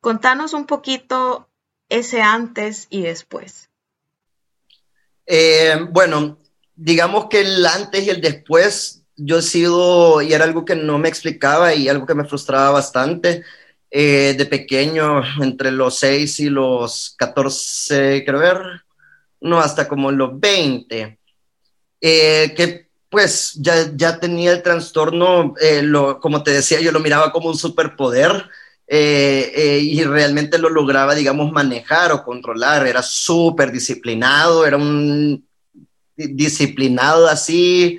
Contanos 0.00 0.52
un 0.52 0.66
poquito 0.66 1.48
ese 1.88 2.22
antes 2.22 2.86
y 2.90 3.02
después. 3.02 3.68
Eh, 5.26 5.76
bueno, 5.90 6.38
digamos 6.76 7.26
que 7.26 7.40
el 7.40 7.66
antes 7.66 8.04
y 8.04 8.10
el 8.10 8.20
después, 8.20 9.02
yo 9.16 9.38
he 9.38 9.42
sido, 9.42 10.22
y 10.22 10.32
era 10.32 10.44
algo 10.44 10.64
que 10.64 10.76
no 10.76 10.98
me 10.98 11.08
explicaba 11.08 11.74
y 11.74 11.88
algo 11.88 12.06
que 12.06 12.14
me 12.14 12.24
frustraba 12.24 12.70
bastante. 12.70 13.42
Eh, 13.98 14.34
de 14.36 14.44
pequeño, 14.44 15.22
entre 15.42 15.70
los 15.70 16.00
6 16.00 16.40
y 16.40 16.50
los 16.50 17.14
14, 17.16 18.24
creo 18.26 18.38
ver, 18.38 18.58
no, 19.40 19.58
hasta 19.58 19.88
como 19.88 20.12
los 20.12 20.38
20. 20.38 21.18
Eh, 22.02 22.52
que 22.54 22.88
pues 23.08 23.54
ya, 23.54 23.90
ya 23.96 24.20
tenía 24.20 24.52
el 24.52 24.62
trastorno, 24.62 25.54
eh, 25.58 25.80
lo, 25.80 26.20
como 26.20 26.42
te 26.42 26.50
decía, 26.50 26.78
yo 26.78 26.92
lo 26.92 27.00
miraba 27.00 27.32
como 27.32 27.48
un 27.48 27.56
superpoder 27.56 28.44
eh, 28.86 29.80
y 29.82 30.04
realmente 30.04 30.58
lo 30.58 30.68
lograba, 30.68 31.14
digamos, 31.14 31.50
manejar 31.50 32.12
o 32.12 32.22
controlar. 32.22 32.86
Era 32.86 33.02
súper 33.02 33.72
disciplinado, 33.72 34.66
era 34.66 34.76
un 34.76 35.42
disciplinado 36.16 37.28
así, 37.28 37.98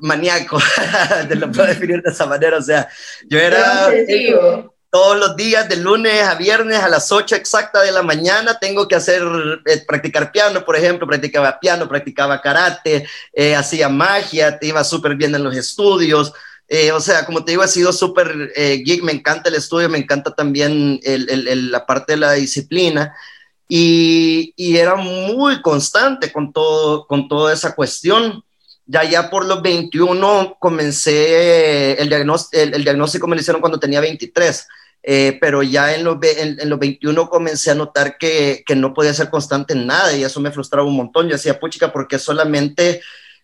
maníaco, 0.00 0.58
te 1.28 1.34
lo 1.34 1.50
puedo 1.50 1.68
definir 1.68 2.02
de 2.02 2.10
esa 2.10 2.26
manera. 2.26 2.58
O 2.58 2.62
sea, 2.62 2.88
yo 3.28 3.38
era 3.38 3.90
todos 4.96 5.18
los 5.18 5.36
días, 5.36 5.68
de 5.68 5.76
lunes 5.76 6.22
a 6.22 6.36
viernes 6.36 6.78
a 6.78 6.88
las 6.88 7.12
8 7.12 7.36
exacta 7.36 7.82
de 7.82 7.92
la 7.92 8.02
mañana, 8.02 8.58
tengo 8.58 8.88
que 8.88 8.94
hacer, 8.94 9.22
eh, 9.66 9.84
practicar 9.86 10.32
piano, 10.32 10.64
por 10.64 10.74
ejemplo, 10.74 11.06
practicaba 11.06 11.60
piano, 11.60 11.86
practicaba 11.86 12.40
karate, 12.40 13.06
eh, 13.34 13.54
hacía 13.54 13.90
magia, 13.90 14.58
te 14.58 14.68
iba 14.68 14.82
súper 14.84 15.14
bien 15.14 15.34
en 15.34 15.44
los 15.44 15.54
estudios. 15.54 16.32
Eh, 16.66 16.92
o 16.92 17.00
sea, 17.00 17.26
como 17.26 17.44
te 17.44 17.52
digo, 17.52 17.62
ha 17.62 17.68
sido 17.68 17.92
súper 17.92 18.52
geek, 18.54 19.02
me 19.02 19.12
encanta 19.12 19.50
el 19.50 19.56
estudio, 19.56 19.90
me 19.90 19.98
encanta 19.98 20.34
también 20.34 20.98
el, 21.02 21.28
el, 21.28 21.70
la 21.70 21.84
parte 21.84 22.14
de 22.14 22.18
la 22.18 22.32
disciplina. 22.32 23.14
Y, 23.68 24.54
y, 24.56 24.78
era 24.78 24.94
muy 24.94 25.60
constante 25.60 26.32
con, 26.32 26.54
todo, 26.54 27.06
con 27.06 27.28
toda 27.28 27.52
esa 27.52 27.74
cuestión. 27.74 28.42
Ya 28.86 29.04
ya 29.04 29.30
por 29.30 29.44
los 29.44 29.62
21 29.62 30.56
comencé, 30.58 32.00
el, 32.00 32.08
diagnóstico, 32.08 32.62
el, 32.62 32.74
el 32.74 32.84
diagnóstico 32.84 33.26
me 33.26 33.36
lo 33.36 33.40
hicieron 33.40 33.60
cuando 33.60 33.80
tenía 33.80 34.00
23. 34.00 34.66
Eh, 35.08 35.38
pero 35.40 35.62
ya 35.62 35.94
en 35.94 36.02
los, 36.02 36.18
en, 36.20 36.68
los 36.68 36.80
21 36.80 37.28
comencé 37.28 37.70
a 37.70 37.76
notar 37.76 38.18
que, 38.18 38.64
que, 38.66 38.74
no 38.74 38.92
podía 38.92 39.14
ser 39.14 39.30
constante 39.30 39.72
en 39.72 39.86
nada 39.86 40.12
y 40.16 40.24
eso 40.24 40.40
me 40.40 40.50
frustraba 40.50 40.88
un 40.88 40.96
montón. 40.96 41.28
Yo 41.28 41.36
decía, 41.36 41.60
puchica, 41.60 41.92
porque 41.92 42.18
solamente 42.18 43.00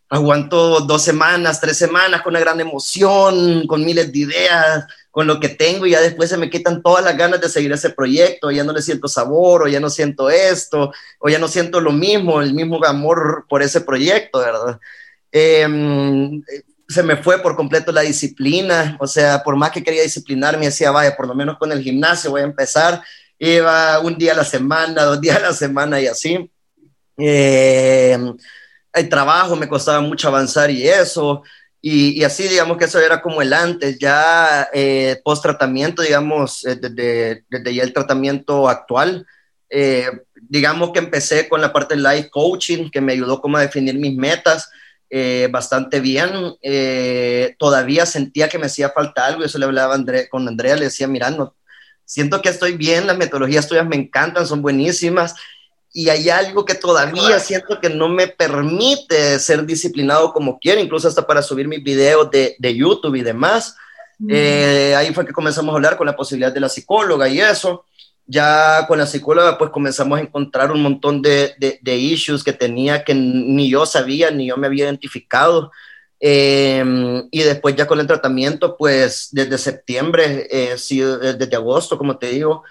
aguanto 0.09 0.81
dos 0.81 1.02
semanas, 1.02 1.61
tres 1.61 1.78
semanas 1.78 2.22
con 2.22 2.33
una 2.33 2.40
gran 2.40 2.61
emoción, 2.61 3.66
con 3.68 3.85
miles 3.85 4.12
de 4.12 4.18
ideas, 4.18 4.87
con 5.12 5.28
lo 5.28 5.38
que 5.38 5.50
tengo 5.50 5.87
y 5.87 5.92
ya 5.92 6.00
después 6.00 6.31
se 6.31 6.37
me 6.37 6.50
quitan 6.50 6.83
todas 6.83 7.05
las 7.05 7.16
ganas 7.16 7.40
de 7.40 7.48
seguir 7.48 7.70
ese 7.70 7.90
proyecto, 7.90 8.50
ya 8.50 8.64
no 8.64 8.72
le 8.72 8.83
siento 8.83 9.07
sabor 9.07 9.62
o 9.62 9.68
ya 9.68 9.78
no 9.78 9.88
siento 9.88 10.31
esto 10.31 10.92
o 11.20 11.28
ya 11.28 11.38
no 11.38 11.46
siento 11.46 11.81
lo 11.81 11.92
mismo, 11.92 12.42
el 12.42 12.55
mismo 12.55 12.85
amor 12.85 13.46
por 13.48 13.62
ese 13.62 13.81
proyecto, 13.83 14.40
¿verdad? 14.40 14.81
Eh, 15.33 15.66
se 16.88 17.02
me 17.02 17.17
fue 17.17 17.42
por 17.42 17.56
completo 17.56 17.90
la 17.90 18.02
disciplina, 18.02 18.96
o 19.00 19.06
sea, 19.06 19.42
por 19.42 19.56
más 19.56 19.71
que 19.71 19.83
quería 19.83 20.02
disciplinarme, 20.02 20.67
decía, 20.67 20.90
vaya, 20.90 21.17
por 21.17 21.27
lo 21.27 21.35
menos 21.35 21.59
con 21.59 21.73
el 21.73 21.83
gimnasio 21.83 22.31
voy 22.31 22.42
a 22.42 22.44
empezar, 22.44 23.02
iba 23.38 23.98
un 24.00 24.17
día 24.19 24.33
a 24.33 24.37
la 24.37 24.44
semana, 24.44 25.04
dos 25.04 25.21
días 25.21 25.38
a 25.38 25.40
la 25.40 25.52
semana 25.52 26.00
y 26.00 26.06
así. 26.06 26.50
Eh, 27.17 28.19
el 28.92 29.09
trabajo 29.09 29.56
me 29.56 29.69
costaba 29.69 30.00
mucho 30.00 30.29
avanzar 30.29 30.71
y 30.71 30.87
eso. 30.87 31.42
Y, 31.85 32.23
así, 32.23 32.46
digamos 32.46 32.77
que 32.77 32.85
eso 32.85 33.00
era 33.00 33.21
como 33.21 33.42
el 33.42 33.52
antes, 33.52 33.98
ya 33.98 34.69
eh, 34.73 35.21
post 35.25 35.42
tratamiento, 35.42 36.02
digamos, 36.02 36.65
eh, 36.65 36.77
desde, 36.77 37.44
desde, 37.50 37.75
ya 37.75 37.83
el 37.83 37.92
tratamiento 37.92 38.69
actual, 38.69 39.27
eh, 39.69 40.09
digamos 40.40 40.92
que 40.92 41.00
empecé 41.00 41.48
con 41.48 41.61
la 41.61 41.73
parte 41.73 41.96
de 41.96 42.02
life 42.02 42.31
coaching, 42.31 42.88
que 42.88 43.00
me 43.00 43.15
ayudó 43.15 43.40
como 43.40 43.56
a 43.56 43.63
definir 43.63 43.96
mis 43.96 44.15
metas 44.15 44.71
eh, 45.13 45.48
bastante 45.52 46.00
bien. 46.00 46.31
todavía 47.58 48.06
sentía 48.06 48.48
que 48.48 48.58
me 48.58 48.67
hacía 48.67 48.90
falta 48.90 49.27
algo, 49.27 49.44
eso 49.44 49.58
le 49.58 49.67
hablaba 49.67 49.94
André, 49.94 50.29
con 50.29 50.48
Andrea, 50.48 50.75
le 50.75 50.87
decía, 50.87 51.06
mira, 51.06 51.31
no, 51.31 51.54
siento 52.04 52.40
que 52.42 52.48
estoy 52.48 52.77
bien, 52.77 53.06
las 53.06 53.19
metodologías 53.19 53.69
tuyas 53.69 53.87
me 53.87 53.96
encantan, 53.96 54.46
son 54.46 54.63
buenísimas, 54.63 55.35
y 55.92 56.08
hay 56.08 56.31
algo 56.31 56.65
que 56.65 56.75
todavía 56.75 57.38
siento 57.38 57.79
que 57.79 57.90
no 57.90 58.08
me 58.08 58.27
permite 58.27 59.38
ser 59.38 59.67
disciplinado 59.67 60.33
como 60.33 60.58
quiero, 60.58 60.81
incluso 60.81 61.06
hasta 61.06 61.27
para 61.27 61.42
subir 61.42 61.69
mis 61.69 61.83
videos 61.83 62.31
de, 62.31 62.56
de 62.58 62.75
YouTube 62.75 63.17
y 63.17 63.23
demás. 63.23 63.77
Eh, 64.29 64.94
ahí 64.96 65.13
fue 65.13 65.27
que 65.27 65.33
comenzamos 65.33 65.73
a 65.73 65.77
hablar 65.77 65.96
con 65.96 66.06
la 66.06 66.17
posibilidad 66.17 66.52
de 66.52 66.60
la 66.60 66.69
psicóloga 66.69 67.29
y 67.29 67.40
eso. 67.40 67.85
Ya 68.27 68.87
con 68.87 68.98
la 68.98 69.06
psicóloga 69.06 69.58
pues 69.58 69.70
comenzamos 69.70 70.18
a 70.18 70.23
encontrar 70.23 70.73
un 70.73 70.83
montón 70.83 71.23
de, 71.23 71.54
de, 71.58 71.96
issues 71.96 72.44
que 72.44 72.52
tenía 72.52 73.04
que 73.04 73.14
ni 73.14 73.68
yo 73.68 73.85
sabía, 73.85 74.31
ni 74.31 74.46
yo 74.46 74.56
me 74.56 74.68
había 74.68 74.85
identificado. 74.85 75.70
Em, 76.20 77.29
y 77.33 77.42
después 77.42 77.75
ya 77.75 77.87
con 77.87 77.98
el 77.98 78.06
tratamiento 78.06 78.77
pues 78.77 79.29
desde 79.33 79.58
septiembre, 79.58 80.46
eh, 80.50 80.79
sí, 80.79 81.00
desde 81.00 81.56
agosto 81.56 81.98
como 81.98 82.16
te 82.16 82.29
digo, 82.29 82.62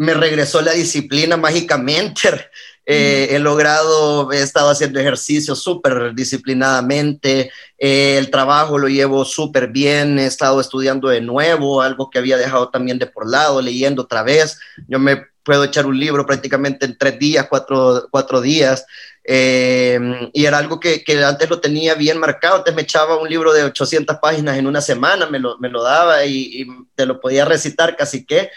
me 0.00 0.14
regresó 0.14 0.62
la 0.62 0.72
disciplina 0.72 1.36
mágicamente. 1.36 2.28
Eh, 2.92 3.36
he 3.36 3.38
logrado, 3.38 4.32
he 4.32 4.42
estado 4.42 4.68
haciendo 4.70 4.98
ejercicio 4.98 5.54
súper 5.54 6.12
disciplinadamente, 6.12 7.52
eh, 7.78 8.16
el 8.18 8.30
trabajo 8.30 8.78
lo 8.78 8.88
llevo 8.88 9.24
súper 9.24 9.68
bien, 9.68 10.18
he 10.18 10.26
estado 10.26 10.60
estudiando 10.60 11.08
de 11.08 11.20
nuevo, 11.20 11.82
algo 11.82 12.10
que 12.10 12.18
había 12.18 12.36
dejado 12.36 12.68
también 12.70 12.98
de 12.98 13.06
por 13.06 13.30
lado, 13.30 13.62
leyendo 13.62 14.02
otra 14.02 14.24
vez. 14.24 14.58
Yo 14.88 14.98
me 14.98 15.24
puedo 15.44 15.62
echar 15.62 15.86
un 15.86 16.00
libro 16.00 16.26
prácticamente 16.26 16.84
en 16.84 16.98
tres 16.98 17.16
días, 17.16 17.46
cuatro, 17.48 18.08
cuatro 18.10 18.40
días. 18.40 18.84
Eh, 19.22 20.00
y 20.32 20.46
era 20.46 20.58
algo 20.58 20.80
que, 20.80 21.04
que, 21.04 21.22
antes 21.22 21.48
lo 21.48 21.60
tenía 21.60 21.94
bien 21.94 22.18
marcado, 22.18 22.56
antes 22.56 22.74
me 22.74 22.82
echaba 22.82 23.20
un 23.20 23.28
libro 23.28 23.52
de 23.52 23.62
800 23.62 24.16
páginas 24.20 24.58
en 24.58 24.66
una 24.66 24.80
semana, 24.80 25.26
me 25.26 25.38
lo, 25.38 25.58
me 25.58 25.68
lo 25.68 25.84
daba 25.84 26.24
y, 26.24 26.62
y 26.62 26.66
te 26.96 27.06
lo 27.06 27.20
podía 27.20 27.44
recitar 27.44 27.96
casi 27.96 28.24
que, 28.26 28.50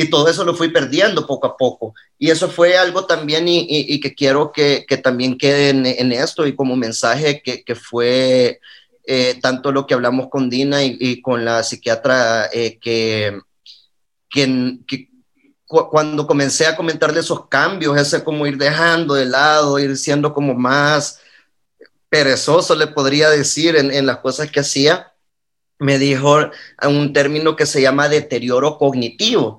y 0.00 0.08
todo 0.10 0.28
eso 0.28 0.44
lo 0.44 0.54
fui 0.54 0.68
perdiendo 0.68 1.26
poco 1.26 1.48
a 1.48 1.56
poco. 1.56 1.92
Y 2.20 2.30
eso 2.30 2.48
fue 2.48 2.78
algo 2.78 3.06
también 3.06 3.48
y, 3.48 3.66
y, 3.68 3.98
que 3.98 4.14
quiero 4.14 4.52
que, 4.52 4.86
que 4.88 4.96
también 4.96 5.36
quede 5.36 5.70
en, 5.70 5.86
en, 5.86 6.12
esto 6.12 6.46
y 6.46 6.54
como 6.54 6.76
mensaje 6.76 7.42
que, 7.42 7.64
que 7.64 7.74
fue 7.74 8.60
eh, 9.04 9.40
tanto 9.42 9.72
lo 9.72 9.88
que 9.88 9.94
hablamos 9.94 10.28
con 10.28 10.48
Dina 10.48 10.84
y, 10.84 10.96
y 11.00 11.20
con 11.20 11.44
la 11.44 11.64
psiquiatra 11.64 12.48
eh, 12.52 12.78
que, 12.80 13.40
que, 14.30 14.78
que 14.86 15.10
cuando 15.66 16.28
comencé 16.28 16.66
a 16.66 16.76
comentarle 16.76 17.18
esos 17.18 17.48
cambios, 17.48 17.98
ese 17.98 18.22
como 18.22 18.46
ir 18.46 18.56
dejando 18.56 19.14
de 19.14 19.26
lado, 19.26 19.80
ir 19.80 19.96
siendo 19.96 20.32
como 20.32 20.54
más 20.54 21.18
perezoso, 22.08 22.76
le 22.76 22.86
podría 22.86 23.30
decir, 23.30 23.74
en, 23.74 23.92
en 23.92 24.06
las 24.06 24.18
cosas 24.18 24.48
que 24.48 24.60
hacía, 24.60 25.12
me 25.80 25.98
dijo 25.98 26.38
un 26.84 27.12
término 27.12 27.56
que 27.56 27.66
se 27.66 27.82
llama 27.82 28.08
deterioro 28.08 28.78
cognitivo 28.78 29.58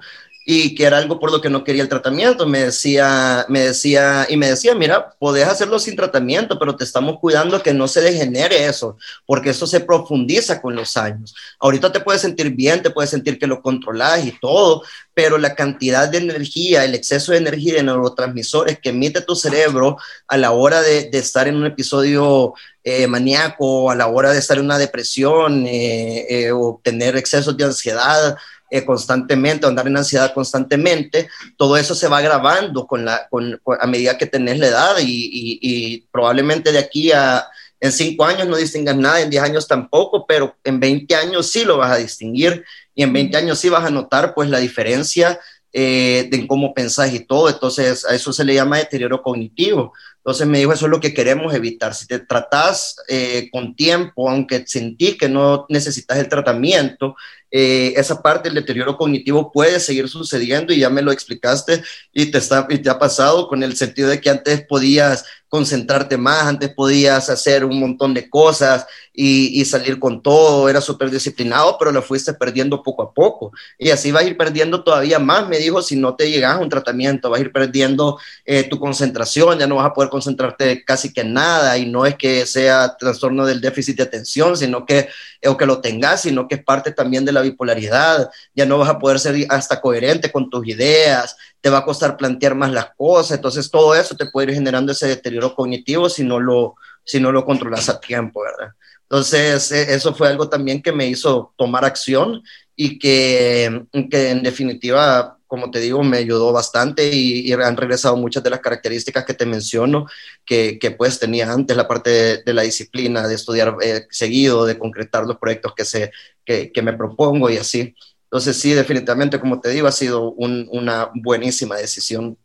y 0.51 0.73
que 0.73 0.85
era 0.85 0.97
algo 0.97 1.19
por 1.19 1.31
lo 1.31 1.41
que 1.41 1.49
no 1.51 1.63
quería 1.63 1.83
el 1.83 1.89
tratamiento. 1.89 2.47
Me 2.47 2.63
decía, 2.63 3.45
me 3.49 3.59
decía, 3.59 4.25
y 4.27 4.35
me 4.35 4.49
decía, 4.49 4.73
mira, 4.73 5.13
podés 5.19 5.47
hacerlo 5.47 5.77
sin 5.77 5.95
tratamiento, 5.95 6.57
pero 6.57 6.75
te 6.75 6.83
estamos 6.83 7.19
cuidando 7.19 7.61
que 7.61 7.71
no 7.71 7.87
se 7.87 8.01
degenere 8.01 8.65
eso, 8.65 8.97
porque 9.27 9.51
eso 9.51 9.67
se 9.67 9.79
profundiza 9.79 10.59
con 10.59 10.75
los 10.75 10.97
años. 10.97 11.35
Ahorita 11.59 11.91
te 11.91 11.99
puedes 11.99 12.23
sentir 12.23 12.49
bien, 12.49 12.81
te 12.81 12.89
puedes 12.89 13.11
sentir 13.11 13.37
que 13.37 13.45
lo 13.45 13.61
controlas 13.61 14.25
y 14.25 14.31
todo, 14.41 14.81
pero 15.13 15.37
la 15.37 15.53
cantidad 15.53 16.09
de 16.09 16.17
energía, 16.17 16.83
el 16.83 16.95
exceso 16.95 17.31
de 17.31 17.37
energía 17.37 17.75
de 17.75 17.83
neurotransmisores 17.83 18.79
que 18.79 18.89
emite 18.89 19.21
tu 19.21 19.35
cerebro 19.35 19.97
a 20.27 20.35
la 20.35 20.49
hora 20.49 20.81
de, 20.81 21.11
estar 21.13 21.47
en 21.47 21.57
un 21.57 21.67
episodio 21.67 22.55
eh, 22.83 23.05
maníaco, 23.05 23.91
a 23.91 23.95
la 23.95 24.07
hora 24.07 24.33
de 24.33 24.39
estar 24.39 24.57
en 24.57 24.65
una 24.65 24.79
depresión 24.79 25.67
eh, 25.67 26.25
eh, 26.27 26.51
o 26.51 26.81
tener 26.83 27.17
excesos 27.17 27.55
de 27.55 27.65
ansiedad, 27.65 28.35
eh, 28.69 28.85
constantemente, 28.85 29.65
andar 29.65 29.87
en 29.87 29.97
ansiedad 29.97 30.33
constantemente, 30.33 31.29
todo 31.57 31.77
eso 31.77 31.95
se 31.95 32.07
va 32.07 32.21
grabando 32.21 32.85
con 32.85 33.05
la, 33.05 33.27
con, 33.29 33.59
a 33.79 33.87
medida 33.87 34.17
que 34.17 34.25
tenés 34.25 34.59
la 34.59 34.67
edad 34.67 34.95
y, 34.99 35.59
y, 35.61 36.01
probablemente 36.11 36.71
de 36.71 36.79
aquí 36.79 37.11
a 37.11 37.47
en 37.81 37.91
cinco 37.91 38.25
años 38.25 38.47
no 38.47 38.57
distingas 38.57 38.97
nada, 38.97 39.21
en 39.21 39.29
diez 39.29 39.41
años 39.41 39.67
tampoco, 39.67 40.25
pero 40.27 40.55
en 40.63 40.79
20 40.79 41.15
años 41.15 41.49
sí 41.49 41.63
lo 41.63 41.77
vas 41.77 41.91
a 41.91 41.97
distinguir 41.97 42.65
y 42.93 43.03
en 43.03 43.13
20 43.13 43.37
años 43.37 43.59
sí 43.59 43.69
vas 43.69 43.85
a 43.85 43.89
notar 43.89 44.33
pues 44.33 44.49
la 44.49 44.59
diferencia 44.59 45.39
eh, 45.71 46.27
de 46.29 46.47
cómo 46.47 46.73
pensás 46.73 47.13
y 47.13 47.21
todo, 47.21 47.47
entonces 47.47 48.05
a 48.05 48.15
eso 48.15 48.33
se 48.33 48.43
le 48.43 48.55
llama 48.55 48.77
deterioro 48.77 49.21
cognitivo. 49.21 49.93
Entonces 50.19 50.47
me 50.47 50.59
dijo, 50.59 50.73
eso 50.73 50.85
es 50.85 50.91
lo 50.91 50.99
que 50.99 51.13
queremos 51.13 51.53
evitar. 51.53 51.95
Si 51.95 52.05
te 52.05 52.19
tratás 52.19 52.97
eh, 53.07 53.49
con 53.51 53.75
tiempo, 53.75 54.29
aunque 54.29 54.65
sentís 54.67 55.17
que 55.17 55.29
no 55.29 55.65
necesitas 55.69 56.17
el 56.17 56.29
tratamiento, 56.29 57.15
eh, 57.51 57.93
esa 57.95 58.21
parte 58.21 58.49
del 58.49 58.55
deterioro 58.55 58.95
cognitivo 58.95 59.51
puede 59.51 59.79
seguir 59.79 60.07
sucediendo 60.07 60.71
y 60.71 60.79
ya 60.79 60.89
me 60.91 61.01
lo 61.01 61.11
explicaste 61.11 61.81
y 62.13 62.27
te, 62.27 62.37
está, 62.37 62.67
y 62.69 62.77
te 62.77 62.91
ha 62.91 62.99
pasado 62.99 63.47
con 63.47 63.63
el 63.63 63.75
sentido 63.75 64.09
de 64.09 64.21
que 64.21 64.29
antes 64.29 64.63
podías 64.67 65.25
concentrarte 65.47 66.15
más, 66.15 66.43
antes 66.43 66.69
podías 66.69 67.27
hacer 67.27 67.65
un 67.65 67.79
montón 67.79 68.13
de 68.13 68.29
cosas 68.29 68.85
y, 69.11 69.59
y 69.59 69.65
salir 69.65 69.99
con 69.99 70.21
todo, 70.21 70.69
era 70.69 70.79
súper 70.79 71.09
disciplinado, 71.09 71.75
pero 71.79 71.91
lo 71.91 72.03
fuiste 72.03 72.35
perdiendo 72.35 72.83
poco 72.83 73.01
a 73.01 73.11
poco. 73.11 73.51
Y 73.79 73.89
así 73.89 74.11
vas 74.11 74.23
a 74.23 74.27
ir 74.27 74.37
perdiendo 74.37 74.83
todavía 74.83 75.17
más, 75.17 75.49
me 75.49 75.57
dijo, 75.57 75.81
si 75.81 75.95
no 75.95 76.15
te 76.15 76.29
llegas 76.29 76.55
a 76.55 76.59
un 76.59 76.69
tratamiento, 76.69 77.31
vas 77.31 77.39
a 77.39 77.41
ir 77.41 77.51
perdiendo 77.51 78.19
eh, 78.45 78.63
tu 78.69 78.79
concentración, 78.79 79.57
ya 79.57 79.65
no 79.65 79.77
vas 79.77 79.87
a 79.87 79.93
poder 79.93 80.08
concentrarte 80.09 80.83
casi 80.83 81.13
que 81.13 81.23
nada 81.23 81.77
y 81.77 81.85
no 81.85 82.05
es 82.05 82.15
que 82.15 82.45
sea 82.45 82.95
trastorno 82.97 83.45
del 83.45 83.61
déficit 83.61 83.97
de 83.97 84.03
atención, 84.03 84.57
sino 84.57 84.85
que, 84.85 85.09
o 85.45 85.57
que 85.57 85.65
lo 85.65 85.81
tengas, 85.81 86.21
sino 86.21 86.47
que 86.47 86.55
es 86.55 86.63
parte 86.63 86.91
también 86.91 87.25
de 87.25 87.31
la 87.31 87.41
bipolaridad, 87.41 88.29
ya 88.53 88.65
no 88.65 88.77
vas 88.77 88.89
a 88.89 88.99
poder 88.99 89.19
ser 89.19 89.45
hasta 89.49 89.81
coherente 89.81 90.31
con 90.31 90.49
tus 90.49 90.67
ideas, 90.67 91.37
te 91.61 91.69
va 91.69 91.79
a 91.79 91.85
costar 91.85 92.17
plantear 92.17 92.55
más 92.55 92.71
las 92.71 92.91
cosas, 92.95 93.37
entonces 93.37 93.71
todo 93.71 93.95
eso 93.95 94.15
te 94.15 94.25
puede 94.27 94.51
ir 94.51 94.55
generando 94.55 94.91
ese 94.91 95.07
deterioro 95.07 95.55
cognitivo 95.55 96.09
si 96.09 96.23
no 96.23 96.39
lo, 96.39 96.75
si 97.03 97.19
no 97.19 97.31
lo 97.31 97.45
controlas 97.45 97.89
a 97.89 97.99
tiempo, 97.99 98.41
¿verdad? 98.41 98.73
Entonces, 99.03 99.71
e, 99.71 99.95
eso 99.95 100.13
fue 100.13 100.27
algo 100.27 100.49
también 100.49 100.81
que 100.81 100.91
me 100.91 101.07
hizo 101.07 101.53
tomar 101.57 101.83
acción 101.83 102.43
y 102.75 102.99
que, 102.99 103.85
que 104.11 104.29
en 104.29 104.43
definitiva 104.43 105.38
como 105.49 105.71
te 105.71 105.79
digo, 105.79 106.03
me 106.03 106.17
ayudó 106.17 106.53
bastante 106.53 107.09
y, 107.11 107.51
han 107.53 107.75
regresado 107.75 108.15
muchas 108.15 108.43
de 108.43 108.51
las 108.51 108.59
características 108.59 109.25
que 109.25 109.33
te 109.33 109.47
menciono, 109.47 110.05
que, 110.45 110.77
pues 110.95 111.17
tenía 111.17 111.51
antes, 111.51 111.75
la 111.75 111.87
parte 111.87 112.43
de, 112.45 112.53
la 112.53 112.61
disciplina, 112.61 113.27
de 113.27 113.33
estudiar 113.33 113.75
eh, 113.81 114.05
seguido, 114.11 114.67
de 114.67 114.77
concretar 114.77 115.25
los 115.25 115.37
proyectos 115.37 115.73
que, 115.73 115.85
se, 115.85 116.11
que, 116.45 116.81
me 116.83 116.93
propongo 116.93 117.49
y 117.49 117.57
así. 117.57 117.95
Entonces 118.25 118.57
sí, 118.57 118.73
definitivamente, 118.73 119.39
como 119.39 119.59
te 119.59 119.69
digo, 119.71 119.87
ha 119.87 119.91
sido 119.91 120.33
un, 120.33 120.69
una 120.71 121.09
buenísima 121.15 121.77
decisión. 121.77 122.37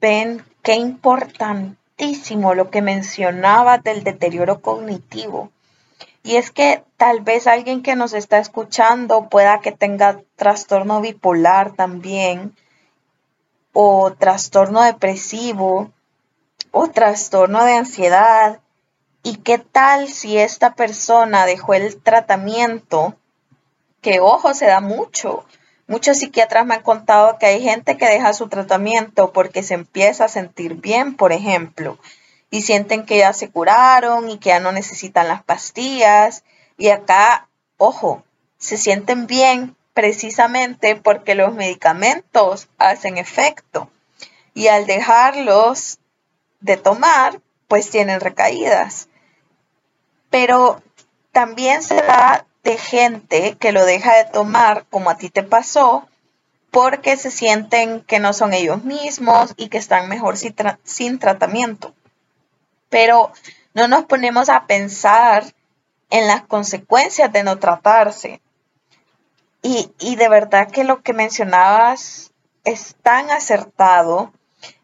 Ven, 0.00 0.40
qué 0.62 0.76
importantísimo 0.76 2.54
lo 2.54 2.70
que 2.70 2.80
mencionaba 2.80 3.78
del 3.78 4.04
deterioro 4.04 4.60
cognitivo. 4.60 5.50
Y 6.22 6.36
es 6.36 6.50
que 6.50 6.84
tal 6.96 7.20
vez 7.20 7.46
alguien 7.46 7.82
que 7.82 7.96
nos 7.96 8.12
está 8.12 8.38
escuchando 8.38 9.28
pueda 9.28 9.60
que 9.60 9.72
tenga 9.72 10.20
trastorno 10.36 11.00
bipolar 11.00 11.72
también, 11.72 12.54
o 13.72 14.12
trastorno 14.12 14.82
depresivo, 14.82 15.90
o 16.70 16.88
trastorno 16.88 17.64
de 17.64 17.74
ansiedad. 17.74 18.60
¿Y 19.22 19.36
qué 19.36 19.58
tal 19.58 20.08
si 20.08 20.38
esta 20.38 20.74
persona 20.74 21.46
dejó 21.46 21.74
el 21.74 22.00
tratamiento? 22.00 23.14
Que 24.00 24.20
ojo, 24.20 24.54
se 24.54 24.66
da 24.66 24.80
mucho. 24.80 25.44
Muchos 25.86 26.18
psiquiatras 26.18 26.64
me 26.66 26.74
han 26.74 26.82
contado 26.82 27.38
que 27.38 27.46
hay 27.46 27.62
gente 27.62 27.96
que 27.96 28.06
deja 28.06 28.32
su 28.32 28.48
tratamiento 28.48 29.32
porque 29.32 29.62
se 29.62 29.74
empieza 29.74 30.24
a 30.24 30.28
sentir 30.28 30.74
bien, 30.74 31.16
por 31.16 31.32
ejemplo, 31.32 31.98
y 32.52 32.60
sienten 32.60 33.06
que 33.06 33.16
ya 33.16 33.32
se 33.32 33.50
curaron 33.50 34.28
y 34.28 34.36
que 34.36 34.50
ya 34.50 34.60
no 34.60 34.72
necesitan 34.72 35.26
las 35.26 35.42
pastillas. 35.42 36.44
Y 36.76 36.90
acá, 36.90 37.48
ojo, 37.78 38.22
se 38.58 38.76
sienten 38.76 39.26
bien 39.26 39.74
precisamente 39.94 40.94
porque 40.94 41.34
los 41.34 41.54
medicamentos 41.54 42.68
hacen 42.76 43.16
efecto. 43.16 43.90
Y 44.52 44.68
al 44.68 44.84
dejarlos 44.84 45.98
de 46.60 46.76
tomar, 46.76 47.40
pues 47.68 47.88
tienen 47.88 48.20
recaídas. 48.20 49.08
Pero 50.28 50.82
también 51.32 51.82
se 51.82 51.96
da 51.96 52.44
de 52.64 52.76
gente 52.76 53.56
que 53.58 53.72
lo 53.72 53.86
deja 53.86 54.14
de 54.14 54.26
tomar, 54.26 54.84
como 54.90 55.08
a 55.08 55.16
ti 55.16 55.30
te 55.30 55.42
pasó, 55.42 56.06
porque 56.70 57.16
se 57.16 57.30
sienten 57.30 58.02
que 58.02 58.18
no 58.18 58.34
son 58.34 58.52
ellos 58.52 58.84
mismos 58.84 59.54
y 59.56 59.68
que 59.68 59.78
están 59.78 60.10
mejor 60.10 60.36
sin, 60.36 61.18
tratamiento. 61.18 61.94
Pero 62.92 63.32
no 63.72 63.88
nos 63.88 64.04
ponemos 64.04 64.50
a 64.50 64.66
pensar 64.66 65.44
en 66.10 66.26
las 66.26 66.42
consecuencias 66.42 67.32
de 67.32 67.42
no 67.42 67.58
tratarse. 67.58 68.42
Y, 69.62 69.90
y 69.98 70.16
de 70.16 70.28
verdad 70.28 70.70
que 70.70 70.84
lo 70.84 71.02
que 71.02 71.14
mencionabas 71.14 72.32
es 72.64 72.94
tan 73.02 73.30
acertado 73.30 74.30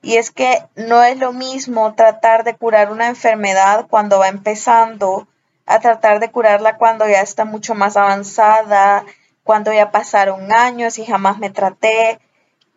y 0.00 0.16
es 0.16 0.30
que 0.30 0.64
no 0.74 1.02
es 1.02 1.18
lo 1.18 1.34
mismo 1.34 1.94
tratar 1.94 2.44
de 2.44 2.56
curar 2.56 2.90
una 2.90 3.08
enfermedad 3.08 3.86
cuando 3.90 4.18
va 4.18 4.28
empezando 4.28 5.28
a 5.66 5.80
tratar 5.80 6.18
de 6.18 6.30
curarla 6.30 6.78
cuando 6.78 7.06
ya 7.06 7.20
está 7.20 7.44
mucho 7.44 7.74
más 7.74 7.98
avanzada, 7.98 9.04
cuando 9.44 9.70
ya 9.70 9.90
pasaron 9.90 10.50
años 10.50 10.98
y 10.98 11.04
jamás 11.04 11.38
me 11.38 11.50
traté. 11.50 12.20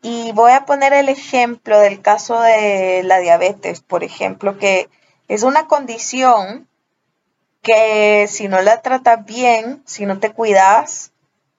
Y 0.02 0.34
voy 0.34 0.52
a 0.52 0.66
poner 0.66 0.92
el 0.92 1.08
ejemplo 1.08 1.80
del 1.80 2.02
caso 2.02 2.42
de 2.42 3.02
la 3.06 3.20
diabetes, 3.20 3.80
por 3.80 4.04
ejemplo, 4.04 4.58
que 4.58 4.90
es 5.34 5.44
una 5.44 5.66
condición 5.68 6.68
que 7.62 8.28
si 8.28 8.50
no 8.50 8.62
la 8.62 8.82
tratas 8.82 9.24
bien, 9.24 9.82
si 9.86 10.06
no 10.06 10.20
te 10.20 10.34
cuidas, 10.34 11.14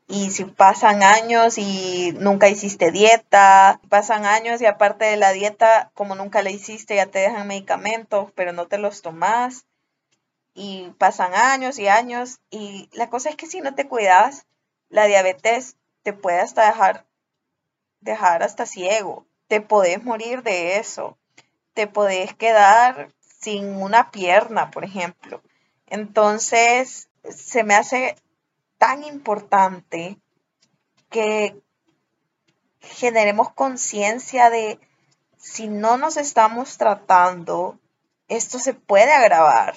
y 0.07 0.31
si 0.31 0.45
pasan 0.45 1.03
años 1.03 1.57
y 1.57 2.13
nunca 2.19 2.51
hiciste 2.51 2.91
dieta, 2.91 3.81
pasan 3.89 4.27
años 4.27 4.61
y 4.61 4.67
aparte 4.67 5.07
de 5.07 5.17
la 5.17 5.33
dieta, 5.33 5.91
como 5.95 6.15
nunca 6.15 6.43
la 6.43 6.51
hiciste, 6.51 6.97
ya 6.97 7.07
te 7.07 7.21
dejan 7.21 7.49
medicamentos, 7.49 8.31
pero 8.35 8.53
no 8.53 8.67
te 8.67 8.77
los 8.77 9.01
tomas. 9.01 9.65
Y 10.53 10.91
pasan 10.99 11.33
años 11.33 11.79
y 11.79 11.89
años. 11.89 12.41
Y 12.51 12.91
la 12.93 13.09
cosa 13.09 13.31
es 13.31 13.37
que 13.37 13.47
si 13.47 13.63
no 13.63 13.75
te 13.75 13.89
cuidas, 13.89 14.45
la 14.91 15.07
diabetes 15.07 15.77
te 16.03 16.13
puede 16.13 16.41
hasta 16.41 16.67
dejar, 16.67 17.07
dejar 18.01 18.43
hasta 18.43 18.67
ciego. 18.67 19.25
Te 19.49 19.63
podés 19.63 20.05
morir 20.05 20.43
de 20.43 20.77
eso. 20.77 21.17
Te 21.73 21.87
podés 21.87 22.35
quedar 22.35 23.09
sin 23.43 23.83
una 23.83 24.11
pierna, 24.11 24.71
por 24.71 24.85
ejemplo. 24.85 25.43
Entonces, 25.87 27.09
se 27.29 27.65
me 27.65 27.75
hace 27.75 28.17
tan 28.79 29.05
importante 29.05 30.19
que 31.11 31.61
generemos 32.81 33.53
conciencia 33.53 34.49
de 34.49 34.81
si 35.37 35.69
no 35.69 35.99
nos 35.99 36.17
estamos 36.17 36.79
tratando, 36.79 37.79
esto 38.29 38.59
se 38.59 38.75
puede 38.75 39.13
agravar. 39.13 39.75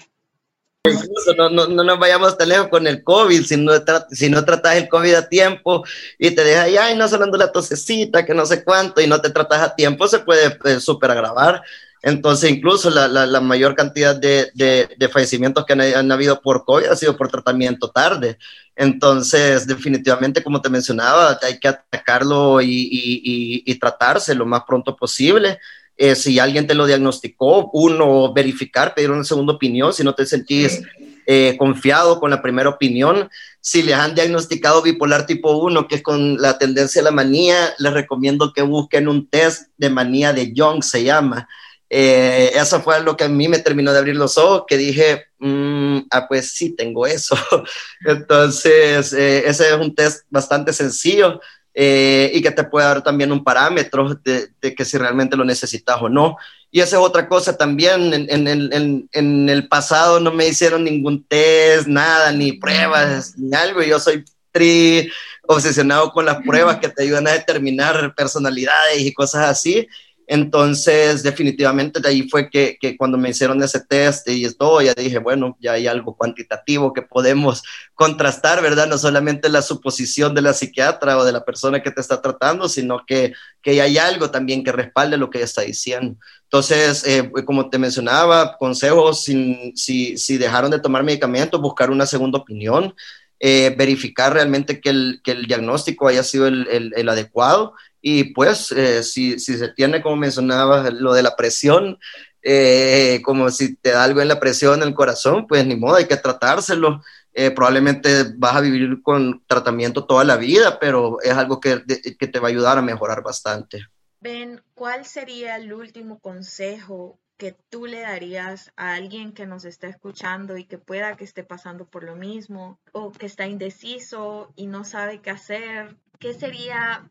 Incluso 0.86 1.34
no, 1.36 1.49
no, 1.49 1.68
no, 1.68 1.84
nos 1.84 1.99
vayamos 1.99 2.38
tan 2.38 2.49
lejos 2.49 2.68
con 2.68 2.86
el 2.86 3.03
COVID, 3.03 3.43
si 3.43 3.57
no, 3.57 3.72
si 4.11 4.30
no 4.30 4.45
tratas 4.45 4.76
el 4.76 4.88
COVID 4.88 5.16
a 5.16 5.28
tiempo 5.28 5.84
y 6.20 6.32
te 6.36 6.43
dejas 6.43 6.70
ay, 6.80 6.95
no 6.95 7.07
sonando 7.07 7.38
la 7.38 7.51
tosecita, 7.51 8.26
que 8.26 8.36
no 8.36 8.45
sé 8.45 8.63
cuánto, 8.63 9.01
y 9.01 9.07
no 9.07 9.20
te 9.20 9.32
tratas 9.32 9.61
a 9.61 9.76
tiempo, 9.76 10.07
se 10.07 10.20
puede 10.20 10.57
eh, 10.66 10.80
súper 10.80 11.11
agravar. 11.11 11.63
Entonces, 12.06 12.51
incluso 12.51 12.91
la, 12.91 13.08
la, 13.08 13.41
mayor 13.41 13.74
cantidad 13.76 14.16
de, 14.16 14.51
de, 14.53 15.10
fallecimientos 15.10 15.66
que 15.66 15.74
han, 15.74 16.12
habido 16.12 16.39
por 16.39 16.64
COVID 16.64 16.86
ha 16.86 16.95
sido 16.95 17.18
por 17.18 17.30
tratamiento 17.30 17.89
tarde. 17.89 18.38
Entonces, 18.76 19.66
definitivamente, 19.66 20.43
como 20.43 20.62
te 20.62 20.70
mencionaba, 20.70 21.39
hay 21.41 21.60
que 21.60 21.68
atacarlo 21.68 22.62
y, 22.62 22.68
y, 22.70 23.64
y, 23.66 23.80
tratarse 23.80 24.36
lo 24.36 24.45
más 24.45 24.62
pronto 24.68 24.95
posible. 24.95 25.58
Eh, 25.97 26.14
si 26.14 26.38
alguien 26.38 26.68
te 26.68 26.76
lo 26.76 26.86
diagnosticó, 26.86 27.72
uno, 27.74 28.32
verificar, 28.32 28.93
pedir 28.93 29.10
una 29.10 29.24
segunda 29.24 29.53
opinión, 29.53 29.91
si 29.91 30.03
no 30.03 30.14
te 30.14 30.28
sentís 30.28 30.84
eh, 31.26 31.56
confiado 31.58 32.20
con 32.20 32.30
la 32.30 32.39
primera 32.39 32.70
opinión. 32.70 33.32
Si 33.62 33.82
les 33.82 33.95
han 33.95 34.14
diagnosticado 34.14 34.84
bipolar 34.84 35.26
tipo 35.26 35.58
1, 35.58 35.88
que 35.88 35.95
es 35.95 36.03
con 36.03 36.38
la 36.39 36.60
tendencia 36.60 37.01
a 37.01 37.06
la 37.06 37.10
manía, 37.10 37.74
les 37.80 37.93
recomiendo 37.93 38.53
que 38.53 38.62
busquen 38.62 39.08
un 39.08 39.28
test 39.28 39.70
de 39.76 39.89
manía 39.89 40.34
de 40.34 40.53
Young, 40.53 40.84
se 40.84 41.03
llama 41.03 41.47
eh, 41.90 42.52
eso 42.56 42.82
fue 42.82 43.02
lo 43.02 43.16
que 43.16 43.26
a 43.26 43.30
mí 43.30 43.48
me 43.48 43.60
terminó 43.60 43.94
de 43.94 44.00
abrir 44.00 44.16
los 44.16 44.38
ojos, 44.38 44.64
que 44.68 44.78
dije, 44.78 45.26
mm, 45.40 46.00
ah, 46.12 46.28
pues 46.28 46.52
sí, 46.52 46.76
tengo 46.76 47.06
eso. 47.06 47.36
Entonces, 48.06 49.14
eh, 49.14 49.48
ese 49.48 49.70
es 49.70 49.76
un 49.76 49.94
test 49.94 50.26
bastante 50.30 50.74
sencillo 50.74 51.40
eh, 51.74 52.32
y 52.34 52.42
que 52.42 52.52
te 52.52 52.64
puede 52.64 52.88
dar 52.88 53.04
también 53.04 53.32
un 53.32 53.44
parámetro 53.44 54.16
de, 54.16 54.76
que 54.76 54.86
si 54.86 54.98
realmente 54.98 55.38
lo 55.38 55.46
necesitas 55.46 56.02
o 56.02 56.10
no. 56.10 56.38
Y 56.72 56.82
esa 56.82 56.98
es 56.98 57.02
otra 57.02 57.28
cosa 57.30 57.56
también, 57.56 58.14
en, 58.14 58.48
en, 58.48 59.10
en, 59.12 59.50
el 59.50 59.68
pasado 59.70 60.20
no 60.20 60.32
me 60.32 60.48
hicieron 60.48 60.84
ningún 60.84 61.24
test, 61.24 61.88
nada, 61.88 62.32
ni 62.34 62.54
pruebas, 62.54 63.38
ni 63.38 63.56
algo, 63.56 63.82
yo 63.82 63.98
soy 64.00 64.26
tri 64.52 65.10
obsesionado 65.48 66.12
con 66.12 66.26
las 66.26 66.38
pruebas 66.44 66.80
que 66.80 66.90
te 66.90 67.04
ayudan 67.04 67.28
a 67.28 67.34
determinar 67.34 68.14
personalidades 68.16 69.02
y 69.02 69.14
cosas 69.14 69.50
así. 69.50 69.88
Entonces, 70.28 71.21
definitivamente 71.21 71.99
de 71.99 72.09
ahí 72.09 72.28
fue 72.30 72.49
que, 72.49 72.78
cuando 72.97 73.17
me 73.17 73.30
hicieron 73.30 73.61
ese 73.61 73.80
test 73.80 74.28
y 74.28 74.45
esto, 74.45 74.82
ya 74.82 74.93
dije, 74.93 75.19
bueno, 75.19 75.55
ya 75.59 75.73
hay 75.73 75.86
algo 75.88 76.15
cuantitativo 76.15 76.93
que 76.93 77.03
podemos 77.03 77.61
contrastar, 77.93 78.61
¿verdad? 78.61 78.88
No 78.88 78.97
solamente 78.97 79.49
la 79.49 79.61
suposición 79.61 80.34
de 80.34 80.41
la 80.41 80.53
psiquiatra 80.53 81.17
o 81.17 81.26
de 81.26 81.32
la 81.32 81.45
persona 81.45 81.84
que 81.84 81.91
te 81.91 82.01
está 82.01 82.21
tratando, 82.21 82.67
sino 82.69 83.05
que, 83.05 83.34
que 83.61 83.82
hay 83.82 83.97
algo 83.97 84.32
también 84.32 84.63
que 84.63 84.71
respalde 84.71 85.17
lo 85.17 85.30
que 85.30 85.41
está 85.41 85.61
diciendo. 85.61 86.17
Entonces, 86.43 87.05
eh, 87.05 87.32
como 87.45 87.69
te 87.69 87.78
mencionaba, 87.78 88.57
consejos, 88.57 89.23
si, 89.23 89.73
si, 89.76 90.38
dejaron 90.38 90.71
de 90.71 90.80
tomar 90.80 91.03
medicamentos, 91.03 91.61
buscar 91.61 91.91
una 91.91 92.07
segunda 92.07 92.39
opinión, 92.39 92.95
eh, 93.39 93.76
verificar 93.78 94.34
realmente 94.34 94.80
que 94.80 94.89
el, 94.89 95.21
que 95.23 95.32
el, 95.32 95.45
diagnóstico 95.45 96.07
haya 96.07 96.23
sido 96.23 96.47
el, 96.47 96.93
el 96.95 97.09
adecuado 97.09 97.73
y 98.08 98.26
pues 98.36 98.72
eh, 98.72 99.01
si, 99.01 99.39
se 99.39 99.70
tiene, 99.70 99.99
como 99.99 100.16
mencionaba, 100.18 100.91
lo 100.91 101.12
de 101.16 101.24
la 101.24 101.36
presión, 101.36 101.97
eh, 102.43 103.20
como 103.26 103.49
si 103.49 103.78
te 103.78 103.89
da 103.89 104.03
algo 104.03 104.22
en 104.22 104.28
la 104.28 104.39
presión 104.39 104.84
en 104.84 104.89
el 104.89 104.93
corazón, 104.93 105.47
pues 105.47 105.66
ni 105.66 105.76
modo, 105.76 105.95
hay 105.95 106.06
que 106.06 106.16
tratárselo. 106.16 107.01
Eh, 107.34 107.49
probablemente 107.49 108.26
vas 108.36 108.58
a 108.58 108.62
vivir 108.62 109.01
con 109.01 109.43
tratamiento 109.47 110.06
toda 110.06 110.24
la 110.24 110.38
vida, 110.38 110.78
pero 110.80 111.20
es 111.24 111.32
algo 111.32 111.60
que, 111.60 111.82
que 112.20 112.28
te 112.28 112.39
va 112.39 112.49
a 112.49 112.51
ayudar 112.51 112.78
a 112.78 112.84
mejorar 112.84 113.24
bastante. 113.24 113.88
Ben, 114.20 114.62
¿cuál 114.76 115.08
sería 115.08 115.56
el 115.56 115.74
último 115.74 116.20
consejo 116.20 117.18
que 117.38 117.58
tú 117.72 117.88
le 117.88 118.01
darías 118.01 118.72
a 118.76 118.93
alguien 118.93 119.34
que 119.34 119.47
nos 119.47 119.66
está 119.66 119.88
escuchando 119.88 120.58
y 120.58 120.66
que 120.66 120.78
pueda 120.78 121.18
que 121.18 121.24
esté 121.24 121.43
pasando 121.43 121.88
por 121.88 122.03
lo 122.03 122.16
mismo 122.16 122.80
o 122.91 123.12
que 123.12 123.26
está 123.26 123.47
indeciso 123.47 124.53
y 124.56 124.68
no 124.68 124.84
sabe 124.84 125.22
qué 125.22 125.32
hacer? 125.32 125.97
¿Qué 126.20 126.36
sería 126.36 127.10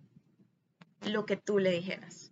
lo 1.06 1.26
que 1.26 1.36
tú 1.36 1.58
le 1.58 1.70
dijeras? 1.70 2.24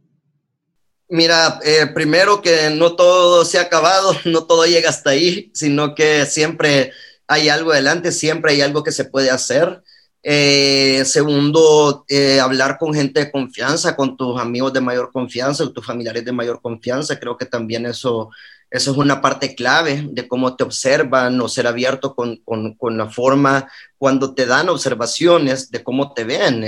Mira, 1.14 1.60
eh, 1.62 1.88
primero 1.92 2.40
que 2.40 2.70
no 2.70 2.96
todo 2.96 3.44
se 3.44 3.58
ha 3.58 3.62
acabado, 3.62 4.16
no 4.24 4.44
todo 4.44 4.64
llega 4.64 4.88
hasta 4.88 5.10
ahí, 5.10 5.50
sino 5.52 5.94
que 5.94 6.24
siempre 6.24 6.92
hay 7.26 7.50
algo 7.50 7.72
adelante, 7.72 8.12
siempre 8.12 8.52
hay 8.52 8.62
algo 8.62 8.82
que 8.82 8.92
se 8.92 9.04
puede 9.04 9.30
hacer. 9.30 9.82
Eh, 10.22 11.02
segundo, 11.04 12.06
eh, 12.08 12.40
hablar 12.40 12.78
con 12.78 12.94
gente 12.94 13.20
de 13.20 13.30
confianza, 13.30 13.94
con 13.94 14.16
tus 14.16 14.40
amigos 14.40 14.72
de 14.72 14.80
mayor 14.80 15.12
confianza, 15.12 15.64
o 15.64 15.72
tus 15.72 15.84
familiares 15.84 16.24
de 16.24 16.32
mayor 16.32 16.62
confianza. 16.62 17.20
Creo 17.20 17.36
que 17.36 17.44
también 17.44 17.84
eso, 17.84 18.30
eso 18.70 18.92
es 18.92 18.96
una 18.96 19.20
parte 19.20 19.54
clave 19.54 20.06
de 20.10 20.26
cómo 20.26 20.56
te 20.56 20.64
observan 20.64 21.38
o 21.42 21.48
ser 21.48 21.66
abierto 21.66 22.14
con, 22.14 22.36
con, 22.36 22.74
con 22.74 22.96
la 22.96 23.10
forma 23.10 23.68
cuando 23.98 24.34
te 24.34 24.46
dan 24.46 24.70
observaciones 24.70 25.70
de 25.70 25.82
cómo 25.82 26.14
te 26.14 26.24
ven 26.24 26.64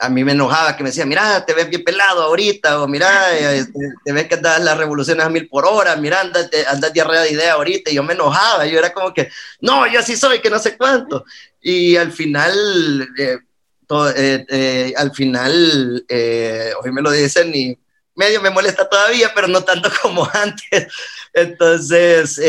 a 0.00 0.08
mí 0.08 0.24
me 0.24 0.32
enojaba 0.32 0.76
que 0.76 0.82
me 0.82 0.88
decía, 0.88 1.04
mira, 1.04 1.44
te 1.44 1.52
ves 1.52 1.68
bien 1.68 1.84
pelado 1.84 2.22
ahorita, 2.22 2.82
o 2.82 2.88
mira, 2.88 3.38
eh, 3.38 3.66
te, 4.04 4.12
ves 4.12 4.28
que 4.28 4.36
andas 4.36 4.62
las 4.62 4.78
revoluciones 4.78 5.24
a 5.24 5.28
mil 5.28 5.46
por 5.46 5.66
hora, 5.66 5.94
mira, 5.96 6.20
andas, 6.20 6.92
diarrea 6.94 7.20
de 7.20 7.32
idea 7.32 7.52
ahorita, 7.52 7.90
y 7.90 7.96
yo 7.96 8.02
me 8.02 8.14
enojaba, 8.14 8.66
yo 8.66 8.78
era 8.78 8.94
como 8.94 9.12
que, 9.12 9.30
no, 9.60 9.86
yo 9.86 10.00
así 10.00 10.16
soy, 10.16 10.40
que 10.40 10.48
no 10.48 10.58
sé 10.58 10.78
cuánto. 10.78 11.24
Y 11.60 11.96
al 11.96 12.12
final, 12.12 13.08
eh, 13.18 13.38
eh, 14.16 14.94
al 14.96 15.12
final, 15.14 16.06
hoy 16.82 16.92
me 16.92 17.02
lo 17.02 17.10
dicen 17.10 17.54
y 17.54 17.78
medio 18.14 18.40
me 18.40 18.50
molesta 18.50 18.88
todavía, 18.88 19.32
pero 19.34 19.48
no 19.48 19.62
tanto 19.62 19.90
como 20.02 20.26
antes. 20.32 20.86
Entonces, 21.34 22.40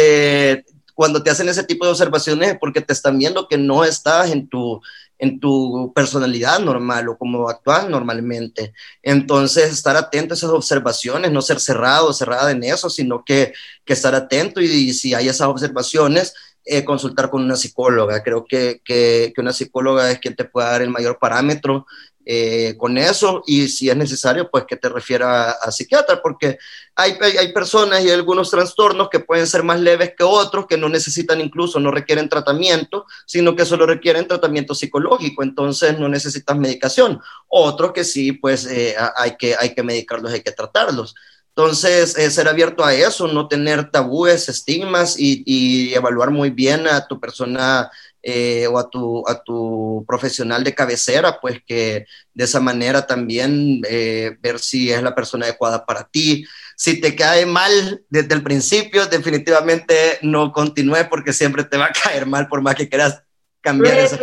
cuando 0.93 1.22
te 1.22 1.30
hacen 1.30 1.49
ese 1.49 1.66
tipo 1.66 1.84
de 1.84 1.91
observaciones 1.91 2.52
es 2.52 2.58
porque 2.58 2.80
te 2.80 2.93
están 2.93 3.18
viendo 3.18 3.49
que 3.49 3.58
no 3.58 3.84
estás 3.84 4.32
en 4.32 4.47
tu, 4.47 4.82
en 5.22 5.39
tu 5.39 5.93
personalidad 5.93 6.59
normal 6.59 7.07
o 7.07 7.17
como 7.17 7.47
actúas 7.47 7.88
normalmente. 7.88 8.74
Entonces, 9.03 9.72
estar 9.72 9.95
atento 9.95 10.34
a 10.34 10.38
esas 10.38 10.49
observaciones, 10.49 11.32
no 11.32 11.43
ser 11.43 11.59
cerrado, 11.59 12.11
cerrada 12.11 12.49
en 12.49 12.63
eso, 12.63 12.89
sino 12.89 13.24
que, 13.24 13.53
que 13.86 13.93
estar 13.93 14.15
atento 14.15 14.59
y, 14.61 14.93
si 14.93 15.13
hay 15.13 15.30
esas 15.30 15.47
observaciones, 15.47 16.34
eh, 16.65 16.84
consultar 16.84 17.30
con 17.30 17.43
una 17.43 17.55
psicóloga. 17.55 18.24
Creo 18.24 18.45
que, 18.45 18.82
que, 18.84 19.32
que, 19.36 19.41
una 19.41 19.53
psicóloga 19.53 20.09
es 20.09 20.17
quien 20.17 20.36
te 20.36 20.45
puede 20.45 20.67
dar 20.67 20.82
el 20.82 20.89
mayor 20.89 21.19
parámetro 21.19 21.86
eh, 22.26 22.76
con 22.78 22.97
eso 22.97 23.43
y 23.47 23.67
si 23.67 23.89
es 23.89 23.97
necesario, 23.97 24.49
pues 24.49 24.65
que 24.65 24.78
te 24.78 24.89
refiera 24.89 25.51
a, 25.51 25.72
psiquiatra, 25.72 26.22
porque 26.22 26.57
hay, 26.95 27.17
hay, 27.39 27.51
personas 27.51 28.03
y 28.03 28.11
algunos 28.11 28.51
trastornos 28.51 29.09
que 29.09 29.19
pueden 29.19 29.47
ser 29.47 29.63
más 29.63 29.80
leves 29.80 30.13
que 30.17 30.24
otros, 30.24 30.67
que 30.67 30.78
no 30.78 30.89
necesitan 30.89 31.41
incluso, 31.41 31.80
no 31.80 31.89
requieren 31.91 32.30
tratamiento, 32.30 33.05
sino 33.26 33.55
que 33.55 33.65
solo 33.65 33.86
requieren 33.86 34.28
tratamiento 34.28 34.76
psicológico, 34.76 35.43
entonces 35.43 35.97
no 35.97 36.07
necesitas 36.09 36.57
medicación. 36.57 37.19
Otros 37.47 37.91
que 37.91 38.03
sí, 38.03 38.34
pues 38.34 38.65
eh, 38.65 38.95
hay, 39.15 39.36
que, 39.38 39.55
hay 39.59 39.74
que 39.74 39.84
medicarlos, 39.84 40.32
hay 40.32 40.41
que 40.41 40.51
tratarlos. 40.51 41.15
Entonces, 41.55 42.17
eh, 42.17 42.32
ser 42.32 42.47
abierto 42.47 42.86
a 42.86 42.93
eso, 42.93 43.28
no 43.28 43.49
tener 43.49 43.91
tabúes, 43.91 44.47
estigmas 44.47 45.15
y, 45.17 45.93
evaluar 45.93 46.32
muy 46.32 46.49
bien 46.49 46.88
a 46.88 47.07
tu 47.07 47.19
persona 47.19 47.91
eh, 48.24 48.67
o 48.67 48.78
a 48.78 48.89
tu, 48.89 49.28
a 49.28 49.41
tu 49.41 50.05
profesional 50.07 50.63
de 50.63 50.76
cabecera, 50.76 51.39
pues 51.39 51.61
que 51.65 52.05
de 52.34 52.43
esa 52.43 52.59
manera 52.59 53.07
también 53.07 53.82
eh, 53.89 54.38
ver 54.41 54.59
si 54.59 54.91
es 54.91 55.01
la 55.01 55.15
persona 55.15 55.45
adecuada 55.45 55.86
para 55.86 56.03
ti. 56.03 56.45
Si 56.76 57.01
te 57.01 57.15
cae 57.15 57.45
mal 57.45 58.03
desde 58.09 58.34
el 58.34 58.43
principio, 58.43 59.07
definitivamente 59.07 60.19
no 60.22 60.51
continúe 60.51 61.09
porque 61.09 61.34
siempre 61.34 61.63
te 61.63 61.78
va 61.78 61.86
a 61.86 61.91
caer 62.03 62.26
mal 62.26 62.47
por 62.47 62.61
más 62.61 62.76
que 62.76 62.89
quieras 62.89 63.24
cambiar 63.61 63.97
esa 63.99 64.17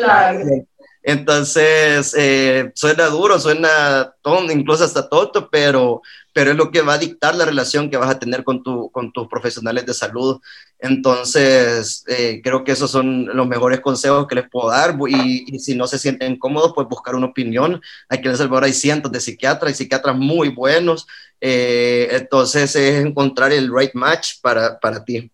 entonces, 1.08 2.14
eh, 2.18 2.70
suena 2.74 3.06
duro, 3.06 3.40
suena 3.40 4.12
tonto, 4.20 4.52
incluso 4.52 4.84
hasta 4.84 5.08
tonto, 5.08 5.48
pero, 5.50 6.02
pero 6.34 6.50
es 6.50 6.56
lo 6.58 6.70
que 6.70 6.82
va 6.82 6.92
a 6.92 6.98
dictar 6.98 7.34
la 7.34 7.46
relación 7.46 7.88
que 7.88 7.96
vas 7.96 8.10
a 8.10 8.18
tener 8.18 8.44
con, 8.44 8.62
tu, 8.62 8.90
con 8.90 9.10
tus 9.10 9.26
profesionales 9.26 9.86
de 9.86 9.94
salud. 9.94 10.38
Entonces, 10.78 12.04
eh, 12.08 12.42
creo 12.44 12.62
que 12.62 12.72
esos 12.72 12.90
son 12.90 13.24
los 13.34 13.48
mejores 13.48 13.80
consejos 13.80 14.26
que 14.26 14.34
les 14.34 14.50
puedo 14.50 14.68
dar. 14.68 14.98
Y, 15.08 15.58
si 15.58 15.74
no 15.74 15.86
se 15.86 15.98
sienten 15.98 16.38
cómodos, 16.38 16.72
pues 16.74 16.86
buscar 16.86 17.14
una 17.14 17.28
opinión. 17.28 17.80
Aquí 18.10 18.28
en 18.28 18.34
El 18.34 18.64
hay 18.64 18.74
cientos 18.74 19.10
de 19.10 19.20
psiquiatras 19.20 19.72
y 19.72 19.76
psiquiatras 19.76 20.14
muy 20.14 20.50
buenos. 20.50 21.06
Eh, 21.40 22.08
entonces, 22.10 22.76
es 22.76 23.02
encontrar 23.02 23.50
el 23.50 23.74
right 23.74 23.94
match 23.94 24.42
para, 24.42 24.78
para 24.78 25.02
ti. 25.02 25.30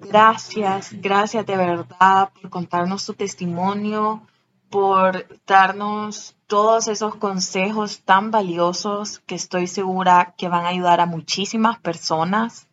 Gracias, 0.00 0.92
gracias 0.92 1.46
de 1.46 1.56
verdad 1.56 2.30
por 2.32 2.50
contarnos 2.50 3.06
tu 3.06 3.14
testimonio, 3.14 4.22
por 4.70 5.26
darnos 5.46 6.36
todos 6.46 6.88
esos 6.88 7.14
consejos 7.16 8.02
tan 8.04 8.30
valiosos 8.30 9.20
que 9.20 9.34
estoy 9.34 9.66
segura 9.66 10.34
que 10.36 10.48
van 10.48 10.66
a 10.66 10.68
ayudar 10.68 11.00
a 11.00 11.06
muchísimas 11.06 11.78
personas. 11.78 12.68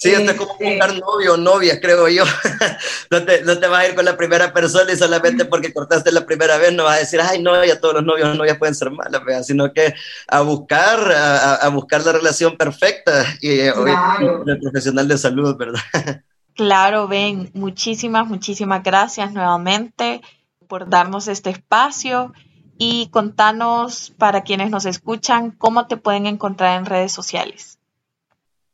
Sí, 0.00 0.12
esto 0.12 0.30
es 0.30 0.38
como 0.38 0.52
este 0.52 0.64
buscar 0.64 0.98
novio 0.98 1.34
o 1.34 1.36
novia, 1.36 1.78
creo 1.78 2.08
yo. 2.08 2.24
no, 3.10 3.22
te, 3.22 3.44
no, 3.44 3.58
te, 3.58 3.66
vas 3.66 3.80
a 3.80 3.88
ir 3.88 3.94
con 3.94 4.06
la 4.06 4.16
primera 4.16 4.50
persona 4.50 4.90
y 4.90 4.96
solamente 4.96 5.44
porque 5.44 5.74
cortaste 5.74 6.10
la 6.10 6.24
primera 6.24 6.56
vez 6.56 6.72
no 6.72 6.84
vas 6.84 6.96
a 6.96 7.00
decir, 7.00 7.20
ay, 7.20 7.42
no, 7.42 7.62
ya 7.62 7.78
todos 7.78 7.96
los 7.96 8.04
novios 8.04 8.30
o 8.30 8.34
novias 8.34 8.56
pueden 8.56 8.74
ser 8.74 8.90
malas, 8.90 9.46
sino 9.46 9.74
que 9.74 9.92
a 10.26 10.40
buscar, 10.40 11.12
a, 11.12 11.56
a 11.56 11.68
buscar 11.68 12.02
la 12.02 12.12
relación 12.12 12.56
perfecta 12.56 13.26
y 13.42 13.60
eh, 13.60 13.74
claro. 13.74 14.42
el 14.46 14.58
profesional 14.58 15.06
de 15.06 15.18
salud, 15.18 15.54
¿verdad? 15.58 15.82
claro, 16.54 17.06
Ben, 17.06 17.50
muchísimas, 17.52 18.26
muchísimas 18.26 18.82
gracias 18.82 19.32
nuevamente 19.32 20.22
por 20.66 20.88
darnos 20.88 21.28
este 21.28 21.50
espacio 21.50 22.32
y 22.78 23.08
contanos 23.08 24.14
para 24.16 24.44
quienes 24.44 24.70
nos 24.70 24.86
escuchan 24.86 25.50
cómo 25.50 25.86
te 25.88 25.98
pueden 25.98 26.24
encontrar 26.24 26.78
en 26.78 26.86
redes 26.86 27.12
sociales. 27.12 27.79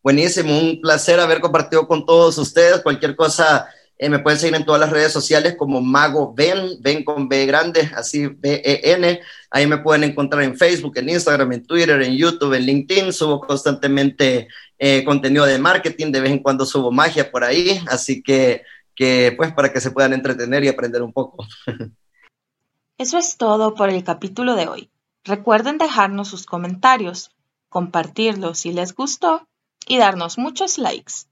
Buenísimo, 0.07 0.57
un 0.57 0.80
placer 0.80 1.18
haber 1.18 1.40
compartido 1.40 1.88
con 1.88 2.07
todos 2.07 2.38
ustedes. 2.38 2.80
Cualquier 2.80 3.16
cosa 3.16 3.66
eh, 3.98 4.09
me 4.09 4.20
pueden 4.20 4.38
seguir 4.38 4.54
en 4.54 4.64
todas 4.64 4.80
las 4.80 4.90
redes 4.90 5.12
sociales 5.12 5.57
como 5.59 5.80
Mago 5.80 6.32
Ben, 6.32 6.80
Ben 6.80 7.02
con 7.02 7.28
B 7.28 7.44
grande, 7.44 7.90
así 7.92 8.28
B-E-N. 8.28 9.20
Ahí 9.50 9.66
me 9.66 9.78
pueden 9.78 10.04
encontrar 10.04 10.44
en 10.44 10.57
Facebook, 10.57 10.96
en 10.98 11.09
Instagram, 11.09 11.50
en 11.50 11.66
Twitter, 11.66 12.00
en 12.00 12.16
YouTube, 12.16 12.54
en 12.54 12.66
LinkedIn. 12.66 13.12
Subo 13.12 13.40
constantemente 13.40 14.46
eh, 14.78 15.04
contenido 15.04 15.44
de 15.44 15.59
marketing, 15.59 16.12
de 16.12 16.20
vez 16.20 16.30
en 16.30 16.38
cuando 16.38 16.64
subo 16.64 16.92
magia 16.92 17.28
por 17.28 17.42
ahí. 17.42 17.82
Así 17.88 18.22
que, 18.22 18.62
que, 18.94 19.34
pues, 19.36 19.52
para 19.54 19.72
que 19.72 19.80
se 19.80 19.90
puedan 19.90 20.12
entretener 20.12 20.62
y 20.62 20.68
aprender 20.68 21.02
un 21.02 21.12
poco. 21.12 21.44
Eso 22.96 23.18
es 23.18 23.36
todo 23.38 23.74
por 23.74 23.90
el 23.90 24.04
capítulo 24.04 24.54
de 24.54 24.68
hoy. 24.68 24.88
Recuerden 25.24 25.78
dejarnos 25.78 26.28
sus 26.28 26.46
comentarios, 26.46 27.32
compartirlo 27.68 28.54
si 28.54 28.72
les 28.72 28.94
gustó 28.94 29.48
y 29.87 29.99
darnos 29.99 30.37
muchos 30.39 30.78
likes. 30.78 31.26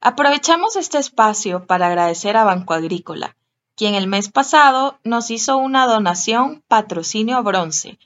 Aprovechamos 0.00 0.76
este 0.76 0.98
espacio 0.98 1.66
para 1.66 1.88
agradecer 1.88 2.36
a 2.36 2.44
Banco 2.44 2.74
Agrícola, 2.74 3.36
quien 3.74 3.94
el 3.94 4.06
mes 4.06 4.28
pasado 4.28 4.98
nos 5.04 5.30
hizo 5.30 5.56
una 5.56 5.86
donación 5.86 6.62
patrocinio 6.68 7.42
bronce 7.42 7.98